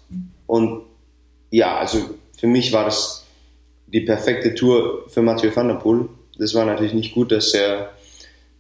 [0.48, 0.84] und
[1.50, 3.26] ja, also für mich war das
[3.88, 6.08] die perfekte Tour für Mathieu van der Poel.
[6.38, 7.92] Das war natürlich nicht gut, dass er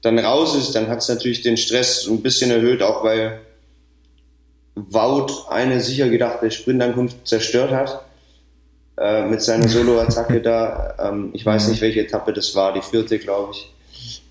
[0.01, 0.73] dann raus ist.
[0.75, 3.41] Dann hat es natürlich den Stress ein bisschen erhöht, auch weil
[4.75, 8.05] Wout eine sicher gedachte Sprintankunft zerstört hat
[8.97, 10.95] äh, mit seiner Solo-Attacke da.
[10.99, 13.71] Ähm, ich weiß nicht, welche Etappe das war, die vierte, glaube ich.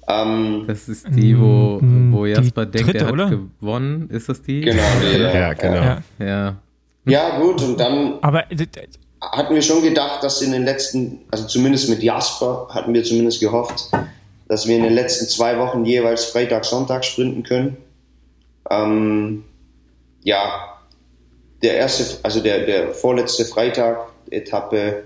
[0.09, 3.31] Ähm, das ist die, wo, mm, wo Jasper die denkt, dritte, er hat oder?
[3.31, 4.09] gewonnen.
[4.11, 4.63] Ist das die?
[4.63, 5.75] Genau, die, ja, ja, genau.
[5.75, 6.03] Ja.
[6.19, 6.57] ja.
[7.05, 8.45] ja, gut, und dann Aber,
[9.21, 13.41] hatten wir schon gedacht, dass in den letzten, also zumindest mit Jasper, hatten wir zumindest
[13.41, 13.91] gehofft,
[14.51, 17.78] dass wir in den letzten zwei Wochen jeweils Freitag, Sonntag sprinten können.
[18.70, 19.44] Ähm,
[20.22, 20.78] ja,
[21.62, 25.05] der erste, also der, der vorletzte Freitag, Etappe,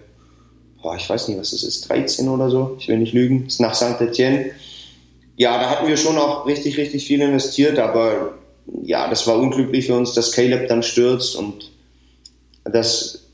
[0.83, 3.61] boah, ich weiß nicht, was das ist, 13 oder so, ich will nicht lügen, ist
[3.61, 4.51] nach Saint-Etienne
[5.37, 8.35] ja, da hatten wir schon auch richtig, richtig viel investiert, aber
[8.83, 11.71] ja, das war unglücklich für uns, dass Caleb dann stürzt und
[12.65, 13.27] dass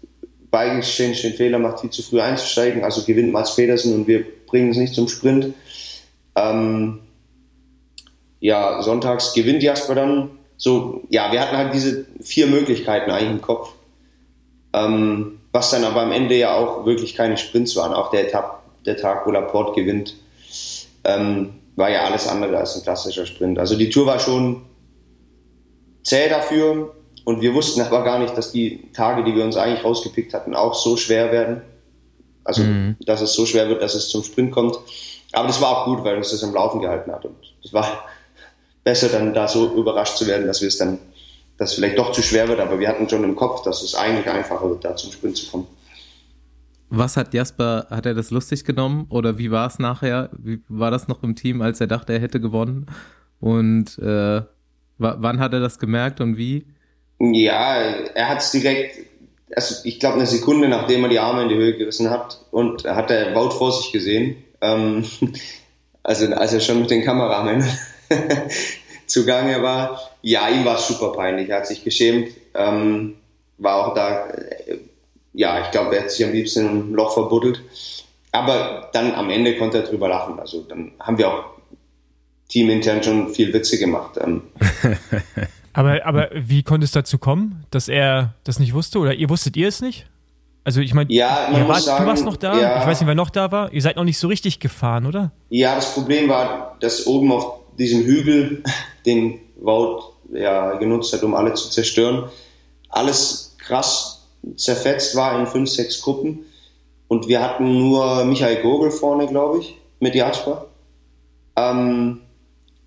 [0.51, 2.83] Bike Exchange den Fehler macht, viel zu früh einzusteigen.
[2.83, 5.55] Also gewinnt Mats Pedersen und wir bringen es nicht zum Sprint.
[6.35, 7.01] Ähm,
[8.41, 10.31] ja, sonntags gewinnt Jasper dann.
[10.57, 13.73] So, ja, wir hatten halt diese vier Möglichkeiten eigentlich im Kopf.
[14.73, 17.93] Ähm, was dann aber am Ende ja auch wirklich keine Sprints waren.
[17.93, 20.15] Auch der, Etapp, der Tag, wo Laporte gewinnt.
[21.05, 23.59] Ähm, war ja alles andere als ein klassischer Sprint.
[23.59, 24.63] Also die Tour war schon
[26.03, 26.95] zäh dafür
[27.25, 30.55] und wir wussten aber gar nicht, dass die Tage, die wir uns eigentlich rausgepickt hatten,
[30.55, 31.63] auch so schwer werden.
[32.45, 32.97] Also, mhm.
[33.01, 34.79] dass es so schwer wird, dass es zum Sprint kommt.
[35.33, 37.25] Aber das war auch gut, weil uns das am Laufen gehalten hat.
[37.25, 37.87] Und es war
[38.85, 40.99] besser, dann da so überrascht zu werden, dass wir es dann,
[41.57, 42.61] dass es vielleicht doch zu schwer wird.
[42.61, 45.51] Aber wir hatten schon im Kopf, dass es eigentlich einfacher wird, da zum Sprint zu
[45.51, 45.67] kommen.
[46.93, 50.29] Was hat Jasper, hat er das lustig genommen oder wie war es nachher?
[50.37, 52.87] Wie war das noch im Team, als er dachte, er hätte gewonnen?
[53.39, 54.43] Und äh,
[54.99, 56.67] wann hat er das gemerkt und wie?
[57.21, 58.99] Ja, er hat es direkt,
[59.55, 62.85] also ich glaube eine Sekunde nachdem er die Arme in die Höhe gerissen hat und
[62.85, 64.37] hat er Wout vor sich gesehen.
[64.61, 65.05] Ähm,
[66.03, 67.65] also als er schon mit den Kameramen
[69.07, 70.01] zugange war.
[70.23, 73.17] Ja, ihm war es super peinlich, er hat sich geschämt, ähm,
[73.59, 74.29] war auch da
[75.33, 77.63] ja, ich glaube, er hat sich am liebsten im Loch verbuddelt.
[78.33, 80.39] Aber dann am Ende konnte er drüber lachen.
[80.39, 81.45] Also dann haben wir auch
[82.49, 84.19] teamintern schon viel Witze gemacht.
[84.21, 84.43] Ähm.
[85.73, 88.99] aber, aber wie konnte es dazu kommen, dass er das nicht wusste?
[88.99, 90.07] Oder ihr wusstet ihr es nicht?
[90.63, 93.51] Also ich meine, ja, du warst noch da, ja, ich weiß nicht, wer noch da
[93.51, 93.73] war.
[93.73, 95.33] Ihr seid noch nicht so richtig gefahren, oder?
[95.49, 98.63] Ja, das Problem war, dass oben auf diesem Hügel,
[99.07, 102.31] den Wout ja genutzt hat, um alle zu zerstören,
[102.89, 104.27] alles krass
[104.57, 106.41] zerfetzt war in fünf, sechs Gruppen.
[107.09, 110.67] Und wir hatten nur Michael Gogel vorne, glaube ich, mit Jasper.
[111.57, 112.21] Ähm,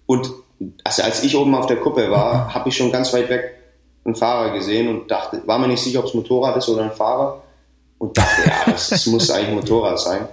[0.05, 0.31] und
[0.83, 3.59] also als ich oben auf der Kuppe war, habe ich schon ganz weit weg
[4.05, 6.91] einen Fahrer gesehen und dachte, war mir nicht sicher, ob es Motorrad ist oder ein
[6.91, 7.42] Fahrer.
[8.03, 10.27] Und dachte, ja, das, das muss eigentlich ein Motorrad sein.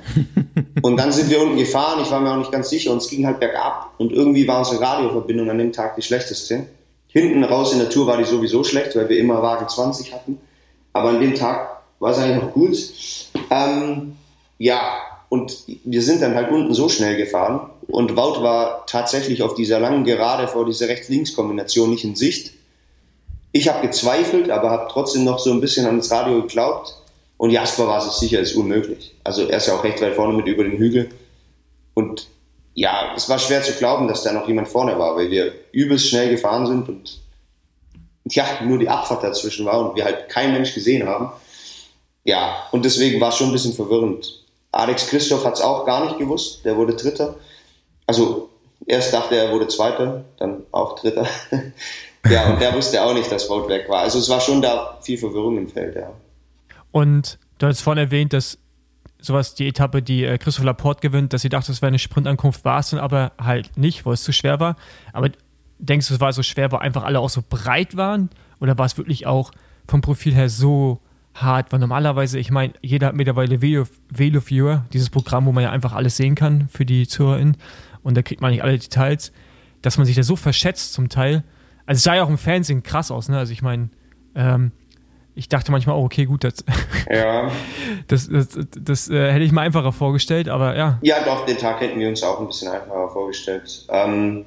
[0.83, 3.09] Und dann sind wir unten gefahren, ich war mir auch nicht ganz sicher und es
[3.09, 3.95] ging halt bergab.
[3.99, 6.67] Und irgendwie war unsere Radioverbindung an dem Tag die schlechteste.
[7.07, 10.39] Hinten raus in der Tour war die sowieso schlecht, weil wir immer Wagen 20 hatten.
[10.93, 12.77] Aber an dem Tag war es eigentlich noch gut.
[13.51, 14.17] Ähm,
[14.59, 14.81] ja,
[15.29, 19.79] und wir sind dann halt unten so schnell gefahren und Wout war tatsächlich auf dieser
[19.79, 22.53] langen Gerade vor dieser Rechts-Links-Kombination nicht in Sicht.
[23.53, 27.00] Ich habe gezweifelt, aber habe trotzdem noch so ein bisschen an das Radio geglaubt.
[27.41, 29.15] Und Jasper war sich sicher, ist unmöglich.
[29.25, 31.09] Also er ist ja auch recht weit vorne mit über den Hügel.
[31.95, 32.27] Und
[32.75, 36.11] ja, es war schwer zu glauben, dass da noch jemand vorne war, weil wir übelst
[36.11, 37.19] schnell gefahren sind und
[38.27, 41.33] ja, nur die Abfahrt dazwischen war und wir halt kein Mensch gesehen haben.
[42.25, 44.45] Ja, und deswegen war es schon ein bisschen verwirrend.
[44.71, 47.37] Alex Christoph hat es auch gar nicht gewusst, der wurde Dritter.
[48.07, 48.51] Also
[48.85, 51.27] erst dachte er, er wurde Zweiter, dann auch Dritter.
[52.29, 54.01] Ja, und der wusste auch nicht, dass Wout weg war.
[54.01, 56.13] Also es war schon da viel Verwirrung im Feld, ja.
[56.93, 58.59] Und du hast vorhin erwähnt, dass
[59.21, 62.65] sowas die Etappe, die äh, Christoph Laporte gewinnt, dass sie dachte, es wäre eine Sprintankunft,
[62.65, 64.77] war es dann aber halt nicht, weil es zu schwer war.
[65.13, 65.31] Aber
[65.79, 68.31] denkst du, es war so schwer, weil einfach alle auch so breit waren?
[68.61, 69.53] Oder war es wirklich auch
[69.87, 71.01] vom Profil her so
[71.35, 71.73] hart?
[71.73, 75.71] Weil normalerweise, ich meine, jeder hat mittlerweile Velo, Velo Viewer, dieses Programm, wo man ja
[75.71, 77.57] einfach alles sehen kann für die ZuhörerInnen.
[78.03, 79.33] Und da kriegt man nicht alle Details,
[79.83, 81.45] dass man sich da so verschätzt zum Teil
[81.91, 83.37] also es sah ja auch im Fernsehen krass aus, ne?
[83.37, 83.91] Also ich meine,
[84.37, 84.71] ähm,
[85.35, 86.65] ich dachte manchmal auch, okay, gut, das,
[87.11, 87.51] ja.
[88.09, 90.99] das, das, das, das äh, hätte ich mir einfacher vorgestellt, aber ja.
[91.03, 93.87] Ja, doch, den Tag hätten wir uns auch ein bisschen einfacher vorgestellt.
[93.89, 94.45] Ähm,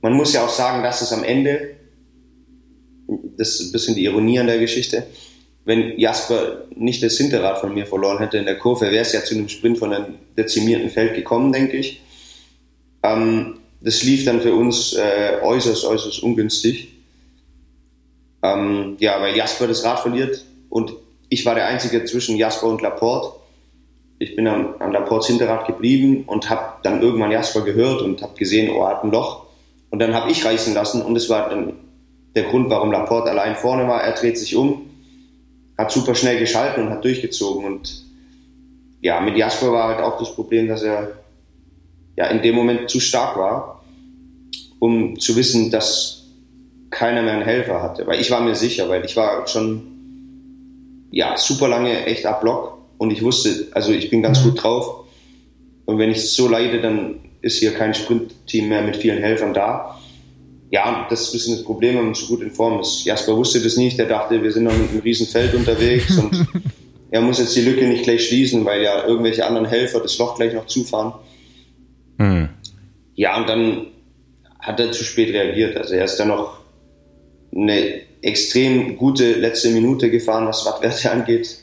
[0.00, 1.76] man muss ja auch sagen, dass es am Ende,
[3.36, 5.06] das ist ein bisschen die Ironie an der Geschichte,
[5.64, 9.22] wenn Jasper nicht das Hinterrad von mir verloren hätte in der Kurve, wäre es ja
[9.22, 12.00] zu einem Sprint von einem dezimierten Feld gekommen, denke ich.
[13.02, 16.97] Ähm, das lief dann für uns äh, äußerst, äußerst ungünstig.
[18.42, 20.94] Ähm, ja, weil Jasper das Rad verliert und
[21.28, 23.38] ich war der Einzige zwischen Jasper und Laporte.
[24.18, 28.34] Ich bin an, an Laportes Hinterrad geblieben und habe dann irgendwann Jasper gehört und habe
[28.34, 29.46] gesehen, oh, er hat ein Loch.
[29.90, 31.74] Und dann habe ich reißen lassen und das war dann
[32.34, 34.02] der Grund, warum Laporte allein vorne war.
[34.02, 34.90] Er dreht sich um,
[35.76, 37.64] hat super schnell geschalten und hat durchgezogen.
[37.64, 38.04] Und
[39.00, 41.12] ja, mit Jasper war halt auch das Problem, dass er
[42.16, 43.84] ja in dem Moment zu stark war,
[44.78, 46.17] um zu wissen, dass
[46.90, 48.06] keiner mehr einen Helfer hatte.
[48.06, 52.78] Weil ich war mir sicher, weil ich war schon ja super lange echt ab Block
[52.98, 55.04] und ich wusste, also ich bin ganz gut drauf.
[55.86, 59.98] Und wenn ich so leide, dann ist hier kein Sprintteam mehr mit vielen Helfern da.
[60.70, 63.04] Ja, das ist ein bisschen das Problem, wenn man so gut in Form ist.
[63.04, 66.46] Jasper wusste das nicht, der dachte, wir sind noch mit einem riesen Feld unterwegs und
[67.10, 70.36] er muss jetzt die Lücke nicht gleich schließen, weil ja irgendwelche anderen Helfer das Loch
[70.36, 71.14] gleich noch zufahren.
[72.18, 72.50] Mhm.
[73.14, 73.86] Ja, und dann
[74.60, 75.76] hat er zu spät reagiert.
[75.76, 76.57] Also er ist dann noch
[77.54, 81.58] eine extrem gute letzte Minute gefahren, was Wattwerte angeht.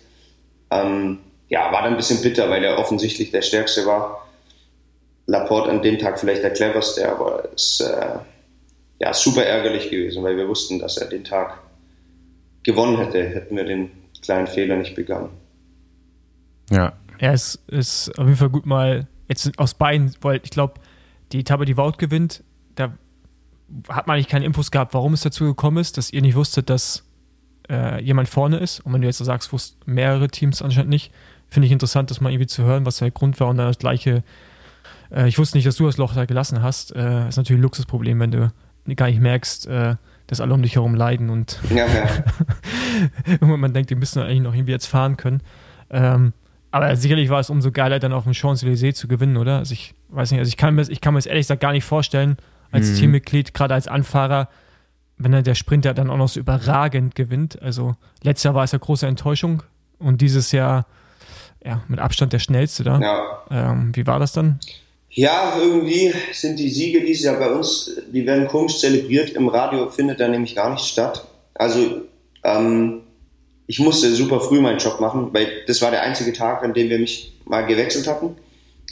[0.71, 4.27] Ähm, ja, war dann ein bisschen bitter, weil er offensichtlich der Stärkste war.
[5.27, 8.19] Laporte an dem Tag vielleicht der cleverste, aber es ist äh,
[8.99, 11.59] ja, super ärgerlich gewesen, weil wir wussten, dass er den Tag
[12.63, 13.91] gewonnen hätte, hätten wir den
[14.21, 15.29] kleinen Fehler nicht begangen.
[16.69, 16.93] Ja.
[17.17, 20.75] Er ist, ist auf jeden Fall gut mal jetzt aus beiden, weil ich glaube,
[21.31, 22.43] die Etappe, die Wout gewinnt,
[23.89, 26.69] hat man eigentlich keine Infos gehabt, warum es dazu gekommen ist, dass ihr nicht wusstet,
[26.69, 27.03] dass
[27.69, 28.79] äh, jemand vorne ist.
[28.81, 31.11] Und wenn du jetzt so sagst, wussten mehrere Teams anscheinend nicht,
[31.49, 33.79] finde ich interessant, das mal irgendwie zu hören, was der Grund war und dann das
[33.79, 34.23] gleiche.
[35.11, 36.95] Äh, ich wusste nicht, dass du das Loch da gelassen hast.
[36.95, 38.51] Äh, ist natürlich ein Luxusproblem, wenn du
[38.95, 39.95] gar nicht merkst, äh,
[40.27, 42.07] dass alle um dich herum leiden und ja, ja.
[43.25, 45.41] irgendwann man denkt, die müssen eigentlich noch irgendwie jetzt fahren können.
[45.89, 46.33] Ähm,
[46.71, 49.59] aber sicherlich war es umso geiler, dann auf dem Champs-Élysées zu gewinnen, oder?
[49.59, 51.71] Also ich weiß nicht, also ich kann mir, ich kann mir das ehrlich gesagt gar
[51.71, 52.37] nicht vorstellen,
[52.71, 52.95] als mhm.
[52.95, 54.49] Teammitglied, gerade als Anfahrer,
[55.17, 57.61] wenn dann der Sprinter dann auch noch so überragend gewinnt.
[57.61, 59.63] Also letztes Jahr war es ja große Enttäuschung
[59.99, 60.85] und dieses Jahr
[61.63, 62.99] ja, mit Abstand der schnellste da.
[62.99, 63.71] Ja.
[63.71, 64.59] Ähm, wie war das dann?
[65.09, 69.29] Ja, irgendwie sind die Siege dieses Jahr bei uns, die werden komisch zelebriert.
[69.29, 71.25] Im Radio findet da nämlich gar nicht statt.
[71.53, 72.01] Also
[72.43, 73.01] ähm,
[73.65, 76.89] ich musste super früh meinen Job machen, weil das war der einzige Tag, an dem
[76.89, 78.35] wir mich mal gewechselt hatten.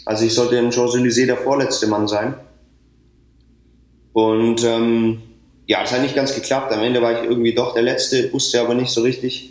[0.06, 2.36] Also ich sollte im Champs-Élysées der vorletzte Mann sein.
[4.14, 5.22] Und ähm,
[5.68, 6.72] ja, das hat nicht ganz geklappt.
[6.72, 9.49] Am Ende war ich irgendwie doch der Letzte, wusste aber nicht so richtig,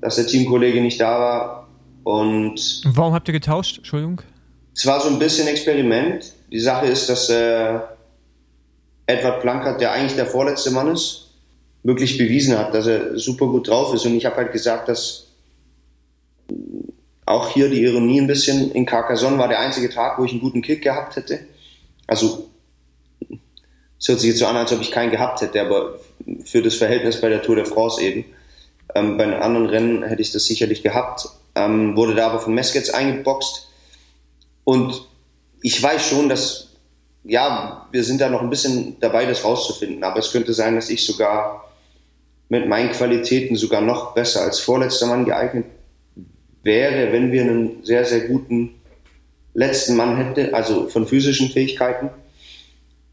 [0.00, 1.68] dass der Teamkollege nicht da war.
[2.04, 3.78] Und warum habt ihr getauscht?
[3.78, 4.22] Entschuldigung.
[4.74, 6.32] Es war so ein bisschen Experiment.
[6.50, 7.78] Die Sache ist, dass äh,
[9.06, 11.30] Edward Plankert, der eigentlich der vorletzte Mann ist,
[11.82, 14.04] wirklich bewiesen hat, dass er super gut drauf ist.
[14.06, 15.28] Und ich habe halt gesagt, dass
[17.26, 20.40] auch hier die Ironie ein bisschen, in Carcassonne war der einzige Tag, wo ich einen
[20.40, 21.40] guten Kick gehabt hätte.
[22.06, 22.47] Also,
[23.98, 25.98] es hört sich jetzt so an, als ob ich keinen gehabt hätte, aber
[26.44, 28.24] für das Verhältnis bei der Tour de France eben.
[28.94, 32.54] Ähm, bei den anderen Rennen hätte ich das sicherlich gehabt, ähm, wurde da aber von
[32.54, 33.68] Meskets eingeboxt.
[34.64, 35.06] Und
[35.62, 36.70] ich weiß schon, dass,
[37.24, 40.90] ja, wir sind da noch ein bisschen dabei, das rauszufinden, aber es könnte sein, dass
[40.90, 41.64] ich sogar
[42.48, 45.66] mit meinen Qualitäten sogar noch besser als vorletzter Mann geeignet
[46.62, 48.74] wäre, wenn wir einen sehr, sehr guten
[49.54, 52.06] letzten Mann hätten, also von physischen Fähigkeiten.
[52.06, 52.10] Mhm.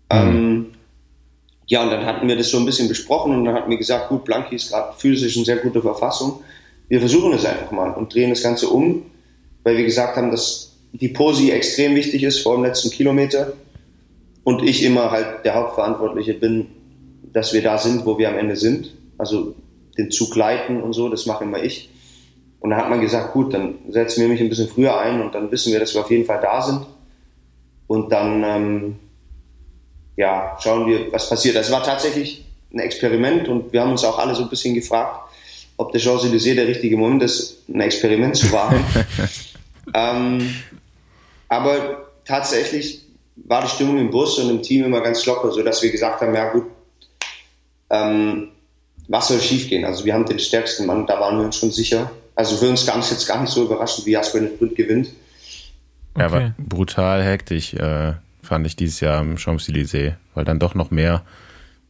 [0.10, 0.75] Ähm,
[1.68, 4.10] ja, und dann hatten wir das so ein bisschen besprochen und dann hatten wir gesagt,
[4.10, 6.42] gut, Blanki ist gerade physisch in sehr guter Verfassung.
[6.88, 9.06] Wir versuchen es einfach mal und drehen das Ganze um,
[9.64, 13.54] weil wir gesagt haben, dass die Posi extrem wichtig ist vor dem letzten Kilometer
[14.44, 16.68] und ich immer halt der Hauptverantwortliche bin,
[17.34, 19.56] dass wir da sind, wo wir am Ende sind also
[19.98, 21.90] den Zug leiten und so, das mache immer ich.
[22.60, 25.36] Und dann hat man gesagt, gut, dann setzen wir mich ein bisschen früher ein und
[25.36, 26.86] dann wissen wir, dass wir auf jeden Fall da sind.
[27.88, 28.96] Und dann, ähm,
[30.16, 31.56] ja, schauen wir, was passiert.
[31.56, 35.20] Das war tatsächlich ein Experiment und wir haben uns auch alle so ein bisschen gefragt,
[35.78, 38.84] ob der Champs-Élysées der richtige Moment ist, ein Experiment zu wagen.
[39.94, 40.56] ähm,
[41.50, 43.02] aber tatsächlich
[43.36, 46.34] war die Stimmung im Bus und im Team immer ganz locker, sodass wir gesagt haben,
[46.34, 46.66] ja gut,
[47.90, 48.50] ähm,
[49.08, 49.86] was soll schiefgehen?
[49.86, 52.12] Also wir haben den stärksten Mann, da waren wir uns schon sicher.
[52.36, 55.10] Also für uns kam es jetzt gar nicht so überraschend, wie Jasper den Sprint gewinnt.
[56.18, 56.36] Ja, okay.
[56.36, 58.14] aber brutal hektisch äh,
[58.46, 61.24] fand ich dieses Jahr im Champs-Élysées, weil dann doch noch mehr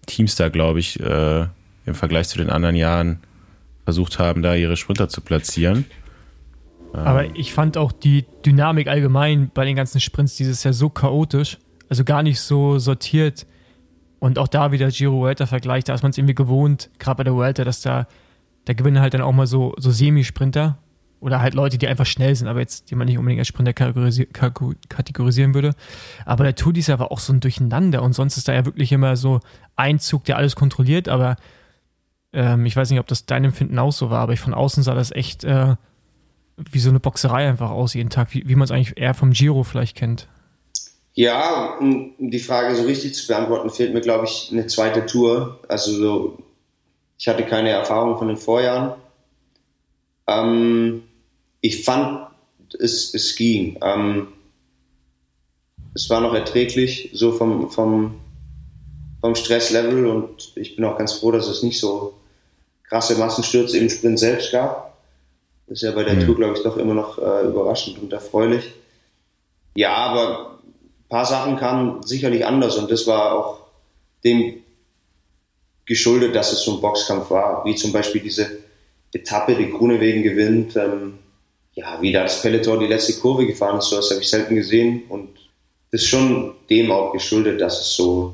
[0.06, 1.46] Teams da, glaube ich, äh,
[1.86, 3.20] im Vergleich zu den anderen Jahren
[3.84, 5.86] versucht haben, da ihre Sprinter zu platzieren.
[6.94, 11.58] Aber ich fand auch die Dynamik allgemein bei den ganzen Sprints dieses Jahr so chaotisch,
[11.90, 13.46] also gar nicht so sortiert.
[14.20, 17.24] Und auch da wieder Giro Vuelta Vergleich, da ist man es irgendwie gewohnt, gerade bei
[17.26, 18.08] der Vuelta, dass da,
[18.64, 20.78] da gewinnen halt dann auch mal so, so Semi-Sprinter
[21.20, 23.74] oder halt Leute, die einfach schnell sind, aber jetzt, die man nicht unbedingt als Sprinter
[23.74, 24.28] kategorisi
[24.90, 25.72] kategorisieren würde.
[26.26, 28.92] Aber der Tour Jahr war auch so ein Durcheinander und sonst ist da ja wirklich
[28.92, 29.40] immer so
[29.76, 31.38] ein Zug, der alles kontrolliert, aber
[32.34, 34.84] ähm, ich weiß nicht, ob das dein Empfinden auch so war, aber ich von außen
[34.84, 35.76] sah das echt äh,
[36.58, 39.32] wie so eine Boxerei einfach aus jeden Tag, wie, wie man es eigentlich eher vom
[39.32, 40.28] Giro vielleicht kennt.
[41.14, 45.62] Ja, um die Frage so richtig zu beantworten, fehlt mir, glaube ich, eine zweite Tour.
[45.70, 46.38] Also so,
[47.18, 48.96] ich hatte keine Erfahrung von den Vorjahren.
[50.28, 51.04] Ähm,
[51.62, 52.28] ich fand,
[52.80, 53.78] es, es ging.
[53.82, 54.28] Ähm,
[55.94, 58.20] es war noch erträglich, so vom, vom,
[59.22, 62.16] vom Stresslevel und ich bin auch ganz froh, dass es nicht so
[62.84, 64.98] krasse Massenstürze im Sprint selbst gab.
[65.68, 66.26] Das ist ja bei der mhm.
[66.26, 68.74] Tour, glaube ich, doch immer noch äh, überraschend und erfreulich.
[69.76, 73.60] Ja, aber ein paar Sachen kamen sicherlich anders und das war auch
[74.24, 74.62] dem
[75.86, 78.65] geschuldet, dass es so ein Boxkampf war, wie zum Beispiel diese
[79.16, 80.76] Etappe, die Grunewegen gewinnt.
[80.76, 81.20] Ähm,
[81.74, 84.56] ja, wie da das Peloton die letzte Kurve gefahren ist, so das habe ich selten
[84.56, 85.30] gesehen und
[85.92, 88.34] das ist schon dem auch geschuldet, dass es so,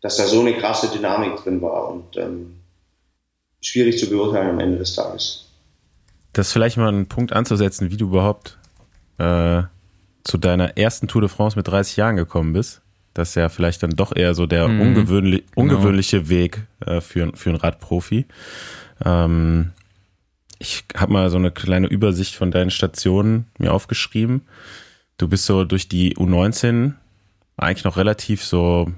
[0.00, 2.54] dass da so eine krasse Dynamik drin war und ähm,
[3.60, 5.46] schwierig zu beurteilen am Ende des Tages
[6.36, 8.58] das vielleicht mal einen Punkt anzusetzen, wie du überhaupt
[9.18, 9.62] äh,
[10.24, 12.82] zu deiner ersten Tour de France mit 30 Jahren gekommen bist.
[13.14, 15.62] Das ist ja vielleicht dann doch eher so der mhm, ungewöhnlich, genau.
[15.62, 18.26] ungewöhnliche Weg äh, für, für einen Radprofi.
[19.04, 19.72] Ähm,
[20.58, 24.42] ich habe mal so eine kleine Übersicht von deinen Stationen mir aufgeschrieben.
[25.18, 26.94] Du bist so durch die U19
[27.56, 28.90] eigentlich noch relativ so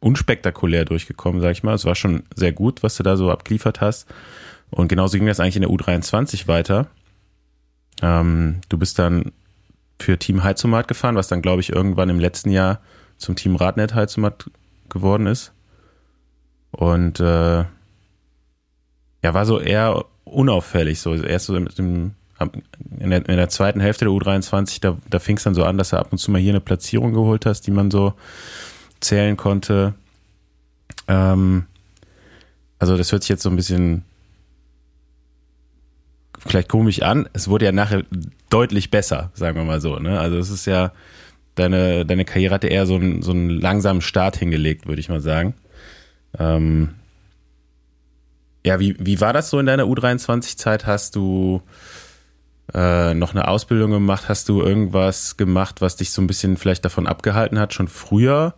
[0.00, 1.74] unspektakulär durchgekommen, sag ich mal.
[1.74, 4.12] Es war schon sehr gut, was du da so abgeliefert hast.
[4.70, 6.88] Und genauso ging das eigentlich in der U23 weiter.
[8.00, 9.32] Ähm, du bist dann
[10.00, 12.80] für Team Heizomat gefahren, was dann, glaube ich, irgendwann im letzten Jahr
[13.18, 14.50] zum Team Radnet Heizomat
[14.88, 15.52] geworden ist.
[16.72, 17.64] Und äh,
[19.22, 21.00] ja, war so eher unauffällig.
[21.00, 22.12] So erst so dem,
[22.98, 25.78] in, der, in der zweiten Hälfte der U23, da, da fing es dann so an,
[25.78, 28.14] dass du ab und zu mal hier eine Platzierung geholt hast, die man so
[29.00, 29.94] zählen konnte.
[31.08, 31.66] Ähm,
[32.78, 34.04] also das hört sich jetzt so ein bisschen
[36.46, 38.02] vielleicht komisch an, es wurde ja nachher
[38.50, 39.96] deutlich besser, sagen wir mal so.
[39.98, 40.18] Ne?
[40.18, 40.92] Also es ist ja,
[41.54, 45.20] deine, deine Karriere hatte eher so einen, so einen langsamen Start hingelegt, würde ich mal
[45.20, 45.54] sagen.
[46.38, 46.94] Ähm,
[48.64, 50.86] ja, wie, wie war das so in deiner U23-Zeit?
[50.86, 51.62] Hast du
[52.74, 54.28] äh, noch eine Ausbildung gemacht?
[54.28, 58.54] Hast du irgendwas gemacht, was dich so ein bisschen vielleicht davon abgehalten hat, schon früher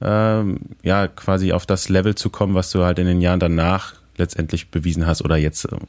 [0.00, 3.94] ähm, ja quasi auf das Level zu kommen, was du halt in den Jahren danach
[4.16, 5.80] letztendlich bewiesen hast oder jetzt ähm,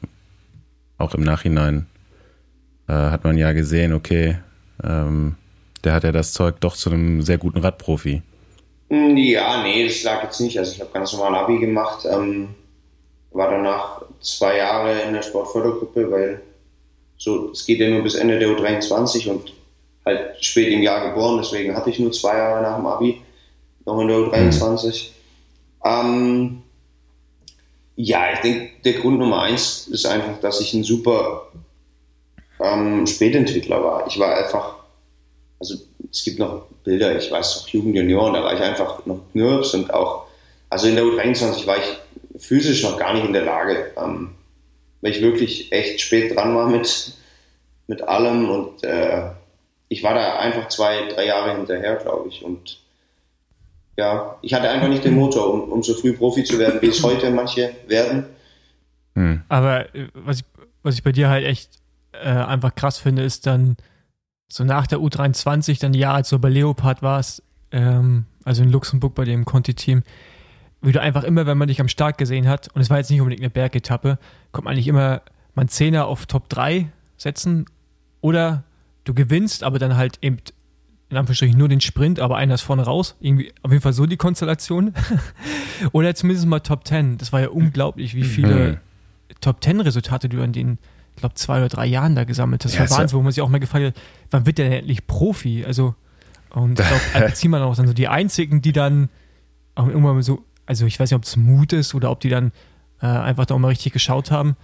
[0.98, 1.86] auch im Nachhinein
[2.88, 4.38] äh, hat man ja gesehen, okay,
[4.82, 5.36] ähm,
[5.84, 8.22] der hat ja das Zeug doch zu einem sehr guten Radprofi.
[8.88, 10.58] Ja, nee, das lag jetzt nicht.
[10.58, 12.48] Also ich habe ganz normal Abi gemacht, ähm,
[13.36, 16.42] war danach zwei Jahre in der Sportfördergruppe, weil
[17.18, 19.52] so es geht ja nur bis Ende der U23 und
[20.04, 23.22] halt spät im Jahr geboren, deswegen hatte ich nur zwei Jahre nach dem Abi
[23.84, 25.10] noch in der U23.
[25.84, 25.90] Mhm.
[25.90, 26.62] Ähm,
[27.96, 31.48] ja, ich denke, der Grund Nummer eins ist einfach, dass ich ein super
[32.60, 34.06] ähm, Spätentwickler war.
[34.06, 34.76] Ich war einfach,
[35.58, 35.76] also
[36.10, 39.74] es gibt noch Bilder, ich weiß noch Jugend Junioren, da war ich einfach noch Knirps
[39.74, 40.26] und auch,
[40.68, 41.96] also in der U23 war ich
[42.38, 44.34] physisch noch gar nicht in der Lage, ähm,
[45.00, 47.12] weil ich wirklich echt spät dran war mit,
[47.86, 49.30] mit allem und äh,
[49.88, 52.42] ich war da einfach zwei, drei Jahre hinterher, glaube ich.
[52.42, 52.80] Und
[53.96, 56.88] ja, ich hatte einfach nicht den Motor, um, um so früh Profi zu werden, wie
[56.88, 58.26] es heute manche werden.
[59.14, 59.42] Hm.
[59.48, 60.44] Aber äh, was ich,
[60.82, 61.70] was ich bei dir halt echt
[62.12, 63.76] äh, einfach krass finde, ist dann
[64.48, 67.42] so nach der U23, dann Jahre, als du bei Leopard warst,
[67.72, 70.02] ähm, also in Luxemburg bei dem Conti-Team,
[70.86, 73.10] wie du einfach immer, wenn man dich am Start gesehen hat, und es war jetzt
[73.10, 74.18] nicht unbedingt eine Bergetappe,
[74.52, 75.22] kommt man nicht immer
[75.56, 77.66] man Zehner auf Top 3 setzen
[78.20, 78.62] oder
[79.04, 80.36] du gewinnst, aber dann halt eben
[81.08, 83.16] in Anführungsstrichen nur den Sprint, aber einer ist vorne raus.
[83.20, 84.92] Irgendwie auf jeden Fall so die Konstellation.
[85.92, 87.18] oder zumindest mal Top 10.
[87.18, 88.78] Das war ja unglaublich, wie viele mhm.
[89.40, 90.78] Top 10 Resultate du an den,
[91.14, 92.72] ich glaube, zwei oder drei Jahren da gesammelt hast.
[92.72, 93.94] Das ja, war Wahnsinn, wo man sich auch mal gefragt hat,
[94.30, 95.64] wann wird der denn endlich Profi?
[95.64, 95.94] Also,
[96.50, 99.08] und ich glaube, Alpecin auch dann so die einzigen, die dann
[99.76, 102.52] auch irgendwann so, also ich weiß nicht, ob es Mut ist oder ob die dann
[103.00, 104.56] äh, einfach da auch mal richtig geschaut haben,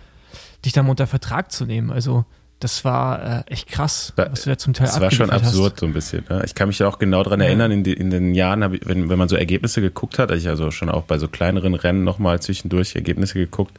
[0.64, 1.90] dich dann mal unter Vertrag zu nehmen.
[1.90, 2.24] Also,
[2.60, 5.80] das war äh, echt krass, was du da zum Teil Das war schon absurd hast.
[5.80, 6.24] so ein bisschen.
[6.28, 6.42] Ne?
[6.44, 7.46] Ich kann mich ja auch genau daran ja.
[7.46, 10.48] erinnern, in, die, in, den Jahren, ich, wenn, wenn man so Ergebnisse geguckt hat, ich
[10.48, 13.78] also schon auch bei so kleineren Rennen nochmal zwischendurch Ergebnisse geguckt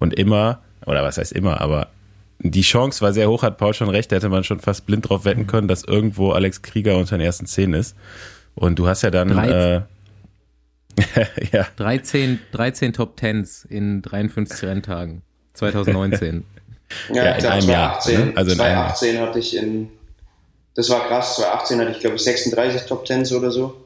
[0.00, 1.88] und immer, oder was heißt immer, aber
[2.40, 5.08] die Chance war sehr hoch, hat Paul schon recht, da hätte man schon fast blind
[5.08, 7.96] drauf wetten können, dass irgendwo Alex Krieger unter den ersten zehn ist.
[8.54, 9.28] Und du hast ja dann...
[9.28, 9.82] 13, äh,
[11.52, 11.66] ja.
[11.76, 15.22] 13, 13 Top Tens in 53 Renntagen
[15.54, 16.44] 2019.
[17.12, 18.24] Ja, ja in glaub, einem 2018, Jahr.
[18.24, 18.32] Ne?
[18.34, 19.90] Also 2018 in hatte ich in,
[20.74, 23.84] das war krass, 2018 hatte ich glaube ich 36 Top Tens oder so.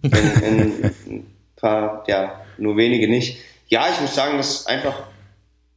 [0.00, 3.40] In, in ein paar, ja, nur wenige nicht.
[3.68, 5.02] Ja, ich muss sagen, dass einfach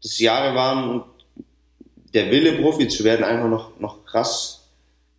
[0.02, 1.04] das Jahre waren und
[2.14, 4.70] der Wille, Profi zu werden, einfach noch, noch krass,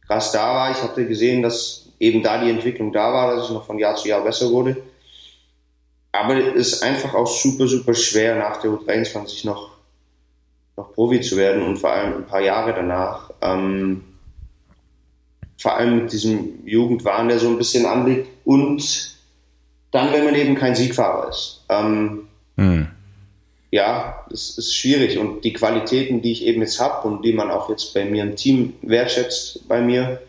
[0.07, 0.71] krass da war.
[0.71, 3.97] Ich hatte gesehen, dass eben da die Entwicklung da war, dass es noch von Jahr
[3.97, 4.77] zu Jahr besser wurde.
[6.13, 9.73] Aber es ist einfach auch super, super schwer, nach der U23 noch
[10.77, 13.31] noch Profi zu werden und vor allem ein paar Jahre danach.
[13.41, 14.05] Ähm,
[15.59, 19.17] vor allem mit diesem Jugendwahn, der so ein bisschen anliegt und
[19.93, 21.65] dann, wenn man eben kein Siegfahrer ist.
[21.69, 22.89] Ähm, mhm.
[23.71, 27.51] Ja, es ist schwierig und die Qualitäten, die ich eben jetzt habe und die man
[27.51, 30.21] auch jetzt bei mir im Team wertschätzt bei mir,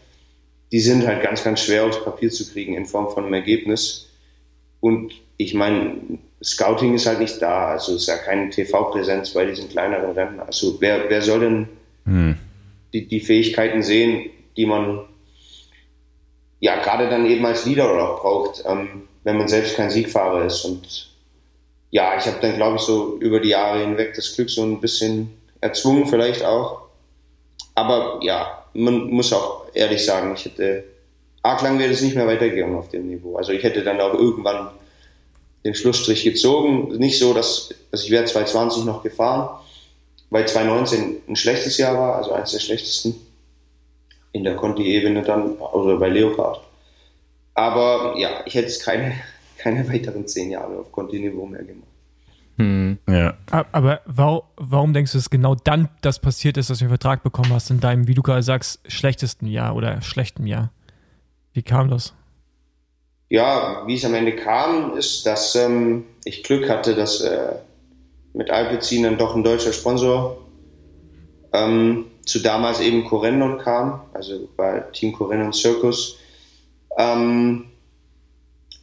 [0.71, 4.09] die sind halt ganz, ganz schwer aufs Papier zu kriegen in Form von einem Ergebnis.
[4.79, 9.69] Und ich meine, Scouting ist halt nicht da, also ist ja keine TV-Präsenz bei diesen
[9.69, 10.39] kleineren Rennen.
[10.39, 11.67] Also wer, wer soll denn
[12.05, 12.35] hm.
[12.93, 15.05] die, die Fähigkeiten sehen, die man
[16.59, 20.65] ja gerade dann eben als Leader auch braucht, ähm, wenn man selbst kein Siegfahrer ist.
[20.65, 21.09] Und
[21.91, 24.81] ja, ich habe dann, glaube ich, so über die Jahre hinweg das Glück so ein
[24.81, 25.31] bisschen
[25.61, 26.83] erzwungen, vielleicht auch.
[27.75, 30.83] Aber ja, man muss auch ehrlich sagen, ich hätte
[31.41, 33.35] arg lang wäre es nicht mehr weitergegangen auf dem Niveau.
[33.35, 34.69] Also ich hätte dann auch irgendwann
[35.63, 36.97] den Schlussstrich gezogen.
[36.97, 39.59] Nicht so, dass also ich wäre 2020 noch gefahren,
[40.29, 43.15] weil 2019 ein schlechtes Jahr war, also eines der schlechtesten
[44.31, 46.59] in der Conti-Ebene dann, oder bei Leopard.
[47.53, 49.13] Aber ja, ich hätte es keine,
[49.57, 51.87] keine weiteren zehn Jahre auf Conti-Niveau mehr gemacht.
[52.57, 52.99] Hm.
[53.07, 53.35] Ja.
[53.71, 57.23] Aber warum, warum denkst du, dass genau dann das passiert ist, dass du einen Vertrag
[57.23, 60.71] bekommen hast in deinem, wie du gerade sagst, schlechtesten Jahr oder schlechten Jahr?
[61.53, 62.13] Wie kam das?
[63.33, 67.55] Ja, wie es am Ende kam, ist, dass ähm, ich Glück hatte, dass äh,
[68.33, 70.37] mit Alpecin dann doch ein deutscher Sponsor
[71.51, 76.19] ähm, zu damals eben Corendon kam, also bei Team Corendon Circus.
[76.95, 77.65] Ähm,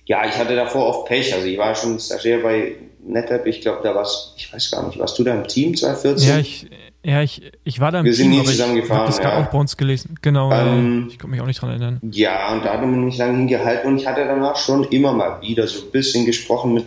[0.07, 1.33] ja, ich hatte davor oft Pech.
[1.33, 2.75] Also ich war schon Stagiaire bei
[3.05, 3.47] NetApp.
[3.47, 6.29] Ich glaube, da warst, ich weiß gar nicht, warst du da im Team 2014?
[6.29, 6.67] Ja, ich,
[7.03, 9.09] ja, ich, ich war da im Wir Team, sind nie zusammen ich, gefahren.
[9.09, 9.43] Ich habe das ja.
[9.43, 10.17] auch bei uns gelesen.
[10.21, 12.01] Genau, ähm, ich kann mich auch nicht dran erinnern.
[12.11, 15.41] Ja, und da hat man mich lange hingehalten und ich hatte danach schon immer mal
[15.41, 16.87] wieder so ein bisschen gesprochen mit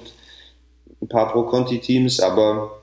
[1.02, 2.80] ein paar Pro-Conti-Teams, aber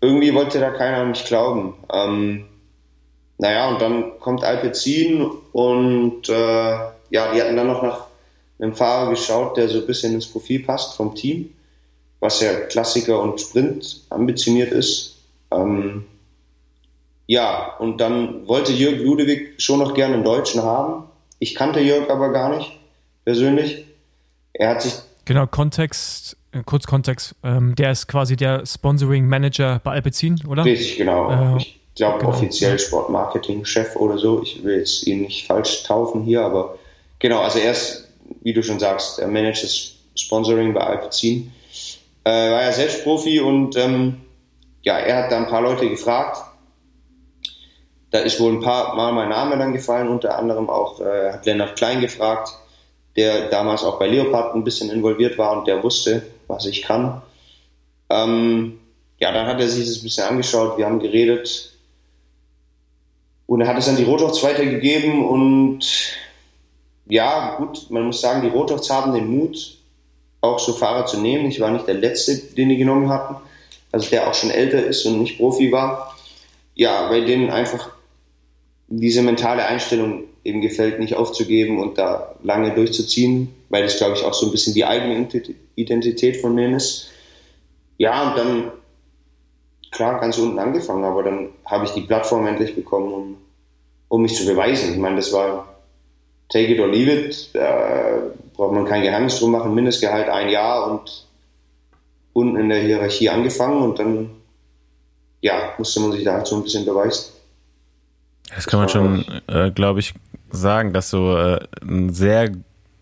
[0.00, 1.74] irgendwie wollte da keiner an mich glauben.
[1.92, 2.46] Ähm,
[3.38, 6.72] naja, und dann kommt Alpecin und äh,
[7.10, 8.06] ja, die hatten dann noch nach
[8.58, 11.50] einem Fahrer geschaut, der so ein bisschen ins Profil passt vom Team,
[12.20, 15.16] was ja Klassiker und Sprint ambitioniert ist.
[15.50, 16.04] Ähm,
[17.26, 21.04] ja, und dann wollte Jörg Ludewig schon noch gerne einen Deutschen haben.
[21.38, 22.78] Ich kannte Jörg aber gar nicht,
[23.24, 23.86] persönlich.
[24.52, 24.94] Er hat sich.
[25.24, 27.34] Genau, Kontext, äh, kurz Kontext.
[27.42, 30.64] Ähm, der ist quasi der Sponsoring Manager bei Alpecin, oder?
[30.64, 31.56] Richtig, genau.
[31.56, 32.30] Äh, ich glaube genau.
[32.30, 34.42] offiziell Sportmarketing-Chef oder so.
[34.42, 36.78] Ich will jetzt ihn nicht falsch taufen hier, aber
[37.20, 38.08] genau, also er ist,
[38.42, 41.52] wie du schon sagst, er managt das Sponsoring bei Alpecin.
[42.24, 44.20] Äh, war ja selbst Profi und ähm,
[44.82, 46.38] ja, er hat da ein paar Leute gefragt
[48.14, 51.46] da ist wohl ein paar Mal mein Name dann gefallen, unter anderem auch äh, hat
[51.46, 52.48] Lennart Klein gefragt,
[53.16, 57.22] der damals auch bei Leopard ein bisschen involviert war und der wusste, was ich kann.
[58.08, 58.78] Ähm,
[59.18, 61.72] ja, dann hat er sich das ein bisschen angeschaut, wir haben geredet
[63.46, 65.84] und er hat es an die Rotochts weitergegeben und
[67.06, 69.76] ja, gut, man muss sagen, die Rotochts haben den Mut,
[70.40, 71.46] auch so Fahrer zu nehmen.
[71.46, 73.34] Ich war nicht der Letzte, den die genommen hatten,
[73.90, 76.16] also der auch schon älter ist und nicht Profi war.
[76.76, 77.90] Ja, bei denen einfach
[78.88, 84.24] diese mentale Einstellung eben gefällt, nicht aufzugeben und da lange durchzuziehen, weil das, glaube ich,
[84.24, 85.26] auch so ein bisschen die eigene
[85.74, 87.10] Identität von denen ist.
[87.96, 88.72] Ja, und dann,
[89.90, 93.36] klar, ganz unten angefangen, aber dann habe ich die Plattform endlich bekommen, um,
[94.08, 94.92] um mich zu beweisen.
[94.92, 95.74] Ich meine, das war
[96.50, 97.50] take it or leave it.
[97.54, 98.22] Da
[98.54, 99.74] braucht man kein Geheimnis drum machen.
[99.74, 101.26] Mindestgehalt ein Jahr und
[102.32, 104.30] unten in der Hierarchie angefangen und dann
[105.40, 107.33] ja, musste man sich da halt so ein bisschen beweisen.
[108.54, 110.14] Das kann man schon, äh, glaube ich,
[110.50, 112.52] sagen, dass du äh, ein sehr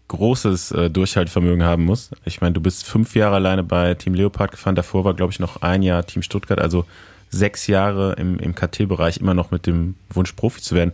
[0.09, 2.11] großes äh, Durchhaltevermögen haben muss.
[2.25, 5.41] Ich meine, du bist fünf Jahre alleine bei Team Leopard gefahren, davor war, glaube ich,
[5.41, 6.85] noch ein Jahr Team Stuttgart, also
[7.31, 10.93] sechs Jahre im, im KT-Bereich immer noch mit dem Wunsch, Profi zu werden.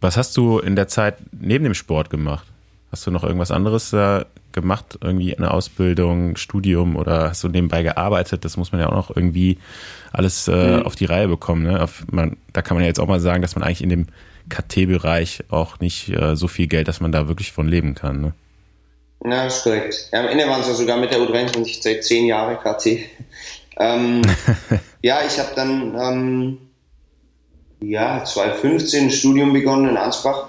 [0.00, 2.46] Was hast du in der Zeit neben dem Sport gemacht?
[2.92, 4.24] Hast du noch irgendwas anderes äh,
[4.60, 4.98] gemacht?
[5.00, 8.44] Irgendwie eine Ausbildung, Studium oder hast du nebenbei gearbeitet?
[8.44, 9.58] Das muss man ja auch noch irgendwie
[10.12, 10.82] alles äh, mhm.
[10.84, 11.64] auf die Reihe bekommen.
[11.64, 11.82] Ne?
[11.82, 14.06] Auf, man, da kann man ja jetzt auch mal sagen, dass man eigentlich in dem
[14.48, 18.20] KT-Bereich auch nicht äh, so viel Geld, dass man da wirklich von leben kann.
[18.20, 18.32] Ne?
[19.24, 20.08] Ja, das ist korrekt.
[20.12, 22.98] Ja, am Ende waren es ja sogar mit der U23 seit zehn Jahren KT.
[23.80, 24.22] Ähm,
[25.02, 26.58] ja, ich habe dann ähm,
[27.80, 30.48] ja, 2015 ein Studium begonnen in Ansbach,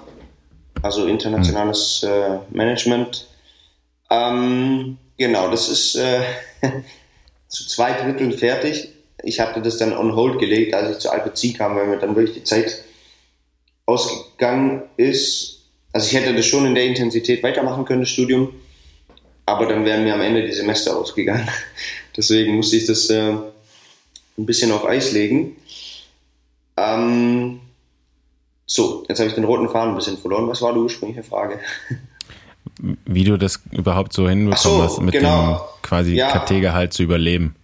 [0.82, 3.28] also internationales äh, Management.
[4.10, 6.22] Ähm, genau, das ist äh,
[7.48, 8.88] zu zwei Dritteln fertig.
[9.22, 12.16] Ich hatte das dann on hold gelegt, als ich zu Alpecin kam, weil mir dann
[12.16, 12.84] wirklich die Zeit
[13.86, 15.62] ausgegangen ist.
[15.92, 18.54] Also ich hätte das schon in der Intensität weitermachen können, das Studium,
[19.46, 21.48] aber dann wären mir am Ende die Semester ausgegangen.
[22.16, 23.32] Deswegen musste ich das äh,
[24.38, 25.56] ein bisschen auf Eis legen.
[26.76, 27.60] Ähm,
[28.66, 30.48] so, jetzt habe ich den roten Faden ein bisschen verloren.
[30.48, 31.60] Was war die ursprüngliche Frage?
[33.04, 35.54] Wie du das überhaupt so hinbekommen so, hast, mit genau.
[35.54, 37.54] dem quasi ja, KT-Gehalt zu überleben.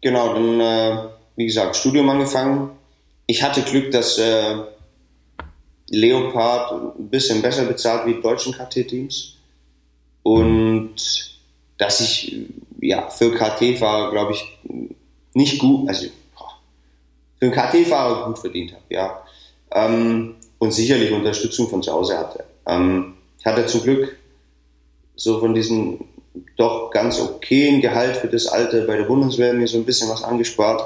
[0.00, 0.98] Genau, dann, äh,
[1.36, 2.70] wie gesagt, Studium angefangen.
[3.26, 4.56] Ich hatte Glück, dass äh,
[5.90, 9.36] Leopard ein bisschen besser bezahlt wie die deutschen KT-Teams.
[10.22, 10.96] Und
[11.78, 12.36] dass ich
[12.80, 14.58] ja, für KT-Fahrer, glaube ich,
[15.34, 16.06] nicht gut, also
[17.38, 19.22] für einen KT-Fahrer gut verdient habe, ja.
[19.72, 22.44] Ähm, und sicherlich Unterstützung von zu Hause hatte.
[22.66, 24.16] Ähm, ich hatte zum Glück
[25.16, 26.04] so von diesem
[26.56, 30.22] doch ganz okayen Gehalt für das Alter bei der Bundeswehr mir so ein bisschen was
[30.22, 30.82] angespart.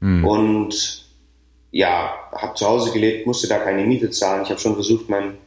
[0.00, 0.24] Mhm.
[0.24, 1.04] Und
[1.70, 4.42] ja, habe zu Hause gelebt, musste da keine Miete zahlen.
[4.44, 5.38] Ich habe schon versucht, mein,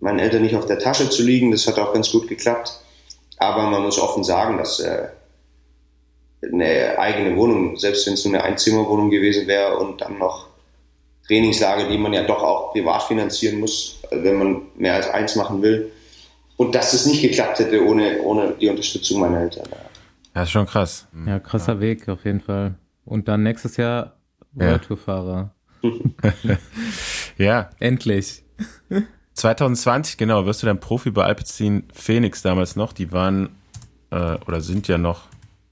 [0.00, 1.50] meinen Eltern nicht auf der Tasche zu liegen.
[1.50, 2.80] Das hat auch ganz gut geklappt.
[3.38, 5.08] Aber man muss offen sagen, dass äh,
[6.42, 10.48] eine eigene Wohnung, selbst wenn es nur eine Einzimmerwohnung gewesen wäre und dann noch
[11.26, 15.62] Trainingslager, die man ja doch auch privat finanzieren muss, wenn man mehr als eins machen
[15.62, 15.92] will.
[16.60, 19.64] Und dass es nicht geklappt hätte ohne, ohne die Unterstützung meiner Eltern.
[20.34, 21.08] Ja, ist schon krass.
[21.26, 21.80] Ja, krasser ja.
[21.80, 22.74] Weg auf jeden Fall.
[23.06, 24.18] Und dann nächstes Jahr
[24.52, 25.54] World Tour Fahrer.
[27.38, 27.70] ja.
[27.78, 28.44] Endlich.
[29.32, 32.92] 2020, genau, wirst du dann Profi bei Alpecin Phoenix damals noch.
[32.92, 33.48] Die waren
[34.10, 35.28] äh, oder sind ja noch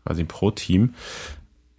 [0.06, 0.94] quasi ein Pro-Team.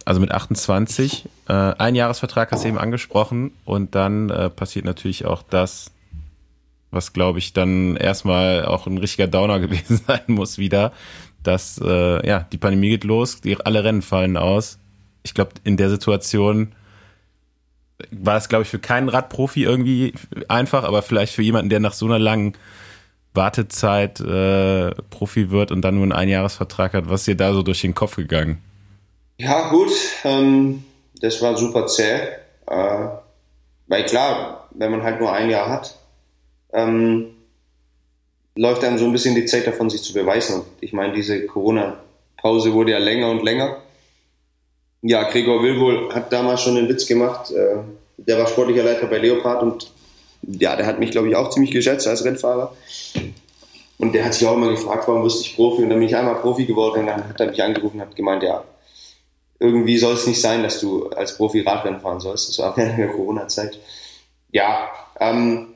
[0.04, 1.28] Also mit 28.
[1.48, 5.90] Äh, ein Jahresvertrag hast du eben angesprochen und dann äh, passiert natürlich auch das,
[6.90, 10.92] was glaube ich dann erstmal auch ein richtiger Downer gewesen sein muss wieder,
[11.42, 14.78] dass äh, ja die Pandemie geht los, die, alle Rennen fallen aus.
[15.22, 16.72] Ich glaube in der Situation
[18.10, 20.14] war es glaube ich für keinen Radprofi irgendwie
[20.48, 22.54] einfach, aber vielleicht für jemanden, der nach so einer langen
[23.34, 27.08] Wartezeit äh, Profi wird und dann nur einen Einjahresvertrag hat.
[27.08, 28.62] Was ist dir da so durch den Kopf gegangen?
[29.38, 29.92] Ja, gut,
[30.24, 30.84] ähm,
[31.20, 32.18] das war super zäh.
[32.66, 33.08] Äh,
[33.86, 35.96] weil klar, wenn man halt nur ein Jahr hat,
[36.72, 37.34] ähm,
[38.54, 40.56] läuft einem so ein bisschen die Zeit davon, sich zu beweisen.
[40.56, 43.78] Und ich meine, diese Corona-Pause wurde ja länger und länger.
[45.02, 47.50] Ja, Gregor Wilwohl hat damals schon den Witz gemacht.
[47.50, 47.76] Äh,
[48.18, 49.90] der war sportlicher Leiter bei Leopard und
[50.42, 52.74] ja, der hat mich, glaube ich, auch ziemlich geschätzt als Rennfahrer.
[53.98, 55.82] Und der hat sich auch immer gefragt, warum wirst ich Profi?
[55.82, 58.16] Und dann bin ich einmal Profi geworden und dann hat er mich angerufen und hat
[58.16, 58.64] gemeint, ja,
[59.58, 62.48] irgendwie soll es nicht sein, dass du als Profi Radrennen fahren sollst.
[62.48, 63.78] Das war während der Corona-Zeit.
[64.52, 64.88] Ja,
[65.18, 65.69] ähm,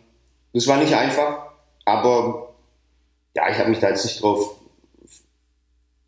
[0.54, 1.50] das war nicht einfach,
[1.84, 2.54] aber
[3.36, 4.54] ja, ich habe mich da jetzt nicht drauf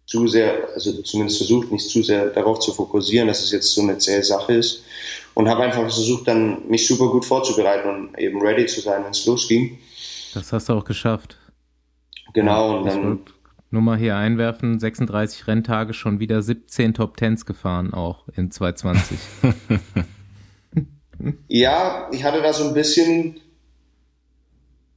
[0.06, 3.82] zu sehr, also zumindest versucht, nicht zu sehr darauf zu fokussieren, dass es jetzt so
[3.82, 4.84] eine zähe Sache ist
[5.34, 9.10] und habe einfach versucht, dann mich super gut vorzubereiten und eben ready zu sein, wenn
[9.10, 9.78] es losging.
[10.32, 11.36] Das hast du auch geschafft.
[12.32, 13.20] Genau, und dann.
[13.70, 19.18] Nur mal hier einwerfen, 36 Renntage, schon wieder 17 Top Tens gefahren, auch in 2020.
[21.48, 23.40] ja, ich hatte da so ein bisschen,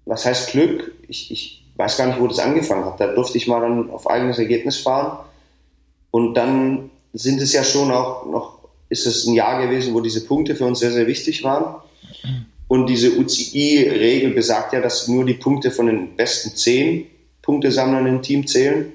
[0.09, 0.91] was heißt Glück?
[1.07, 2.99] Ich, ich weiß gar nicht, wo das angefangen hat.
[2.99, 5.19] Da durfte ich mal dann auf eigenes Ergebnis fahren.
[6.11, 8.59] Und dann sind es ja schon auch noch
[8.89, 11.75] ist es ein Jahr gewesen, wo diese Punkte für uns sehr, sehr wichtig waren.
[12.67, 17.05] Und diese UCI-Regel besagt ja, dass nur die Punkte von den besten zehn
[17.43, 18.91] Punktesammlern im Team zählen.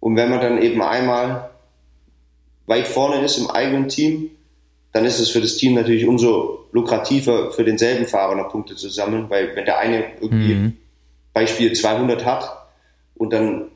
[0.00, 1.50] Und wenn man dann eben einmal
[2.66, 4.30] weit vorne ist im eigenen Team,
[4.92, 8.88] dann ist es für das Team natürlich umso lukrativer für denselben Fahrer noch Punkte zu
[8.90, 10.76] sammeln, weil wenn der eine irgendwie mhm.
[11.32, 12.66] Beispiel 200 hat
[13.14, 13.70] und dann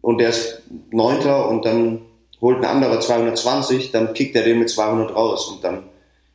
[0.00, 2.02] und der ist Neunter und dann
[2.40, 5.84] holt ein anderer 220, dann kickt er den mit 200 raus und dann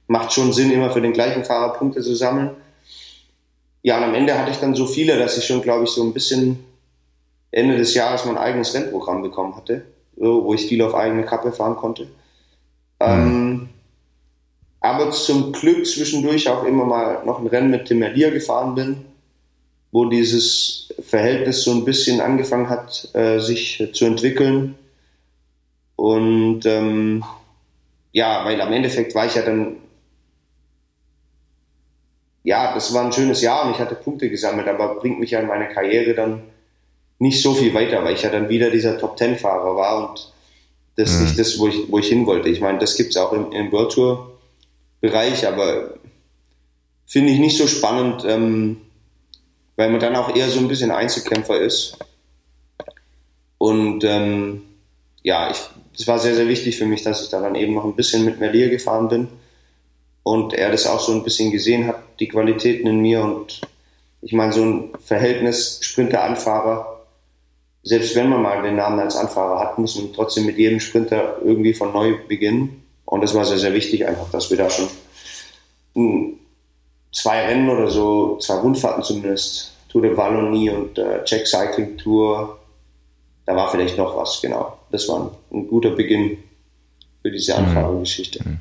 [0.08, 2.52] macht schon Sinn, immer für den gleichen Fahrer Punkte zu sammeln.
[3.82, 6.04] Ja, und am Ende hatte ich dann so viele, dass ich schon, glaube ich, so
[6.04, 6.64] ein bisschen
[7.52, 9.84] Ende des Jahres mein eigenes Rennprogramm bekommen hatte,
[10.16, 12.08] wo ich viel auf eigene Kappe fahren konnte.
[13.00, 13.70] Ähm,
[14.84, 19.06] aber zum Glück zwischendurch auch immer mal noch ein Rennen mit Tim Merlier gefahren bin,
[19.94, 24.76] wo dieses Verhältnis so ein bisschen angefangen hat, äh, sich zu entwickeln.
[25.96, 27.24] Und ähm,
[28.12, 29.78] ja, weil am Endeffekt war ich ja dann,
[32.44, 35.40] ja, das war ein schönes Jahr und ich hatte Punkte gesammelt, aber bringt mich ja
[35.40, 36.44] in meiner Karriere dann
[37.20, 40.34] nicht so viel weiter, weil ich ja dann wieder dieser Top-Ten-Fahrer war und
[40.98, 41.24] das ist mhm.
[41.24, 42.50] nicht das, wo ich, wo ich hin wollte.
[42.50, 43.94] Ich meine, das gibt es auch im, im World
[45.04, 45.96] Tour-Bereich, aber
[47.06, 48.78] finde ich nicht so spannend, ähm,
[49.76, 51.98] weil man dann auch eher so ein bisschen Einzelkämpfer ist.
[53.58, 54.62] Und ähm,
[55.22, 55.54] ja,
[55.96, 58.26] das war sehr, sehr wichtig für mich, dass ich da dann eben noch ein bisschen
[58.26, 59.28] mit Merlier gefahren bin
[60.24, 63.62] und er das auch so ein bisschen gesehen hat, die Qualitäten in mir und
[64.22, 66.94] ich meine, so ein Verhältnis Sprinter-Anfahrer
[67.84, 71.40] selbst wenn man mal den Namen als Anfahrer hat, muss man trotzdem mit jedem Sprinter
[71.44, 72.83] irgendwie von neu beginnen.
[73.06, 74.88] Und das war sehr, sehr wichtig, einfach, dass wir da schon
[77.12, 82.60] zwei Rennen oder so, zwei Rundfahrten zumindest, Tour de Wallonie und äh, Czech Cycling Tour,
[83.46, 84.80] da war vielleicht noch was, genau.
[84.92, 86.38] Das war ein, ein guter Beginn
[87.22, 87.66] für diese mhm.
[87.66, 88.40] Anfahrergeschichte.
[88.44, 88.60] Mhm.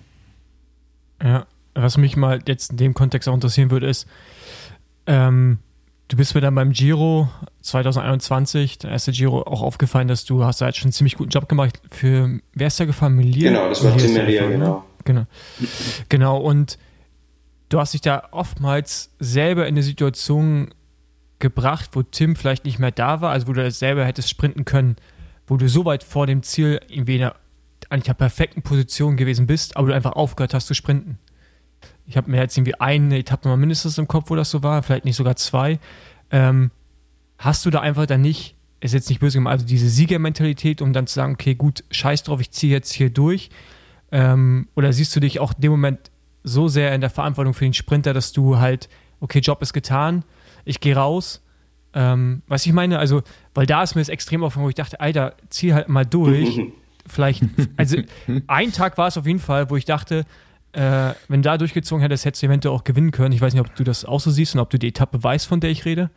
[1.22, 4.06] Ja, was mich mal jetzt in dem Kontext auch interessieren würde, ist,
[5.06, 5.58] ähm,
[6.12, 7.30] Du bist mir dann beim Giro
[7.62, 11.30] 2021, der erste Giro, auch aufgefallen, dass du hast da jetzt schon einen ziemlich guten
[11.30, 13.14] Job gemacht für, wer ist der gefahren?
[13.14, 13.48] Melier?
[13.48, 14.84] Genau, das war Tim Melier, genau.
[15.06, 15.24] genau.
[16.10, 16.76] Genau, und
[17.70, 20.74] du hast dich da oftmals selber in eine Situation
[21.38, 24.96] gebracht, wo Tim vielleicht nicht mehr da war, also wo du selber hättest sprinten können,
[25.46, 27.36] wo du so weit vor dem Ziel irgendwie in einer,
[27.88, 31.18] eigentlich einer perfekten Position gewesen bist, aber du einfach aufgehört hast zu sprinten.
[32.06, 34.82] Ich habe mir jetzt irgendwie eine Etappe mal mindestens im Kopf, wo das so war,
[34.82, 35.78] vielleicht nicht sogar zwei.
[36.30, 36.70] Ähm,
[37.38, 40.92] hast du da einfach dann nicht, ist jetzt nicht böse gemeint, also diese Siegermentalität, um
[40.92, 43.50] dann zu sagen, okay, gut, scheiß drauf, ich ziehe jetzt hier durch?
[44.10, 46.10] Ähm, oder siehst du dich auch in dem Moment
[46.44, 48.88] so sehr in der Verantwortung für den Sprinter, dass du halt,
[49.20, 50.24] okay, Job ist getan,
[50.64, 51.42] ich gehe raus.
[51.94, 53.22] Ähm, was ich meine, also,
[53.54, 56.60] weil da ist mir das extrem aufgefallen, wo ich dachte, Alter, zieh halt mal durch.
[57.06, 57.44] Vielleicht,
[57.76, 57.96] also
[58.46, 60.24] ein Tag war es auf jeden Fall, wo ich dachte,
[60.72, 63.32] äh, wenn du da durchgezogen hättest, hättest du eventuell auch gewinnen können.
[63.32, 65.46] Ich weiß nicht, ob du das auch so siehst und ob du die Etappe weißt,
[65.46, 66.10] von der ich rede.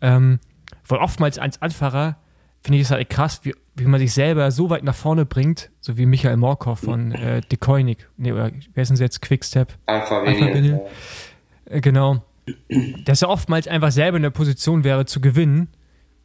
[0.00, 0.38] Ähm,
[0.86, 2.16] weil oftmals als Anfahrer
[2.62, 5.70] finde ich es halt krass, wie, wie man sich selber so weit nach vorne bringt,
[5.80, 8.06] so wie Michael Morkov von äh, De Koenig.
[8.16, 9.22] Nee, oder wer ist denn jetzt?
[9.22, 9.72] Quickstep?
[9.86, 10.80] Alpha Vinyl.
[11.66, 12.24] Äh, genau.
[13.04, 15.68] Dass er oftmals einfach selber in der Position wäre zu gewinnen.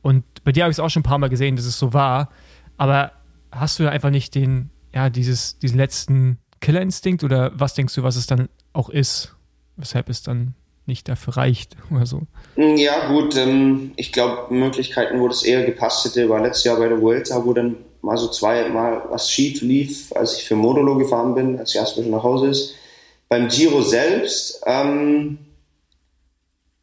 [0.01, 1.93] Und bei dir habe ich es auch schon ein paar Mal gesehen, dass es so
[1.93, 2.29] war.
[2.77, 3.11] Aber
[3.51, 8.15] hast du einfach nicht den, ja, dieses, diesen letzten Killerinstinkt oder was denkst du, was
[8.15, 9.35] es dann auch ist,
[9.75, 10.53] weshalb es dann
[10.85, 12.21] nicht dafür reicht oder so?
[12.55, 16.87] Ja, gut, ähm, ich glaube, Möglichkeiten, wo das eher gepasst hätte, war letztes Jahr bei
[16.87, 21.35] der Vuelta, wo dann mal so zweimal was schief lief, als ich für Modulo gefahren
[21.35, 22.75] bin, als Jasper schon nach Hause ist.
[23.29, 25.37] Beim Giro selbst ähm,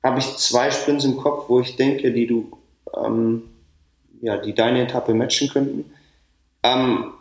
[0.03, 2.51] habe ich zwei Sprints im Kopf, wo ich denke, die du,
[2.97, 3.43] ähm,
[4.23, 5.91] ja, die deine Etappe matchen könnten.
[6.63, 7.13] Ähm,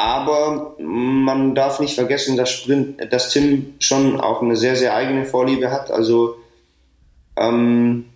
[0.00, 5.26] aber man darf nicht vergessen, dass, Sprint, dass Tim schon auch eine sehr, sehr eigene
[5.26, 5.90] Vorliebe hat.
[5.90, 6.36] Also
[7.36, 8.06] ähm,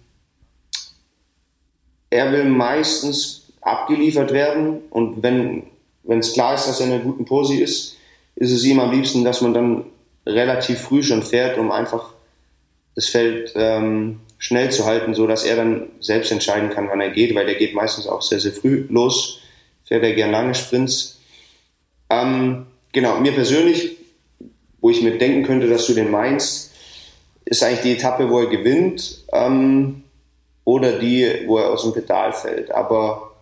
[2.08, 4.80] er will meistens abgeliefert werden.
[4.88, 5.64] Und wenn
[6.06, 7.98] es klar ist, dass er in einer guten Pose ist,
[8.36, 9.84] ist es ihm am liebsten, dass man dann
[10.24, 12.14] relativ früh schon fährt, um einfach
[12.94, 17.10] das Feld ähm, schnell zu halten, so dass er dann selbst entscheiden kann, wann er
[17.10, 19.40] geht, weil er geht meistens auch sehr, sehr früh los,
[19.84, 21.13] fährt er gern lange Sprints
[22.10, 23.96] ähm, genau, mir persönlich,
[24.80, 26.72] wo ich mir denken könnte, dass du den meinst,
[27.44, 30.04] ist eigentlich die Etappe, wo er gewinnt ähm,
[30.64, 32.70] oder die, wo er aus dem Pedal fällt.
[32.70, 33.32] Aber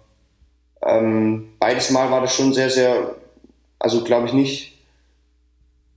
[0.85, 3.15] ähm, beides Mal war das schon sehr, sehr,
[3.79, 4.73] also glaube ich nicht.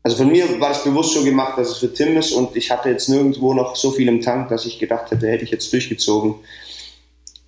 [0.04, 2.70] Also von mir war es bewusst so gemacht, dass es für Tim ist und ich
[2.70, 5.74] hatte jetzt nirgendwo noch so viel im Tank, dass ich gedacht hätte, hätte ich jetzt
[5.74, 6.36] durchgezogen,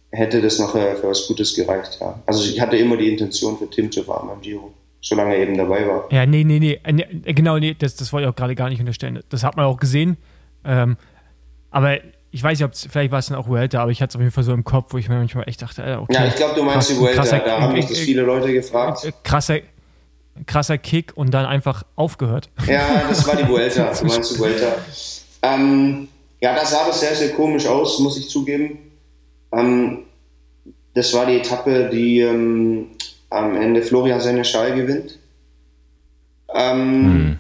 [0.10, 1.99] hätte das noch für was Gutes gereicht.
[2.02, 2.19] Ja.
[2.26, 5.57] Also ich hatte immer die Intention für Tim zu fahren beim Giro solange er eben
[5.57, 6.11] dabei war.
[6.11, 8.80] Ja, nee, nee, nee, äh, genau, nee, das, das wollte ich auch gerade gar nicht
[8.80, 9.22] unterstellen.
[9.30, 10.18] Das hat man auch gesehen.
[10.65, 10.98] Ähm,
[11.72, 11.98] aber
[12.32, 14.22] ich weiß nicht, ob vielleicht war es dann auch Vuelta, aber ich hatte es auf
[14.22, 16.14] jeden Fall so im Kopf, wo ich mir manchmal echt dachte, okay.
[16.14, 18.52] Ja, ich glaube, du meinst krass, die Vuelta, krasser, da haben mich das viele Leute
[18.52, 19.11] gefragt.
[19.24, 19.60] Krasser,
[20.45, 22.49] krasser Kick und dann einfach aufgehört.
[22.68, 23.91] Ja, das war die Vuelta.
[23.94, 24.76] du meinst die Vuelta.
[25.41, 26.07] Ähm,
[26.40, 28.80] ja, da sah das sehr, sehr komisch aus, muss ich zugeben.
[29.52, 29.99] Ähm,
[30.94, 32.88] das war die Etappe, die ähm,
[33.30, 35.20] am Ende Florian seine Schall gewinnt.
[36.54, 37.38] Ähm, hm.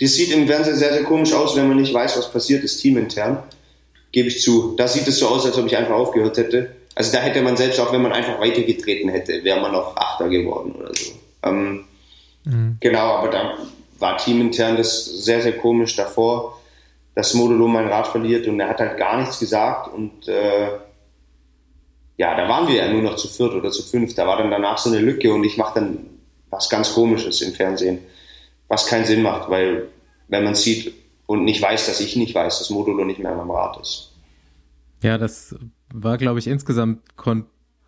[0.00, 2.78] Das sieht im Fernsehen sehr, sehr komisch aus, wenn man nicht weiß, was passiert ist,
[2.78, 3.38] teamintern.
[4.12, 4.74] Gebe ich zu.
[4.76, 6.76] Da sieht es so aus, als ob ich einfach aufgehört hätte.
[6.94, 10.28] Also da hätte man selbst, auch wenn man einfach weitergetreten hätte, wäre man noch Achter
[10.28, 11.12] geworden oder so.
[11.42, 11.84] Ähm,
[12.44, 12.76] mhm.
[12.80, 13.58] Genau, aber da
[13.98, 16.60] war teamintern das sehr, sehr komisch davor,
[17.14, 20.68] dass Modulo mein Rad verliert und er hat halt gar nichts gesagt und äh,
[22.16, 24.14] ja, da waren wir ja nur noch zu viert oder zu fünf.
[24.14, 26.06] Da war dann danach so eine Lücke und ich mache dann
[26.50, 27.98] was ganz Komisches im Fernsehen,
[28.68, 29.88] was keinen Sinn macht, weil
[30.28, 30.94] wenn man sieht
[31.26, 34.12] und nicht weiß, dass ich nicht weiß, dass Modulo nicht mehr am Rad ist.
[35.02, 35.54] Ja, das
[35.92, 37.46] war, glaube ich, insgesamt kon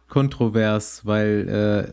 [0.08, 1.92] kontrovers, weil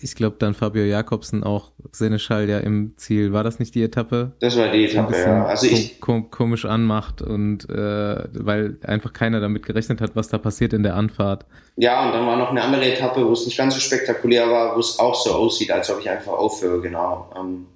[0.00, 3.32] ich glaube, dann Fabio Jakobsen auch Seneschall ja im Ziel.
[3.32, 4.32] War das nicht die Etappe?
[4.40, 5.46] Das war die Etappe, ja.
[5.46, 10.38] Also ich kom komisch anmacht und äh, weil einfach keiner damit gerechnet hat, was da
[10.38, 11.46] passiert in der Anfahrt.
[11.76, 14.76] Ja, und dann war noch eine andere Etappe, wo es nicht ganz so spektakulär war,
[14.76, 17.32] wo es auch so aussieht, als ob ich einfach aufhöre, genau.
[17.36, 17.66] Ähm.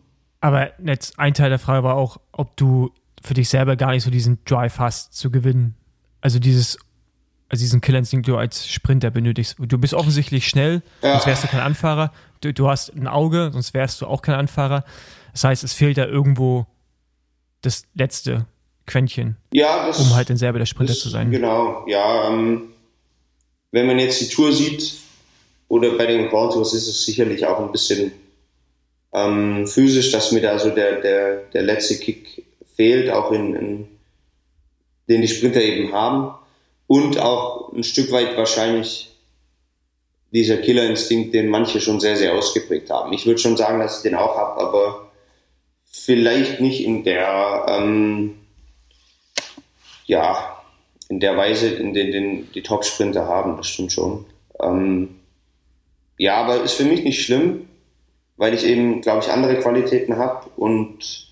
[0.41, 2.91] Aber jetzt ein Teil der Frage war auch, ob du
[3.23, 5.75] für dich selber gar nicht so diesen Drive hast zu gewinnen.
[6.21, 6.79] Also dieses
[7.49, 9.57] also diesen Killerinstinkt, den du als Sprinter benötigst.
[9.59, 11.13] Du bist offensichtlich schnell, ja.
[11.13, 12.13] sonst wärst du kein Anfahrer.
[12.41, 14.85] Du, du, hast ein Auge, sonst wärst du auch kein Anfahrer.
[15.33, 16.67] Das heißt, es fehlt da irgendwo
[17.63, 18.47] das letzte
[18.87, 21.31] Quäntchen, ja, das, um halt dann selber der Sprinter das, zu sein.
[21.31, 22.29] Genau, ja.
[22.29, 22.71] Ähm,
[23.71, 24.95] wenn man jetzt die Tour sieht,
[25.69, 28.13] oder bei den Grand Tours ist es sicherlich auch ein bisschen
[29.13, 33.89] ähm, physisch, dass mir da so der, der, der letzte Kick fehlt, auch in, in
[35.09, 36.38] den die Sprinter eben haben
[36.89, 39.11] und auch ein Stück weit wahrscheinlich
[40.33, 43.13] dieser Killerinstinkt, den manche schon sehr, sehr ausgeprägt haben.
[43.13, 45.11] Ich würde schon sagen, dass ich den auch habe, aber
[45.91, 48.39] vielleicht nicht in der, ähm,
[50.07, 50.57] ja,
[51.09, 54.27] in der Weise, in der den die Top-Sprinter haben, das stimmt schon.
[54.61, 55.17] Ähm,
[56.19, 57.69] ja, aber ist für mich nicht schlimm,
[58.37, 61.29] weil ich eben, glaube ich, andere Qualitäten habe und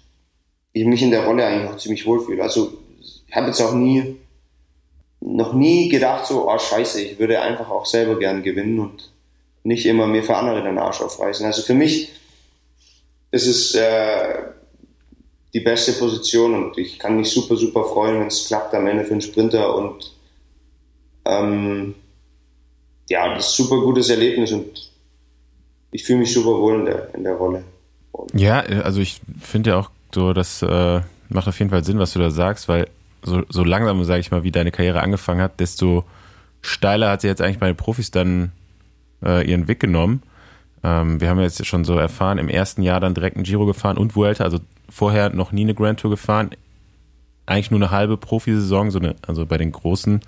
[0.72, 2.42] ich mich in der Rolle eigentlich auch ziemlich wohlfühle.
[2.42, 4.16] Also ich habe jetzt auch nie
[5.27, 9.11] noch nie gedacht, so, oh scheiße, ich würde einfach auch selber gern gewinnen und
[9.65, 11.44] nicht immer mir für andere den Arsch aufreißen.
[11.44, 12.11] Also für mich
[13.32, 14.44] ist es äh,
[15.53, 19.05] die beste Position und ich kann mich super, super freuen, wenn es klappt am Ende
[19.05, 20.12] für einen Sprinter und
[21.24, 21.97] ähm,
[23.09, 24.93] ja, das ist ein super gutes Erlebnis und
[25.90, 27.65] ich fühle mich super wohl in der, in der Rolle.
[28.12, 31.98] Und ja, also ich finde ja auch so, das äh, macht auf jeden Fall Sinn,
[31.98, 32.89] was du da sagst, weil
[33.27, 36.05] so, so langsam, sage ich mal, wie deine Karriere angefangen hat, desto
[36.62, 38.53] steiler hat sie jetzt eigentlich bei den Profis dann
[39.24, 40.23] äh, ihren Weg genommen.
[40.82, 43.98] Ähm, wir haben jetzt schon so erfahren, im ersten Jahr dann direkt ein Giro gefahren
[43.98, 46.51] und Vuelta, also vorher noch nie eine Grand Tour gefahren.
[47.47, 50.20] Eigentlich nur eine halbe Profisaison, so eine, also bei den Großen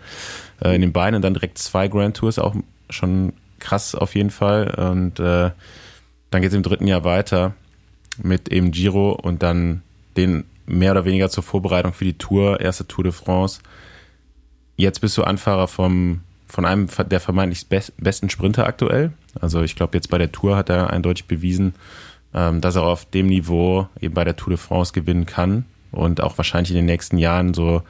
[0.62, 2.54] äh, in den Beinen, dann direkt zwei Grand Tours, auch
[2.90, 4.74] schon krass auf jeden Fall.
[4.92, 5.50] Und äh,
[6.30, 7.54] dann geht es im dritten Jahr weiter
[8.22, 9.82] mit eben Giro und dann
[10.16, 13.60] den mehr oder weniger zur Vorbereitung für die Tour, erste Tour de France.
[14.76, 19.12] Jetzt bist du Anfahrer vom, von einem der vermeintlich besten Sprinter aktuell.
[19.40, 21.74] Also ich glaube, jetzt bei der Tour hat er eindeutig bewiesen,
[22.34, 26.20] ähm, dass er auf dem Niveau eben bei der Tour de France gewinnen kann und
[26.20, 27.82] auch wahrscheinlich in den nächsten Jahren so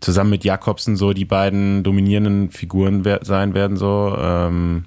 [0.00, 4.16] zusammen mit Jakobsen so die beiden dominierenden Figuren sein werden so.
[4.18, 4.84] Ähm,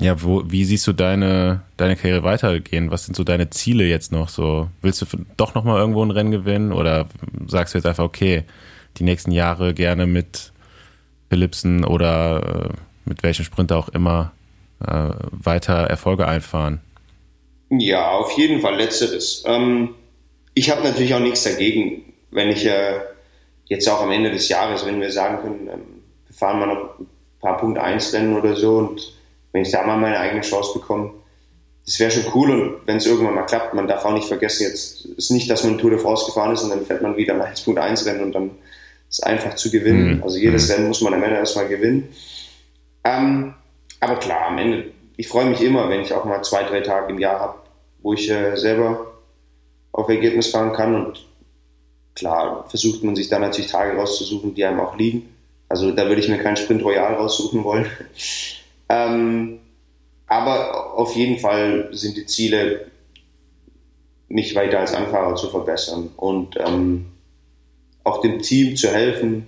[0.00, 2.90] ja, wo, wie siehst du deine, deine Karriere weitergehen?
[2.90, 4.28] Was sind so deine Ziele jetzt noch?
[4.28, 5.06] So, willst du
[5.36, 7.06] doch nochmal irgendwo ein Rennen gewinnen oder
[7.46, 8.42] sagst du jetzt einfach, okay,
[8.96, 10.52] die nächsten Jahre gerne mit
[11.28, 14.32] Philipsen oder äh, mit welchem Sprinter auch immer
[14.80, 16.80] äh, weiter Erfolge einfahren?
[17.70, 19.42] Ja, auf jeden Fall letzteres.
[19.46, 19.94] Ähm,
[20.54, 23.00] ich habe natürlich auch nichts dagegen, wenn ich äh,
[23.66, 25.80] jetzt auch am Ende des Jahres, wenn wir sagen können, ähm,
[26.26, 27.06] wir fahren mal noch ein
[27.40, 29.13] paar Punkt 1 Rennen oder so und
[29.54, 31.12] wenn ich da mal meine eigene Chance bekomme,
[31.86, 34.64] das wäre schon cool und wenn es irgendwann mal klappt, man darf auch nicht vergessen,
[34.64, 37.34] jetzt ist nicht, dass man Tour de France gefahren ist und dann fährt man wieder
[37.34, 38.50] mal 1.1 Rennen und dann
[39.08, 40.16] ist einfach zu gewinnen.
[40.16, 40.22] Mhm.
[40.24, 40.74] Also jedes mhm.
[40.74, 42.08] Rennen muss man am Ende erstmal gewinnen.
[43.04, 43.54] Ähm,
[44.00, 47.12] aber klar, am Ende, ich freue mich immer, wenn ich auch mal zwei, drei Tage
[47.12, 47.58] im Jahr habe,
[48.02, 49.12] wo ich äh, selber
[49.92, 51.26] auf Ergebnis fahren kann und
[52.16, 55.28] klar versucht man sich dann natürlich Tage rauszusuchen, die einem auch liegen.
[55.68, 57.86] Also da würde ich mir keinen Sprint Royal raussuchen wollen.
[58.94, 59.60] Ähm,
[60.26, 62.90] aber auf jeden Fall sind die Ziele,
[64.28, 67.06] mich weiter als Anfahrer zu verbessern und ähm,
[68.04, 69.46] auch dem Team zu helfen.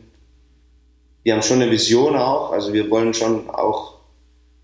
[1.23, 3.94] Wir haben schon eine Vision auch, also wir wollen schon auch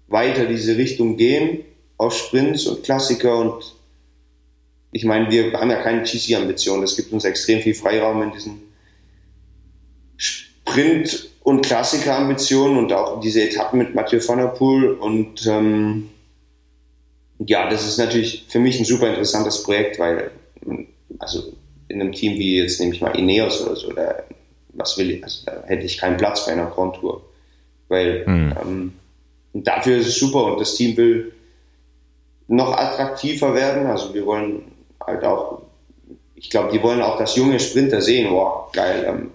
[0.09, 1.65] weiter diese Richtung gehen,
[1.97, 3.75] auf Sprints und Klassiker und
[4.93, 6.83] ich meine, wir haben ja keine GC-Ambition.
[6.83, 8.72] Das gibt uns extrem viel Freiraum in diesen
[10.73, 14.93] Sprint- und Klassiker-Ambitionen und auch diese Etappen mit Mathieu van der Poel.
[14.93, 16.09] Und ähm,
[17.39, 20.31] ja, das ist natürlich für mich ein super interessantes Projekt, weil
[21.19, 21.53] also
[21.89, 24.23] in einem Team wie jetzt nehme ich mal Ineos oder so, da,
[24.75, 27.23] was will ich, also da hätte ich keinen Platz bei einer Grand Tour.
[27.89, 28.55] Weil mhm.
[28.63, 28.93] ähm,
[29.53, 31.33] dafür ist es super und das Team will
[32.49, 33.87] noch attraktiver werden.
[33.87, 34.63] Also wir wollen
[35.05, 35.63] halt auch,
[36.35, 38.33] ich glaube, die wollen auch das junge Sprinter sehen.
[38.33, 39.05] Wow, geil.
[39.07, 39.31] Ähm,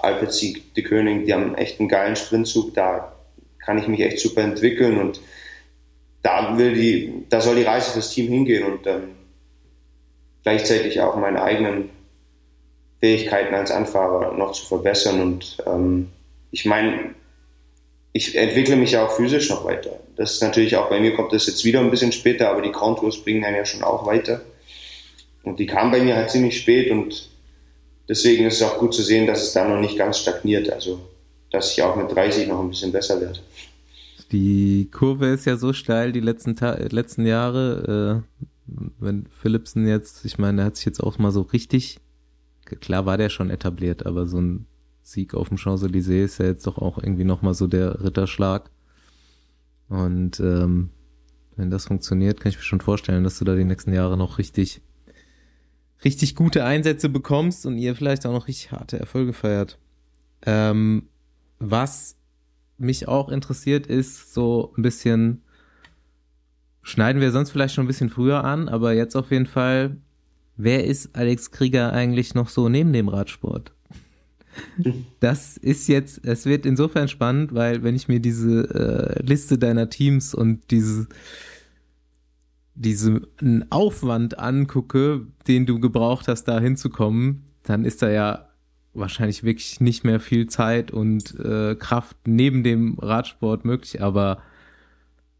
[0.00, 2.74] Alpecin, die König, die haben echt einen geilen Sprintzug.
[2.74, 3.14] Da
[3.58, 5.20] kann ich mich echt super entwickeln und
[6.22, 9.10] da will die, da soll die Reise fürs Team hingehen und ähm,
[10.42, 11.90] gleichzeitig auch meine eigenen
[13.00, 15.20] Fähigkeiten als Anfahrer noch zu verbessern.
[15.20, 16.08] Und ähm,
[16.50, 17.14] ich meine,
[18.12, 19.98] ich entwickle mich ja auch physisch noch weiter.
[20.16, 22.72] Das ist natürlich auch bei mir kommt das jetzt wieder ein bisschen später, aber die
[22.72, 24.40] Grand Tours bringen einen ja schon auch weiter.
[25.42, 27.28] Und die kam bei mir halt ziemlich spät und
[28.08, 30.70] deswegen ist es auch gut zu sehen, dass es da noch nicht ganz stagniert.
[30.70, 31.00] Also,
[31.50, 33.40] dass ich auch mit 30 noch ein bisschen besser werde.
[34.32, 38.24] Die Kurve ist ja so steil die letzten, Ta letzten Jahre.
[38.24, 38.42] Äh,
[38.98, 42.00] wenn Philipsen jetzt, ich meine, der hat sich jetzt auch mal so richtig,
[42.80, 44.66] klar war der schon etabliert, aber so ein
[45.02, 48.70] Sieg auf dem Champs-Élysées ist ja jetzt doch auch irgendwie nochmal so der Ritterschlag.
[49.88, 50.90] Und ähm,
[51.56, 54.38] wenn das funktioniert, kann ich mir schon vorstellen, dass du da die nächsten Jahre noch
[54.38, 54.80] richtig
[56.04, 59.78] richtig gute Einsätze bekommst und ihr vielleicht auch noch richtig harte Erfolge feiert.
[60.46, 61.08] Ähm,
[61.58, 62.16] was
[62.76, 65.42] mich auch interessiert, ist so ein bisschen,
[66.82, 69.96] schneiden wir sonst vielleicht schon ein bisschen früher an, aber jetzt auf jeden Fall,
[70.56, 73.72] wer ist Alex Krieger eigentlich noch so neben dem Radsport?
[75.18, 79.90] Das ist jetzt, es wird insofern spannend, weil wenn ich mir diese äh, Liste deiner
[79.90, 81.08] Teams und diese
[82.74, 88.48] diesen Aufwand angucke, den du gebraucht hast, da hinzukommen, dann ist da ja
[88.92, 94.02] wahrscheinlich wirklich nicht mehr viel Zeit und äh, Kraft neben dem Radsport möglich.
[94.02, 94.42] Aber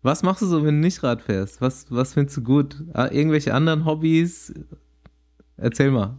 [0.02, 1.60] was machst du so, wenn du nicht Rad fährst?
[1.60, 2.76] Was, was findest du gut?
[2.92, 4.52] Ah, irgendwelche anderen Hobbys?
[5.56, 6.18] Erzähl mal.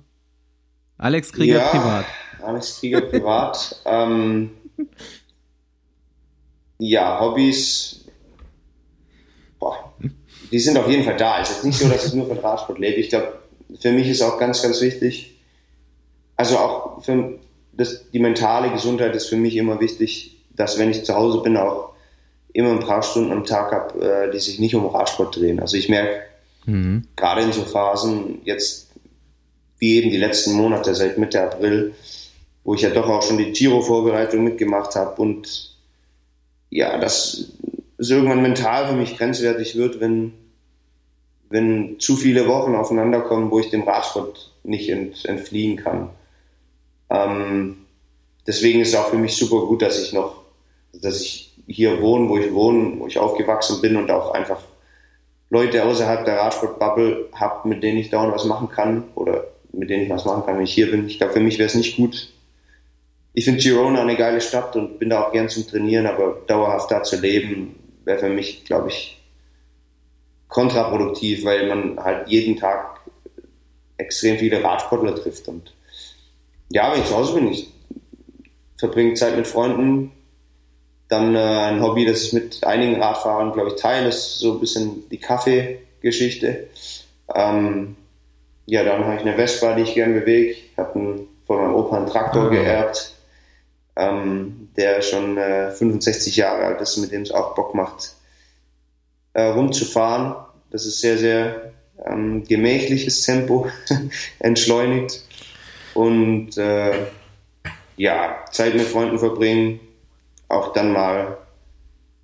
[0.97, 2.05] Alex Krieger ja, privat.
[2.41, 3.81] Alex Krieger privat.
[3.85, 4.51] ähm,
[6.77, 8.05] ja, Hobbys.
[9.59, 9.93] Boah
[10.55, 11.41] die sind auf jeden Fall da.
[11.41, 12.95] Es ist nicht so, dass ich nur von Radsport lebe.
[12.95, 13.39] Ich glaube,
[13.77, 15.35] für mich ist auch ganz, ganz wichtig,
[16.37, 17.37] also auch für
[17.73, 21.57] das, die mentale Gesundheit ist für mich immer wichtig, dass wenn ich zu Hause bin,
[21.57, 21.89] auch
[22.53, 25.59] immer ein paar Stunden am Tag habe, äh, die sich nicht um Radsport drehen.
[25.59, 26.21] Also ich merke,
[26.65, 27.05] mhm.
[27.17, 28.91] gerade in so Phasen, jetzt
[29.79, 31.95] wie eben die letzten Monate seit Mitte April,
[32.63, 35.75] wo ich ja doch auch schon die Giro-Vorbereitung mitgemacht habe und
[36.69, 37.51] ja, dass
[37.97, 40.44] es irgendwann mental für mich grenzwertig wird, wenn
[41.55, 46.09] wenn zu viele Wochen aufeinander kommen, wo ich dem Radsport nicht ent, entfliehen kann.
[47.09, 47.77] Ähm,
[48.45, 50.41] deswegen ist es auch für mich super gut, dass ich noch,
[50.93, 54.59] dass ich hier wohne, wo ich wohne, wo ich aufgewachsen bin und auch einfach
[55.49, 60.03] Leute außerhalb der Radsportbubble habe, mit denen ich dauernd was machen kann oder mit denen
[60.03, 61.07] ich was machen kann, wenn ich hier bin.
[61.07, 62.33] Ich glaube, für mich wäre es nicht gut.
[63.33, 66.91] Ich finde Girona eine geile Stadt und bin da auch gern zum Trainieren, aber dauerhaft
[66.91, 69.21] da zu leben, wäre für mich, glaube ich,
[70.55, 73.01] kontraproduktiv, weil man halt jeden Tag
[73.97, 75.49] extrem viele Radsportler trifft.
[75.49, 75.75] Und
[76.69, 77.67] ja, wenn ich zu Hause bin, ich
[78.77, 80.13] verbringe Zeit mit Freunden.
[81.09, 84.59] Dann äh, ein Hobby, das ich mit einigen Radfahrern, glaube ich, teile, ist so ein
[84.61, 86.67] bisschen die Kaffeegeschichte.
[87.33, 87.97] Ähm,
[88.65, 90.51] ja, dann habe ich eine Vespa, die ich gerne bewege.
[90.51, 92.49] Ich habe von meinem Opa einen Traktor ah.
[92.49, 93.13] geerbt,
[93.97, 98.15] ähm, der schon äh, 65 Jahre alt ist, mit dem es auch Bock macht,
[99.33, 100.44] äh, rumzufahren.
[100.75, 101.71] Das ist sehr, sehr
[102.05, 103.67] ähm, gemächliches Tempo,
[104.39, 105.23] entschleunigt.
[105.93, 106.91] Und äh,
[107.95, 109.79] ja, Zeit mit Freunden verbringen,
[110.49, 111.37] auch dann mal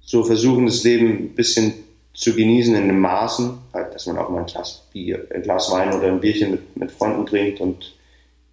[0.01, 1.75] so versuchen, das Leben ein bisschen
[2.13, 5.71] zu genießen in den Maßen, halt, dass man auch mal ein Glas Bier, ein Glas
[5.71, 7.95] Wein oder ein Bierchen mit, mit Freunden trinkt und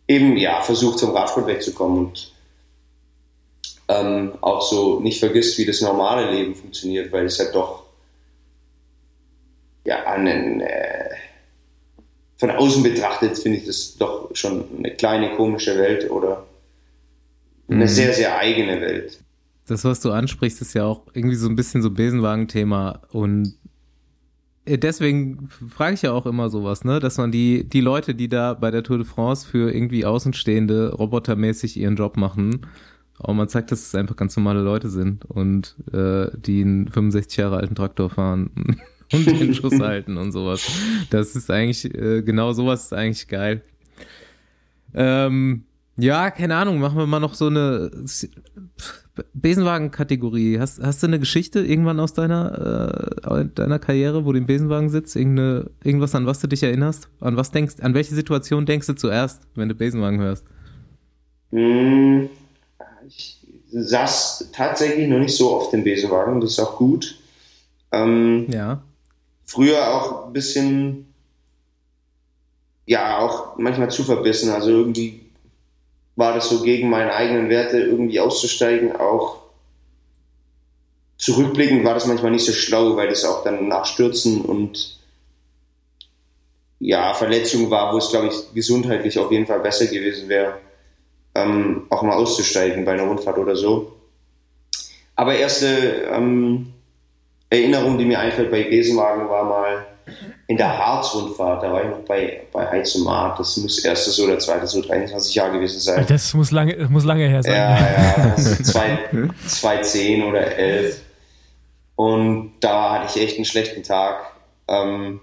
[0.06, 2.32] eben ja versucht zum Radsport wegzukommen und
[3.88, 7.87] ähm, auch so nicht vergisst, wie das normale Leben funktioniert, weil es halt doch
[9.84, 11.10] ja, einen, äh,
[12.36, 16.46] von außen betrachtet finde ich das doch schon eine kleine komische Welt oder
[17.68, 17.88] eine mhm.
[17.88, 19.20] sehr, sehr eigene Welt.
[19.66, 23.54] Das, was du ansprichst, ist ja auch irgendwie so ein bisschen so Besenwagen-Thema und
[24.64, 28.28] äh, deswegen frage ich ja auch immer sowas, ne, dass man die, die Leute, die
[28.28, 32.66] da bei der Tour de France für irgendwie Außenstehende robotermäßig ihren Job machen,
[33.18, 37.36] auch man zeigt, dass es einfach ganz normale Leute sind und äh, die einen 65
[37.36, 38.50] Jahre alten Traktor fahren
[39.12, 40.68] und den Schuss halten und sowas.
[41.10, 43.62] Das ist eigentlich, äh, genau sowas ist eigentlich geil.
[44.94, 45.64] Ähm,
[45.96, 47.90] ja, keine Ahnung, machen wir mal noch so eine
[49.34, 50.58] Besenwagen-Kategorie.
[50.58, 54.90] Hast, hast du eine Geschichte irgendwann aus deiner, äh, deiner Karriere, wo du im Besenwagen
[54.90, 55.16] sitzt?
[55.16, 57.08] Irgende, irgendwas, an was du dich erinnerst?
[57.20, 60.44] An was denkst, an welche Situation denkst du zuerst, wenn du Besenwagen hörst?
[61.50, 62.28] Hm,
[63.06, 63.38] ich
[63.70, 67.18] saß tatsächlich noch nicht so oft im Besenwagen, das ist auch gut.
[67.90, 68.82] Ähm, ja.
[69.48, 71.14] Früher auch ein bisschen,
[72.84, 74.50] ja, auch manchmal zu verbissen.
[74.50, 75.22] Also irgendwie
[76.16, 78.94] war das so gegen meine eigenen Werte irgendwie auszusteigen.
[78.94, 79.38] Auch
[81.16, 84.98] zurückblickend war das manchmal nicht so schlau, weil das auch dann nach Stürzen und
[86.78, 90.58] ja, Verletzungen war, wo es, glaube ich, gesundheitlich auf jeden Fall besser gewesen wäre,
[91.34, 93.96] ähm, auch mal auszusteigen bei einer Rundfahrt oder so.
[95.16, 96.74] Aber erste ähm,
[97.50, 99.86] Erinnerung, die mir einfällt bei Besenwagen, war mal
[100.46, 104.18] in der Harzrundfahrt, da war ich noch bei, bei Heiz und Mart, das muss erstes
[104.18, 106.04] oder zweites, so 23 Jahre gewesen sein.
[106.08, 107.54] Das muss lange, muss lange her sein.
[107.54, 108.98] Ja, ja, das zwei,
[109.46, 111.00] 2010 oder 11.
[111.96, 114.32] Und da hatte ich echt einen schlechten Tag.
[114.68, 115.20] Ähm,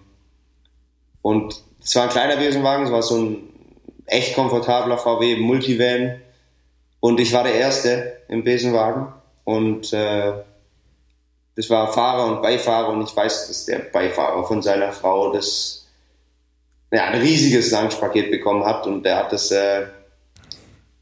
[1.21, 3.37] und es war ein kleiner Besenwagen, es war so ein
[4.05, 6.21] echt komfortabler VW Multivan.
[6.99, 9.07] Und ich war der Erste im Besenwagen.
[9.43, 10.33] Und äh,
[11.55, 15.87] das war Fahrer und Beifahrer und ich weiß, dass der Beifahrer von seiner Frau das
[16.91, 19.85] ja, ein riesiges Lunchpaket bekommen hat und der hat das äh,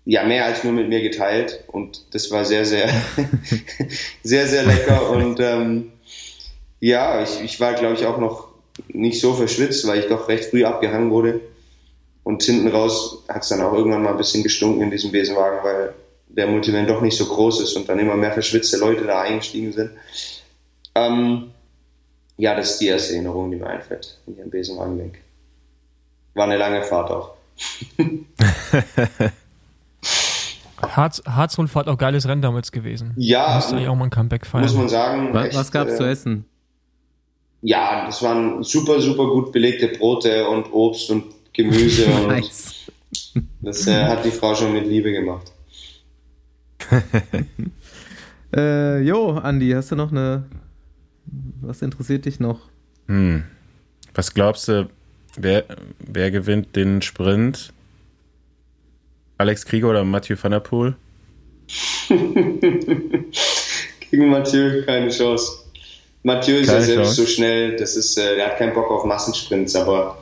[0.06, 2.90] ja mehr als nur mit mir geteilt und das war sehr, sehr,
[4.24, 5.92] sehr, sehr lecker und ähm,
[6.80, 8.50] ja, ich, ich war glaube ich auch noch
[8.88, 11.42] nicht so verschwitzt, weil ich doch recht früh abgehangen wurde
[12.24, 15.64] und hinten raus hat es dann auch irgendwann mal ein bisschen gestunken in diesem Besenwagen,
[15.64, 15.94] weil
[16.28, 19.72] der Multivan doch nicht so groß ist und dann immer mehr verschwitzte Leute da eingestiegen
[19.72, 19.92] sind.
[20.96, 21.52] Ähm,
[22.38, 25.20] ja, das ist die erste Erinnerung, die mir einfällt, wenn ich an Besenwagen denke.
[26.34, 27.36] War eine lange Fahrt auch.
[30.82, 33.14] Harz, Harzrundfahrt auch geiles Rennen damals gewesen.
[33.16, 34.64] Ja, muss eigentlich auch mal ein Comeback feiern.
[34.64, 35.34] Muss man sagen.
[35.34, 36.46] Was, echt, was gab's äh, zu essen?
[37.62, 42.10] Ja, das waren super, super gut belegte Brote und Obst und Gemüse.
[42.28, 42.92] nice.
[43.36, 45.52] und das äh, hat die Frau schon mit Liebe gemacht.
[48.56, 50.44] äh, jo, Andi, hast du noch eine
[51.62, 52.60] was interessiert dich noch?
[53.08, 53.44] Hm.
[54.14, 54.90] Was glaubst du,
[55.38, 55.66] wer,
[56.00, 57.74] wer gewinnt den Sprint?
[59.38, 60.96] Alex Krieger oder Mathieu van der Poel?
[64.12, 65.64] Gegen Mathieu keine Chance.
[66.22, 67.22] Mathieu ist keine ja selbst Chance.
[67.22, 70.18] so schnell, das ist, äh, der hat keinen Bock auf Massensprints, aber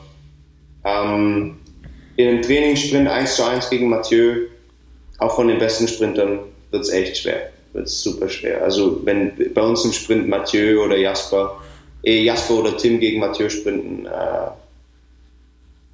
[0.86, 1.57] ähm,
[2.15, 4.48] in einem Trainingssprint 1 zu 1 gegen Mathieu,
[5.19, 6.40] auch von den besten Sprintern,
[6.72, 8.64] wird es echt schwer wird es super schwer.
[8.64, 11.61] Also wenn bei uns im Sprint Mathieu oder Jasper,
[12.03, 14.49] eh Jasper oder Tim gegen Mathieu sprinten, äh,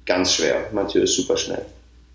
[0.06, 0.68] ganz schwer.
[0.72, 1.64] Mathieu ist super schnell.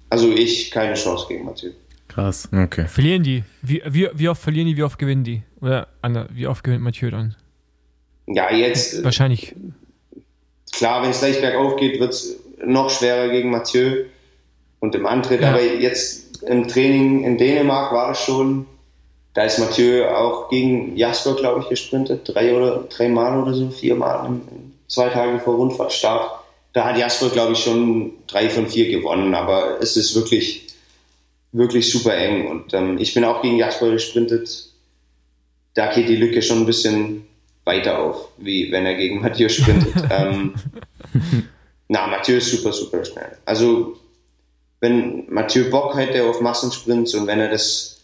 [0.10, 1.72] Also ich keine Chance gegen Mathieu.
[2.08, 2.48] Krass.
[2.52, 2.86] Okay.
[2.88, 3.44] Verlieren die?
[3.62, 5.42] Wie, wie, wie oft verlieren die, wie oft gewinnen die?
[5.62, 7.36] Oder Anna, wie oft gewinnt Mathieu dann?
[8.28, 9.04] Ja, jetzt.
[9.04, 9.56] Wahrscheinlich.
[10.72, 14.06] Klar, wenn es leicht bergauf geht, wird es noch schwerer gegen Mathieu
[14.80, 15.42] und im Antritt.
[15.42, 15.50] Ja.
[15.50, 18.66] Aber jetzt im Training in Dänemark war es schon
[19.34, 22.22] da ist Mathieu auch gegen Jasper, glaube ich, gesprintet.
[22.26, 24.40] Drei oder drei Mal oder so, vier Mal
[24.88, 26.40] zwei Tage vor Rundfahrtstart.
[26.74, 30.68] Da hat Jasper, glaube ich, schon drei von vier gewonnen, aber es ist wirklich,
[31.52, 32.48] wirklich super eng.
[32.48, 34.70] Und ähm, ich bin auch gegen Jasper gesprintet.
[35.74, 37.28] Da geht die Lücke schon ein bisschen
[37.64, 39.94] weiter auf, wie wenn er gegen Mathieu sprintet.
[40.12, 40.54] ähm,
[41.88, 43.38] na, Mathieu ist super, super schnell.
[43.46, 43.98] Also,
[44.80, 48.03] wenn Mathieu Bock hätte auf Massensprints und wenn er das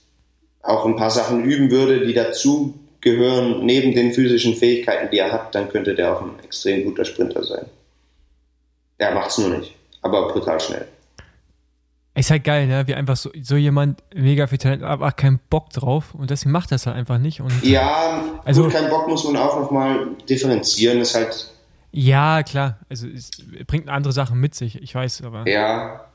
[0.62, 5.32] auch ein paar Sachen üben würde, die dazu gehören, neben den physischen Fähigkeiten, die er
[5.32, 7.66] hat, dann könnte der auch ein extrem guter Sprinter sein.
[8.98, 10.88] Er macht es nur nicht, aber brutal schnell.
[12.16, 12.86] Ist halt geil, ne?
[12.86, 16.72] Wie einfach so, so jemand mega viel Talent, aber keinen Bock drauf und deswegen macht
[16.72, 17.40] das halt einfach nicht.
[17.40, 21.50] Und ja, also gut, keinen Bock muss man auch nochmal differenzieren, ist halt.
[21.92, 22.80] Ja, klar.
[22.90, 23.32] Also es
[23.66, 25.48] bringt andere Sachen mit sich, ich weiß, aber.
[25.48, 26.09] Ja,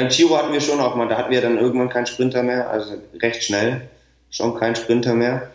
[0.00, 2.70] beim Giro hatten wir schon auch mal, da hatten wir dann irgendwann keinen Sprinter mehr,
[2.70, 3.88] also recht schnell
[4.30, 5.50] schon kein Sprinter mehr.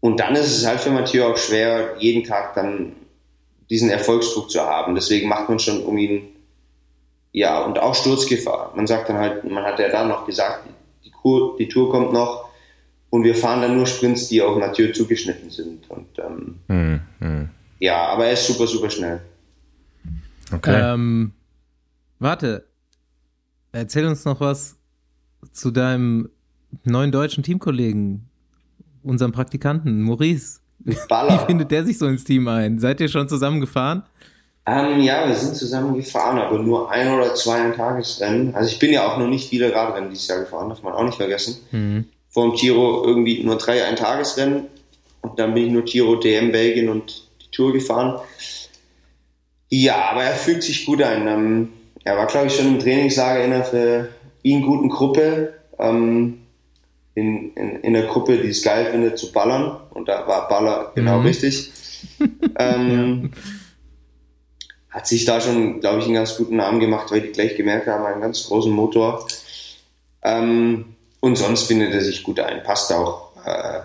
[0.00, 2.92] Und dann ist es halt für Mathieu auch schwer, jeden Tag dann
[3.70, 4.94] diesen Erfolgsdruck zu haben.
[4.94, 6.28] Deswegen macht man schon um ihn,
[7.32, 8.72] ja, und auch Sturzgefahr.
[8.76, 10.68] Man sagt dann halt, man hat ja da noch gesagt,
[11.04, 12.50] die, Kur, die Tour kommt noch
[13.08, 15.88] und wir fahren dann nur Sprints, die auf Mathieu zugeschnitten sind.
[15.88, 17.48] Und ähm, hm, hm.
[17.78, 19.20] ja, aber er ist super, super schnell.
[20.52, 20.92] Okay.
[20.92, 21.32] Ähm,
[22.18, 22.66] warte,
[23.74, 24.76] Erzähl uns noch was
[25.50, 26.30] zu deinem
[26.84, 28.28] neuen deutschen Teamkollegen,
[29.02, 30.60] unserem Praktikanten, Maurice.
[31.08, 31.42] Baller.
[31.42, 32.78] Wie findet der sich so ins Team ein?
[32.78, 34.04] Seid ihr schon zusammen gefahren?
[34.66, 38.54] Ähm, ja, wir sind zusammen gefahren, aber nur ein oder zwei ein Tagesrennen.
[38.54, 41.04] Also ich bin ja auch noch nicht viele Radrennen dieses Jahr gefahren, darf man auch
[41.04, 41.56] nicht vergessen.
[41.72, 42.06] Mhm.
[42.30, 44.66] Vor dem Giro irgendwie nur drei ein Tagesrennen
[45.22, 48.20] und dann bin ich nur Giro, DM, Belgien und die Tour gefahren.
[49.68, 51.26] Ja, aber er fühlt sich gut ein.
[51.26, 51.68] Ähm,
[52.04, 54.08] er war, glaube ich, schon im Trainingslager in einer für
[54.42, 55.54] ihn guten Gruppe.
[55.78, 56.40] Ähm,
[57.16, 59.80] in, in, in der Gruppe, die es geil findet, zu ballern.
[59.90, 61.26] Und da war Baller genau mhm.
[61.26, 61.70] richtig.
[62.58, 63.40] ähm, ja
[64.94, 67.88] hat sich da schon, glaube ich, einen ganz guten Namen gemacht, weil die gleich gemerkt
[67.88, 69.26] haben, einen ganz großen Motor.
[70.22, 73.80] Ähm, und sonst findet er sich gut ein, passt auch, äh,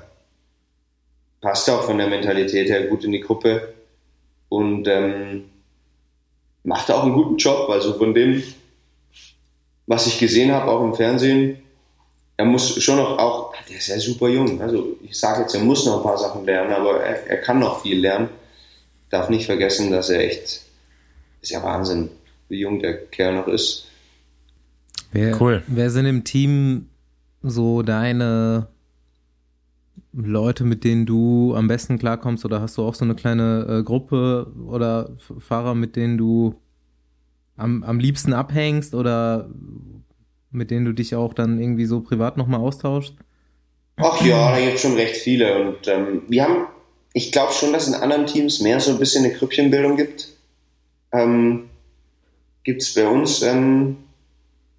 [1.41, 3.73] passt auch von der Mentalität her gut in die Gruppe
[4.49, 5.45] und ähm,
[6.63, 7.69] macht auch einen guten Job.
[7.69, 8.43] Also von dem,
[9.87, 11.59] was ich gesehen habe, auch im Fernsehen,
[12.37, 14.61] er muss schon noch auch, der ist ja super jung.
[14.61, 17.59] Also ich sage jetzt, er muss noch ein paar Sachen lernen, aber er, er kann
[17.59, 18.29] noch viel lernen.
[19.09, 20.61] Darf nicht vergessen, dass er echt
[21.41, 22.09] ist ja Wahnsinn,
[22.49, 23.85] wie jung der Kerl noch ist.
[25.11, 25.63] Wer, cool.
[25.67, 26.89] Wer sind im Team
[27.41, 28.67] so deine
[30.11, 32.45] Leute, mit denen du am besten klarkommst?
[32.45, 36.55] Oder hast du auch so eine kleine äh, Gruppe oder Fahrer, mit denen du
[37.57, 39.49] am, am liebsten abhängst oder
[40.51, 43.15] mit denen du dich auch dann irgendwie so privat nochmal austauschst?
[43.97, 45.61] Ach ja, da gibt es schon recht viele.
[45.61, 46.65] Und ähm, wir haben,
[47.13, 50.39] ich glaube schon, dass in anderen Teams mehr so ein bisschen eine Krüppchenbildung gibt
[51.11, 51.69] ähm,
[52.63, 53.97] gibt es bei uns ähm,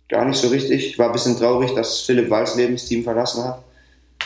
[0.09, 0.87] gar nicht so richtig.
[0.87, 3.65] Ich war ein bisschen traurig, dass Philipp Walz Lebensteam verlassen hat.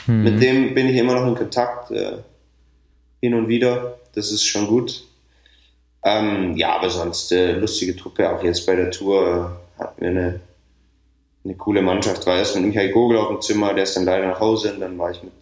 [0.07, 0.23] Mhm.
[0.23, 2.19] Mit dem bin ich immer noch in Kontakt, äh,
[3.21, 3.99] hin und wieder.
[4.15, 5.05] Das ist schon gut.
[6.05, 8.31] Ähm, ja, aber sonst äh, lustige Truppe.
[8.31, 10.41] Auch jetzt bei der Tour äh, hatten wir eine,
[11.45, 12.27] eine coole Mannschaft.
[12.27, 14.81] War erst mit Michael Gogel auf dem Zimmer, der ist dann leider nach Hause und
[14.81, 15.33] dann war ich mit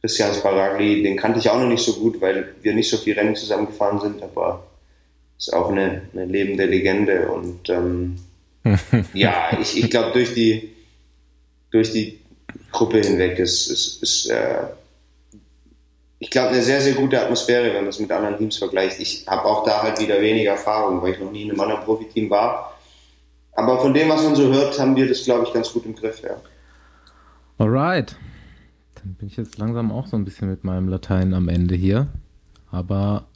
[0.00, 1.02] Christian Sparagli.
[1.02, 4.00] Den kannte ich auch noch nicht so gut, weil wir nicht so viel Rennen zusammengefahren
[4.00, 4.64] sind, aber
[5.36, 7.28] ist auch eine, eine lebende Legende.
[7.28, 8.18] Und ähm,
[9.14, 10.70] ja, ich, ich glaube, durch die,
[11.70, 12.20] durch die
[12.76, 14.64] Gruppe hinweg ist, ist, ist äh,
[16.18, 19.00] ich glaube, eine sehr, sehr gute Atmosphäre, wenn man es mit anderen Teams vergleicht.
[19.00, 21.84] Ich habe auch da halt wieder weniger Erfahrung, weil ich noch nie in einem anderen
[21.84, 22.74] Profiteam war.
[23.52, 25.94] Aber von dem, was man so hört, haben wir das, glaube ich, ganz gut im
[25.94, 26.36] Griff, ja.
[27.58, 28.16] Alright.
[28.96, 32.08] Dann bin ich jetzt langsam auch so ein bisschen mit meinem Latein am Ende hier.
[32.70, 33.26] Aber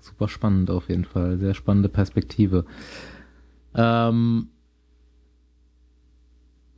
[0.00, 1.38] super spannend auf jeden Fall.
[1.38, 2.66] Sehr spannende Perspektive.
[3.74, 4.48] Ähm,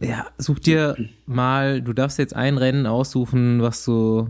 [0.01, 0.97] ja, such dir
[1.27, 4.29] mal, du darfst jetzt ein Rennen aussuchen, was du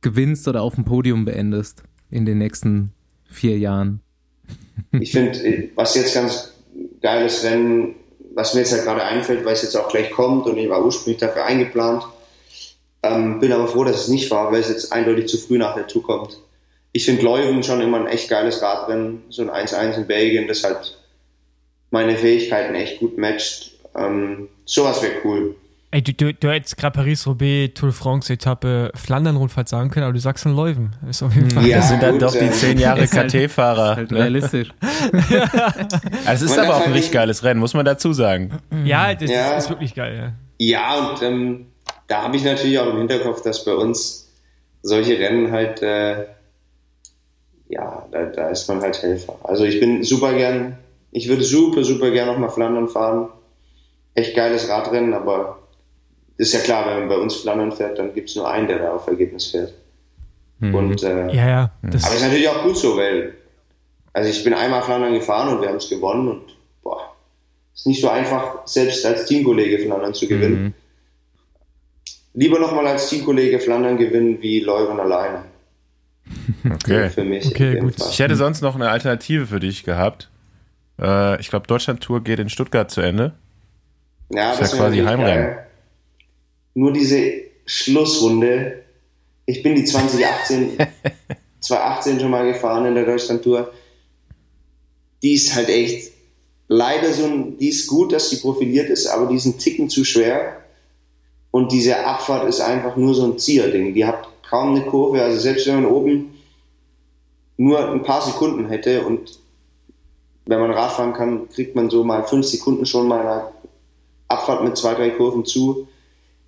[0.00, 2.92] gewinnst oder auf dem Podium beendest in den nächsten
[3.24, 4.00] vier Jahren.
[4.92, 6.52] Ich finde, was jetzt ganz
[7.00, 7.94] geiles Rennen,
[8.34, 10.84] was mir jetzt halt gerade einfällt, weil es jetzt auch gleich kommt und ich war
[10.84, 12.04] ursprünglich dafür eingeplant,
[13.02, 15.74] ähm, bin aber froh, dass es nicht war, weil es jetzt eindeutig zu früh nach
[15.74, 16.38] der Tour kommt
[16.92, 20.62] ich finde Leuven schon immer ein echt geiles Radrennen, so ein 1-1 in Belgien, das
[20.62, 20.98] halt
[21.90, 23.71] meine Fähigkeiten echt gut matcht.
[23.94, 25.56] Ähm, sowas wäre cool.
[25.94, 30.20] Ey, du, du, du hättest gerade Paris-Roubaix, Tour de France-Etappe, Flandern-Rundfahrt sagen können, aber du
[30.20, 30.96] sagst dann Leuven.
[31.08, 31.66] Ist auf jeden Fall.
[31.66, 33.88] Ja, das sind dann doch die zehn Jahre KT-Fahrer.
[33.88, 34.18] Halt, halt ne?
[34.20, 34.72] realistisch.
[36.24, 38.58] also es ist aber auch ein richtig geiles Rennen, muss man dazu sagen.
[38.84, 39.54] Ja, das ja.
[39.56, 40.32] ist wirklich geil.
[40.56, 41.66] Ja, ja und ähm,
[42.06, 44.30] da habe ich natürlich auch im Hinterkopf, dass bei uns
[44.80, 46.24] solche Rennen halt äh,
[47.72, 49.38] ja, da, da ist man halt Helfer.
[49.44, 50.78] Also ich bin super gern,
[51.10, 53.30] ich würde super, super gern nochmal Flandern fahren.
[54.14, 55.58] Echt geiles Radrennen, aber
[56.36, 58.78] ist ja klar, wenn man bei uns Flandern fährt, dann gibt es nur einen, der
[58.78, 59.72] da auf Ergebnis fährt.
[60.58, 60.74] Mhm.
[60.74, 63.34] Und, äh, ja, ja, das aber ist natürlich auch gut so, weil
[64.12, 66.42] also ich bin einmal Flandern gefahren und wir haben es gewonnen und
[66.82, 67.14] boah,
[67.74, 70.62] ist nicht so einfach, selbst als Teamkollege Flandern zu gewinnen.
[70.62, 70.74] Mhm.
[72.34, 75.44] Lieber nochmal als Teamkollege Flandern gewinnen wie Leuven alleine.
[76.64, 77.10] Okay.
[77.10, 77.46] Für mich.
[77.46, 77.94] Okay, gut.
[77.98, 80.30] Ich hätte sonst noch eine Alternative für dich gehabt.
[81.00, 83.34] Äh, ich glaube, Deutschland-Tour geht in Stuttgart zu Ende.
[84.34, 85.44] Ja, das, ist ja quasi Heimrennen.
[85.44, 85.66] Geil.
[86.74, 87.32] Nur diese
[87.66, 88.82] Schlussrunde.
[89.44, 90.78] Ich bin die 2018,
[91.60, 93.72] 2018 schon mal gefahren in der Deutschland-Tour.
[95.22, 96.12] Die ist halt echt
[96.68, 99.88] leider so ein, die ist gut, dass sie profiliert ist, aber die ist ein Ticken
[99.88, 100.58] zu schwer.
[101.50, 103.92] Und diese Abfahrt ist einfach nur so ein Zierding.
[103.92, 105.22] Die hat kaum eine Kurve.
[105.22, 106.34] Also selbst wenn man oben
[107.58, 109.38] nur ein paar Sekunden hätte und
[110.46, 113.52] wenn man Radfahren kann, kriegt man so mal fünf Sekunden schon mal
[114.32, 115.88] Abfahrt mit zwei, drei Kurven zu.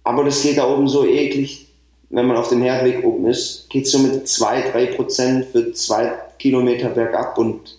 [0.02, 1.68] Aber das geht da oben so eklig,
[2.10, 6.12] wenn man auf dem Herdweg oben ist, geht so mit zwei, drei Prozent für zwei
[6.38, 7.78] Kilometer bergab und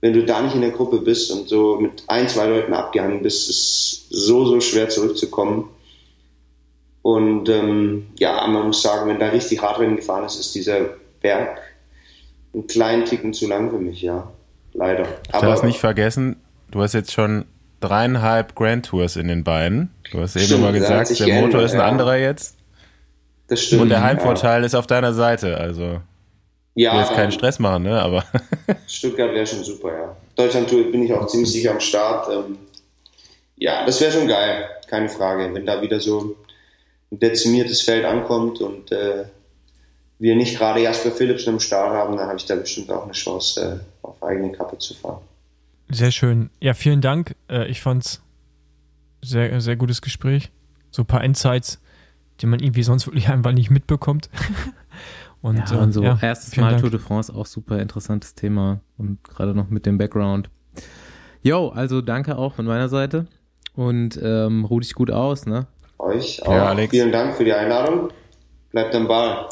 [0.00, 3.22] wenn du da nicht in der Gruppe bist und so mit ein, zwei Leuten abgehangen
[3.22, 5.68] bist, ist es so, so schwer zurückzukommen.
[7.02, 10.90] Und ähm, ja, man muss sagen, wenn da richtig Radrennen gefahren ist, ist dieser
[11.20, 11.60] Berg
[12.54, 14.30] einen kleinen Ticken zu lang für mich, ja.
[14.72, 15.06] Leider.
[15.24, 16.36] Ich darf es nicht vergessen,
[16.70, 17.46] du hast jetzt schon
[17.80, 19.90] dreieinhalb Grand Tours in den Beinen.
[20.10, 21.86] Du hast eben mal gesagt, der geändert, Motor ist ein ja.
[21.86, 22.56] anderer jetzt.
[23.48, 23.82] Das stimmt.
[23.82, 24.66] Und der Heimvorteil ja.
[24.66, 26.00] ist auf deiner Seite, also.
[26.74, 26.92] Ja.
[26.92, 28.00] Du willst keinen Stress machen, ne?
[28.00, 28.24] Aber.
[28.86, 30.16] Stuttgart wäre schon super, ja.
[30.36, 32.28] Deutschland Tour bin ich auch ziemlich sicher am Start.
[32.32, 32.58] Ähm,
[33.56, 35.52] ja, das wäre schon geil, keine Frage.
[35.52, 36.36] Wenn da wieder so
[37.10, 39.24] ein dezimiertes Feld ankommt und äh,
[40.18, 43.12] wir nicht gerade Jasper Philipsen am Start haben, dann habe ich da bestimmt auch eine
[43.12, 45.22] Chance, äh, auf eigene Kappe zu fahren.
[45.90, 46.50] Sehr schön.
[46.60, 47.34] Ja, vielen Dank.
[47.48, 48.22] Äh, ich fand's
[49.22, 50.50] sehr, sehr gutes Gespräch.
[50.90, 51.80] So ein paar Insights,
[52.40, 54.28] die man irgendwie sonst wirklich einfach nicht mitbekommt.
[55.42, 56.82] und, ja, und so ja, erstes Mal Dank.
[56.82, 60.50] Tour de France auch super interessantes Thema und gerade noch mit dem Background.
[61.42, 63.26] Jo, also danke auch von meiner Seite
[63.74, 65.66] und ähm, ruh dich gut aus, ne?
[65.98, 66.52] Euch auch.
[66.52, 66.90] Ja, Alex.
[66.90, 68.10] Vielen Dank für die Einladung.
[68.70, 69.48] Bleibt am Ball.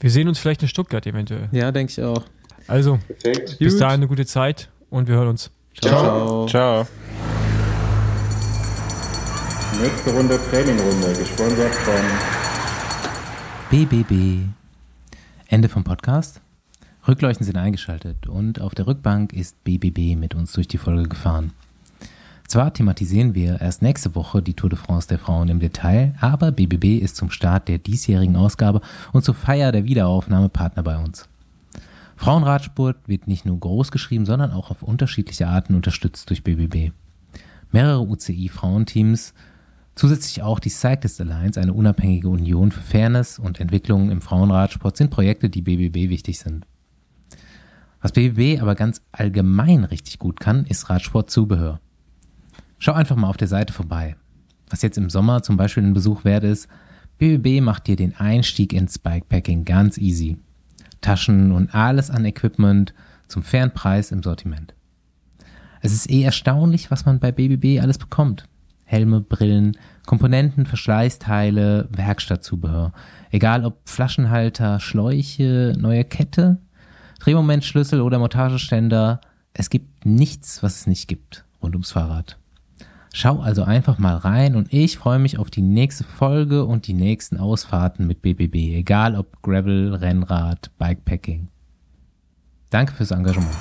[0.00, 1.48] Wir sehen uns vielleicht in Stuttgart eventuell.
[1.52, 2.22] Ja, denke ich auch.
[2.66, 3.58] Also, Perfekt.
[3.58, 5.50] bis dahin eine gute Zeit und wir hören uns.
[5.82, 6.46] Ciao.
[6.46, 6.46] Ciao.
[6.46, 6.86] Ciao.
[9.82, 11.94] Nächste Runde Trainingrunde, gesponsert von
[13.70, 14.48] BBB.
[15.48, 16.40] Ende vom Podcast.
[17.06, 21.52] Rückleuchten sind eingeschaltet und auf der Rückbank ist BBB mit uns durch die Folge gefahren.
[22.48, 26.52] Zwar thematisieren wir erst nächste Woche die Tour de France der Frauen im Detail, aber
[26.52, 28.80] BBB ist zum Start der diesjährigen Ausgabe
[29.12, 31.28] und zur Feier der Wiederaufnahme Partner bei uns.
[32.16, 36.92] Frauenradsport wird nicht nur groß geschrieben, sondern auch auf unterschiedliche Arten unterstützt durch BBB.
[37.72, 39.34] Mehrere UCI-Frauenteams,
[39.94, 45.10] zusätzlich auch die Cyclist Alliance, eine unabhängige Union für Fairness und Entwicklung im Frauenradsport, sind
[45.10, 46.66] Projekte, die BBB wichtig sind.
[48.00, 51.80] Was BBB aber ganz allgemein richtig gut kann, ist Radsportzubehör.
[52.78, 54.16] Schau einfach mal auf der Seite vorbei.
[54.70, 56.68] Was jetzt im Sommer zum Beispiel ein Besuch wert ist,
[57.18, 60.38] BBB macht dir den Einstieg ins Bikepacking ganz easy.
[61.06, 62.92] Taschen und alles an Equipment
[63.28, 64.74] zum fairen Preis im Sortiment.
[65.80, 68.48] Es ist eh erstaunlich, was man bei BBB alles bekommt.
[68.84, 72.92] Helme, Brillen, Komponenten, Verschleißteile, Werkstattzubehör.
[73.30, 76.58] Egal ob Flaschenhalter, Schläuche, neue Kette,
[77.20, 79.20] Drehmomentschlüssel oder Montageständer.
[79.52, 82.36] Es gibt nichts, was es nicht gibt rund ums Fahrrad.
[83.18, 86.92] Schau also einfach mal rein und ich freue mich auf die nächste Folge und die
[86.92, 91.48] nächsten Ausfahrten mit BBB, egal ob Gravel, Rennrad, Bikepacking.
[92.68, 93.56] Danke fürs Engagement.